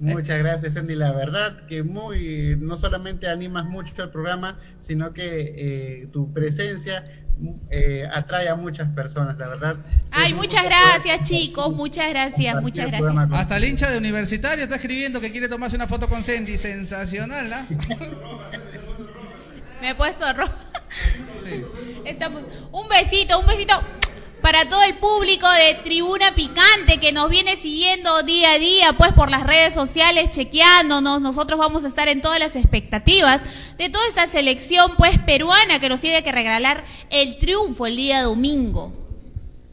Muchas 0.00 0.38
gracias, 0.38 0.74
Sandy. 0.74 0.94
La 0.94 1.10
verdad 1.12 1.66
que 1.66 1.82
muy, 1.82 2.56
no 2.60 2.76
solamente 2.76 3.28
animas 3.28 3.64
mucho 3.66 4.00
el 4.00 4.10
programa, 4.10 4.56
sino 4.78 5.12
que 5.12 5.54
eh, 5.56 6.08
tu 6.12 6.32
presencia 6.32 7.04
eh, 7.70 8.08
atrae 8.12 8.48
a 8.48 8.54
muchas 8.54 8.88
personas. 8.88 9.38
La 9.38 9.48
verdad. 9.48 9.76
Ay, 10.10 10.34
muchas 10.34 10.64
gracias, 10.64 11.28
chicos. 11.28 11.74
Muchas 11.74 12.08
gracias, 12.10 12.60
muchas 12.62 12.88
gracias. 12.88 13.14
Hasta 13.32 13.56
el 13.56 13.64
hincha 13.64 13.90
de 13.90 13.98
universitario 13.98 14.64
está 14.64 14.76
escribiendo 14.76 15.20
que 15.20 15.30
quiere 15.30 15.48
tomarse 15.48 15.76
una 15.76 15.86
foto 15.86 16.08
con 16.08 16.22
Sandy. 16.24 16.56
Sensacional, 16.58 17.52
¿ah? 17.52 17.66
Me 19.80 19.90
he 19.90 19.94
puesto 19.94 20.32
rojo. 20.32 20.52
Estamos- 22.04 22.42
Un 22.72 22.88
besito, 22.88 23.38
un 23.38 23.46
besito 23.46 23.80
para 24.42 24.68
todo 24.68 24.82
el 24.82 24.96
público 24.96 25.48
de 25.50 25.74
Tribuna 25.82 26.34
Picante 26.34 26.98
que 27.00 27.12
nos 27.12 27.28
viene 27.28 27.56
siguiendo 27.56 28.22
día 28.22 28.52
a 28.52 28.58
día, 28.58 28.92
pues 28.94 29.12
por 29.12 29.30
las 29.30 29.44
redes 29.44 29.74
sociales, 29.74 30.30
chequeándonos. 30.30 31.20
Nosotros 31.20 31.58
vamos 31.58 31.84
a 31.84 31.88
estar 31.88 32.08
en 32.08 32.20
todas 32.20 32.38
las 32.38 32.56
expectativas 32.56 33.40
de 33.76 33.88
toda 33.88 34.06
esta 34.08 34.26
selección, 34.26 34.96
pues 34.96 35.18
peruana 35.18 35.80
que 35.80 35.88
nos 35.88 36.00
tiene 36.00 36.22
que 36.22 36.32
regalar 36.32 36.84
el 37.10 37.38
triunfo 37.38 37.86
el 37.86 37.96
día 37.96 38.22
domingo. 38.22 38.92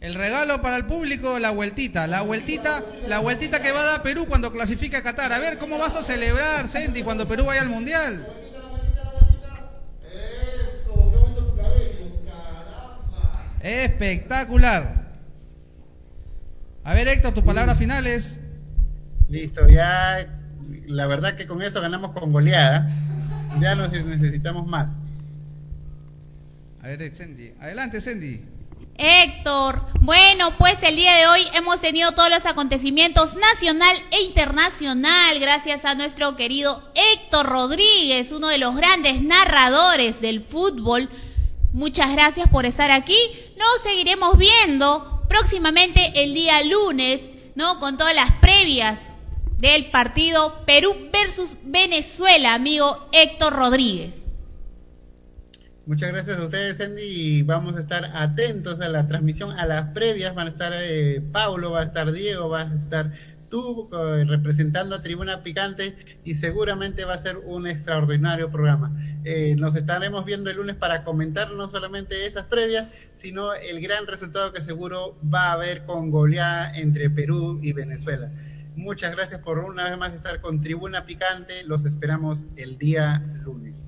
El 0.01 0.13
regalo 0.13 0.61
para 0.61 0.77
el 0.77 0.85
público, 0.85 1.39
la 1.39 1.49
vueltita, 1.49 2.05
la 2.05 2.21
vueltita, 2.21 2.83
la 3.07 3.19
vueltita 3.19 3.61
que 3.61 3.71
va 3.71 3.81
a 3.81 3.85
dar 3.85 4.03
Perú 4.03 4.27
cuando 4.27 4.51
clasifica 4.51 4.99
a 4.99 5.03
Qatar. 5.03 5.33
A 5.33 5.39
ver, 5.39 5.57
¿cómo 5.57 5.79
vas 5.79 5.95
a 5.95 6.03
celebrar, 6.03 6.67
Sandy, 6.69 7.01
cuando 7.01 7.27
Perú 7.27 7.45
vaya 7.45 7.61
al 7.61 7.69
Mundial? 7.69 8.27
Espectacular. 13.65 15.05
A 16.83 16.93
ver, 16.93 17.07
Héctor, 17.07 17.33
tus 17.33 17.43
palabras 17.43 17.79
finales. 17.79 18.39
Listo, 19.27 19.67
ya 19.67 20.27
la 20.85 21.07
verdad 21.07 21.35
que 21.35 21.47
con 21.47 21.63
eso 21.63 21.81
ganamos 21.81 22.11
con 22.11 22.31
goleada. 22.31 22.87
Ya 23.59 23.73
no 23.73 23.87
necesitamos 23.87 24.67
más. 24.67 24.89
A 26.83 26.89
ver, 26.89 27.15
Sandy. 27.15 27.53
Adelante, 27.59 28.01
Sandy. 28.01 28.43
Héctor, 28.99 29.83
bueno, 29.99 30.55
pues 30.59 30.75
el 30.83 30.95
día 30.95 31.15
de 31.15 31.25
hoy 31.25 31.41
hemos 31.55 31.81
tenido 31.81 32.11
todos 32.11 32.29
los 32.29 32.45
acontecimientos 32.45 33.35
nacional 33.35 33.95
e 34.11 34.21
internacional 34.21 35.39
gracias 35.39 35.85
a 35.85 35.95
nuestro 35.95 36.35
querido 36.35 36.93
Héctor 37.13 37.47
Rodríguez, 37.47 38.31
uno 38.31 38.47
de 38.47 38.59
los 38.59 38.75
grandes 38.75 39.23
narradores 39.23 40.21
del 40.21 40.41
fútbol. 40.41 41.09
Muchas 41.75 42.09
gracias 42.13 42.47
por 42.47 42.65
estar 42.65 42.89
aquí. 42.89 43.17
Nos 43.57 43.83
seguiremos 43.83 44.37
viendo 44.37 45.25
próximamente 45.27 45.99
el 46.15 46.33
día 46.33 46.63
lunes, 46.63 47.19
¿no? 47.55 47.81
Con 47.81 47.97
todas 47.97 48.15
las 48.15 48.31
previas 48.39 49.09
del 49.57 49.87
partido 49.91 50.63
Perú 50.65 50.95
versus 51.11 51.57
Venezuela, 51.65 52.53
amigo 52.53 53.09
Héctor 53.11 53.51
Rodríguez. 53.51 54.23
Muchas 55.85 56.13
gracias 56.13 56.37
a 56.37 56.45
ustedes, 56.45 56.77
Sandy, 56.77 57.03
y 57.03 57.41
vamos 57.41 57.75
a 57.75 57.81
estar 57.81 58.09
atentos 58.15 58.79
a 58.79 58.87
la 58.87 59.05
transmisión, 59.09 59.51
a 59.59 59.65
las 59.65 59.89
previas. 59.89 60.33
Van 60.33 60.47
a 60.47 60.51
estar 60.51 60.71
eh, 60.73 61.21
Paulo, 61.33 61.71
va 61.71 61.81
a 61.81 61.83
estar 61.83 62.09
Diego, 62.13 62.47
va 62.47 62.61
a 62.61 62.73
estar 62.73 63.11
eh, 63.55 64.25
representando 64.25 64.95
a 64.95 65.01
Tribuna 65.01 65.43
Picante 65.43 65.95
y 66.23 66.35
seguramente 66.35 67.05
va 67.05 67.13
a 67.13 67.17
ser 67.17 67.37
un 67.37 67.67
extraordinario 67.67 68.51
programa. 68.51 68.95
Eh, 69.23 69.55
nos 69.57 69.75
estaremos 69.75 70.25
viendo 70.25 70.49
el 70.49 70.57
lunes 70.57 70.75
para 70.75 71.03
comentar 71.03 71.51
no 71.51 71.69
solamente 71.69 72.25
esas 72.25 72.45
previas, 72.45 72.89
sino 73.13 73.53
el 73.53 73.81
gran 73.81 74.07
resultado 74.07 74.51
que 74.51 74.61
seguro 74.61 75.17
va 75.33 75.49
a 75.49 75.53
haber 75.53 75.85
con 75.85 76.11
goleada 76.11 76.75
entre 76.77 77.09
Perú 77.09 77.59
y 77.61 77.73
Venezuela. 77.73 78.31
Muchas 78.75 79.15
gracias 79.15 79.39
por 79.39 79.59
una 79.59 79.85
vez 79.85 79.97
más 79.97 80.13
estar 80.13 80.41
con 80.41 80.59
Tribuna 80.59 81.05
Picante. 81.05 81.63
Los 81.63 81.85
esperamos 81.85 82.45
el 82.57 82.77
día 82.77 83.23
lunes. 83.43 83.85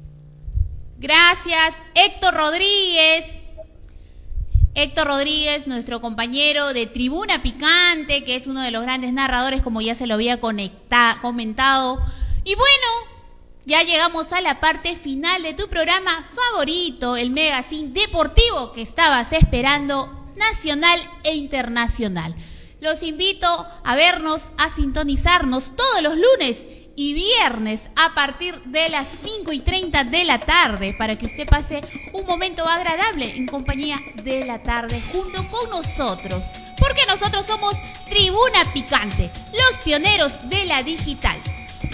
Gracias, 0.97 1.75
Héctor 1.93 2.33
Rodríguez. 2.33 3.46
Héctor 4.79 5.07
Rodríguez, 5.07 5.67
nuestro 5.67 6.01
compañero 6.01 6.71
de 6.71 6.85
Tribuna 6.85 7.41
Picante, 7.41 8.23
que 8.23 8.35
es 8.35 8.45
uno 8.45 8.61
de 8.61 8.69
los 8.69 8.83
grandes 8.83 9.11
narradores, 9.11 9.63
como 9.63 9.81
ya 9.81 9.95
se 9.95 10.05
lo 10.05 10.13
había 10.13 10.39
comentado. 10.39 11.99
Y 12.43 12.53
bueno, 12.53 12.87
ya 13.65 13.81
llegamos 13.81 14.31
a 14.33 14.41
la 14.41 14.59
parte 14.59 14.95
final 14.95 15.41
de 15.41 15.55
tu 15.55 15.67
programa 15.67 16.23
favorito, 16.29 17.17
el 17.17 17.31
Megazine 17.31 17.89
Deportivo 17.89 18.71
que 18.71 18.83
estabas 18.83 19.33
esperando, 19.33 20.31
nacional 20.35 20.99
e 21.23 21.35
internacional. 21.35 22.35
Los 22.79 23.01
invito 23.01 23.47
a 23.83 23.95
vernos, 23.95 24.51
a 24.59 24.69
sintonizarnos 24.69 25.75
todos 25.75 26.03
los 26.03 26.13
lunes 26.17 26.57
y 26.99 27.13
viernes 27.13 27.81
a 27.95 28.15
partir 28.15 28.59
de 28.65 28.89
las 28.89 29.07
5 29.07 29.53
y 29.53 29.59
30 29.59 30.03
de 30.05 30.25
la 30.25 30.39
tarde 30.39 30.95
para 30.97 31.15
que 31.15 31.27
usted 31.27 31.45
pase 31.47 31.79
un 32.11 32.25
momento 32.25 32.67
agradable 32.67 33.35
en 33.35 33.45
compañía 33.45 34.01
de 34.23 34.43
la 34.45 34.63
tarde 34.63 34.99
junto 35.11 35.47
con 35.49 35.69
nosotros. 35.69 36.43
Porque 36.79 37.05
nosotros 37.07 37.45
somos 37.45 37.75
Tribuna 38.09 38.73
Picante, 38.73 39.29
los 39.53 39.77
pioneros 39.83 40.49
de 40.49 40.65
la 40.65 40.81
digital. 40.81 41.37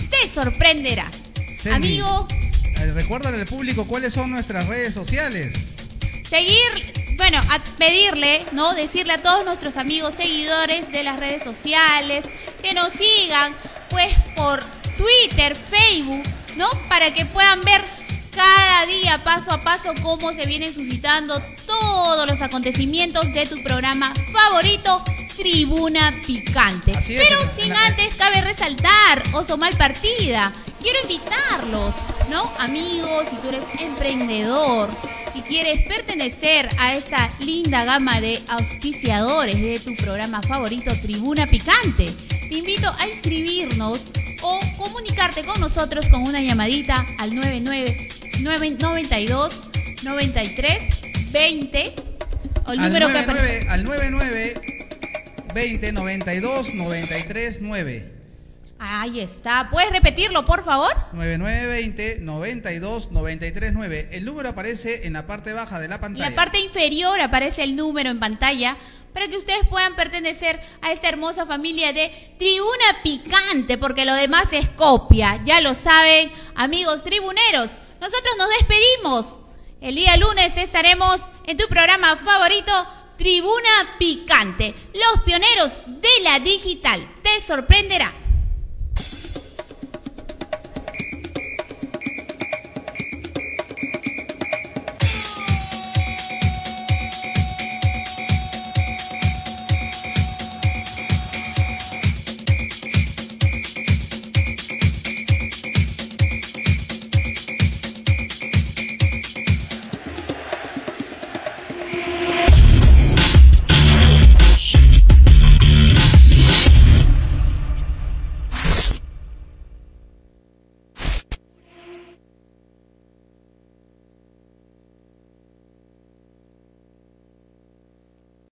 Te 0.10 0.30
sorprenderá. 0.34 1.12
Amigo, 1.70 2.26
eh, 2.78 2.92
recuérdale 2.94 3.42
al 3.42 3.46
público 3.46 3.86
cuáles 3.86 4.14
son 4.14 4.32
nuestras 4.32 4.68
redes 4.68 4.94
sociales. 4.94 5.54
seguir, 6.30 7.16
bueno, 7.18 7.40
a 7.50 7.60
pedirle, 7.78 8.46
¿no? 8.54 8.74
Decirle 8.74 9.14
a 9.14 9.22
todos 9.22 9.44
nuestros 9.44 9.76
amigos 9.76 10.16
seguidores 10.16 10.90
de 10.94 11.04
las 11.04 11.20
redes 11.20 11.44
sociales 11.44 12.24
que 12.62 12.74
nos 12.74 12.94
sigan, 12.94 13.54
pues 13.90 14.16
por 14.36 14.64
Twitter, 14.98 15.56
Facebook, 15.56 16.24
¿no? 16.56 16.70
Para 16.90 17.14
que 17.14 17.26
puedan 17.26 17.62
ver 17.62 17.84
cada 18.36 18.86
día, 18.86 19.24
paso 19.24 19.52
a 19.52 19.62
paso, 19.62 19.94
cómo 20.02 20.34
se 20.34 20.46
vienen 20.46 20.74
suscitando 20.74 21.40
todos 21.66 22.30
los 22.30 22.42
acontecimientos 22.42 23.32
de 23.34 23.46
tu 23.46 23.62
programa 23.64 24.14
favorito, 24.32 25.04
Tribuna 25.38 26.14
Picante. 26.26 26.92
es, 26.92 27.06
Pero 27.06 27.38
sin 27.58 27.74
antes 27.74 28.16
cabe 28.16 28.42
resaltar, 28.42 29.24
oso 29.34 29.58
mal 29.58 29.76
partida, 29.78 30.52
quiero 30.82 31.00
invitarlos, 31.02 31.94
¿no? 32.30 32.52
Amigos, 32.60 33.28
si 33.30 33.36
tú 33.38 33.50
eres 33.50 33.64
emprendedor 33.80 34.90
y 35.36 35.42
quieres 35.42 35.88
pertenecer 35.88 36.70
a 36.78 36.96
esta 36.96 37.30
linda 37.40 37.84
gama 37.84 38.22
de 38.22 38.42
auspiciadores 38.50 39.56
de 39.56 39.80
tu 39.80 39.96
programa 39.96 40.42
favorito, 40.42 40.92
Tribuna 41.02 41.48
Picante, 41.48 42.14
te 42.30 42.56
invito 42.56 42.94
a 43.00 43.08
inscribirnos 43.08 44.00
o 44.44 44.60
comunicarte 44.78 45.44
con 45.44 45.60
nosotros 45.60 46.08
con 46.10 46.22
una 46.24 46.42
llamadita 46.42 47.06
al 47.20 47.34
99 47.34 48.10
92 48.42 49.64
93 50.04 51.32
20 51.32 51.94
o 52.66 52.72
el 52.74 52.80
al 52.80 52.88
número 52.88 53.08
que 53.08 53.14
99, 53.14 53.68
al 53.70 53.84
99 53.84 54.54
20 55.54 55.92
92 55.92 56.74
93 56.76 57.58
9. 57.62 58.14
Ahí 58.86 59.22
está. 59.22 59.70
¿Puedes 59.72 59.92
repetirlo, 59.92 60.44
por 60.44 60.66
favor? 60.66 60.92
9920 61.14 62.18
92 62.22 63.12
93 63.12 63.72
9. 63.74 64.10
El 64.12 64.26
número 64.26 64.50
aparece 64.50 65.08
en 65.08 65.14
la 65.14 65.26
parte 65.26 65.54
baja 65.54 65.80
de 65.80 65.88
la 65.88 65.96
En 65.96 66.02
pantalla. 66.02 66.30
la 66.30 66.36
parte 66.36 66.60
inferior 66.60 67.22
aparece 67.22 67.64
el 67.64 67.76
número 67.78 68.10
en 68.10 68.20
pantalla 68.20 68.76
para 69.14 69.28
que 69.28 69.38
ustedes 69.38 69.68
puedan 69.68 69.96
pertenecer 69.96 70.60
a 70.82 70.92
esta 70.92 71.10
hermosa 71.10 71.46
familia 71.46 71.94
de 71.94 72.36
Tribuna 72.38 73.02
Picante, 73.04 73.78
porque 73.78 74.06
lo 74.06 74.14
demás 74.16 74.48
es 74.52 74.70
copia. 74.70 75.42
Ya 75.44 75.62
lo 75.62 75.74
saben, 75.76 76.32
amigos 76.56 77.04
tribuneros. 77.04 77.72
Nosotros 78.02 78.36
nos 78.38 78.50
despedimos. 78.50 79.40
El 79.82 79.96
día 79.96 80.18
lunes 80.18 80.56
estaremos 80.58 81.22
en 81.46 81.58
tu 81.58 81.68
programa 81.68 82.16
favorito, 82.18 82.72
Tribuna 83.18 83.96
Picante, 84.00 84.74
los 84.94 85.24
pioneros 85.24 85.72
de 85.86 86.24
la 86.24 86.40
digital. 86.40 87.08
Te 87.22 87.42
sorprenderá. 87.42 88.23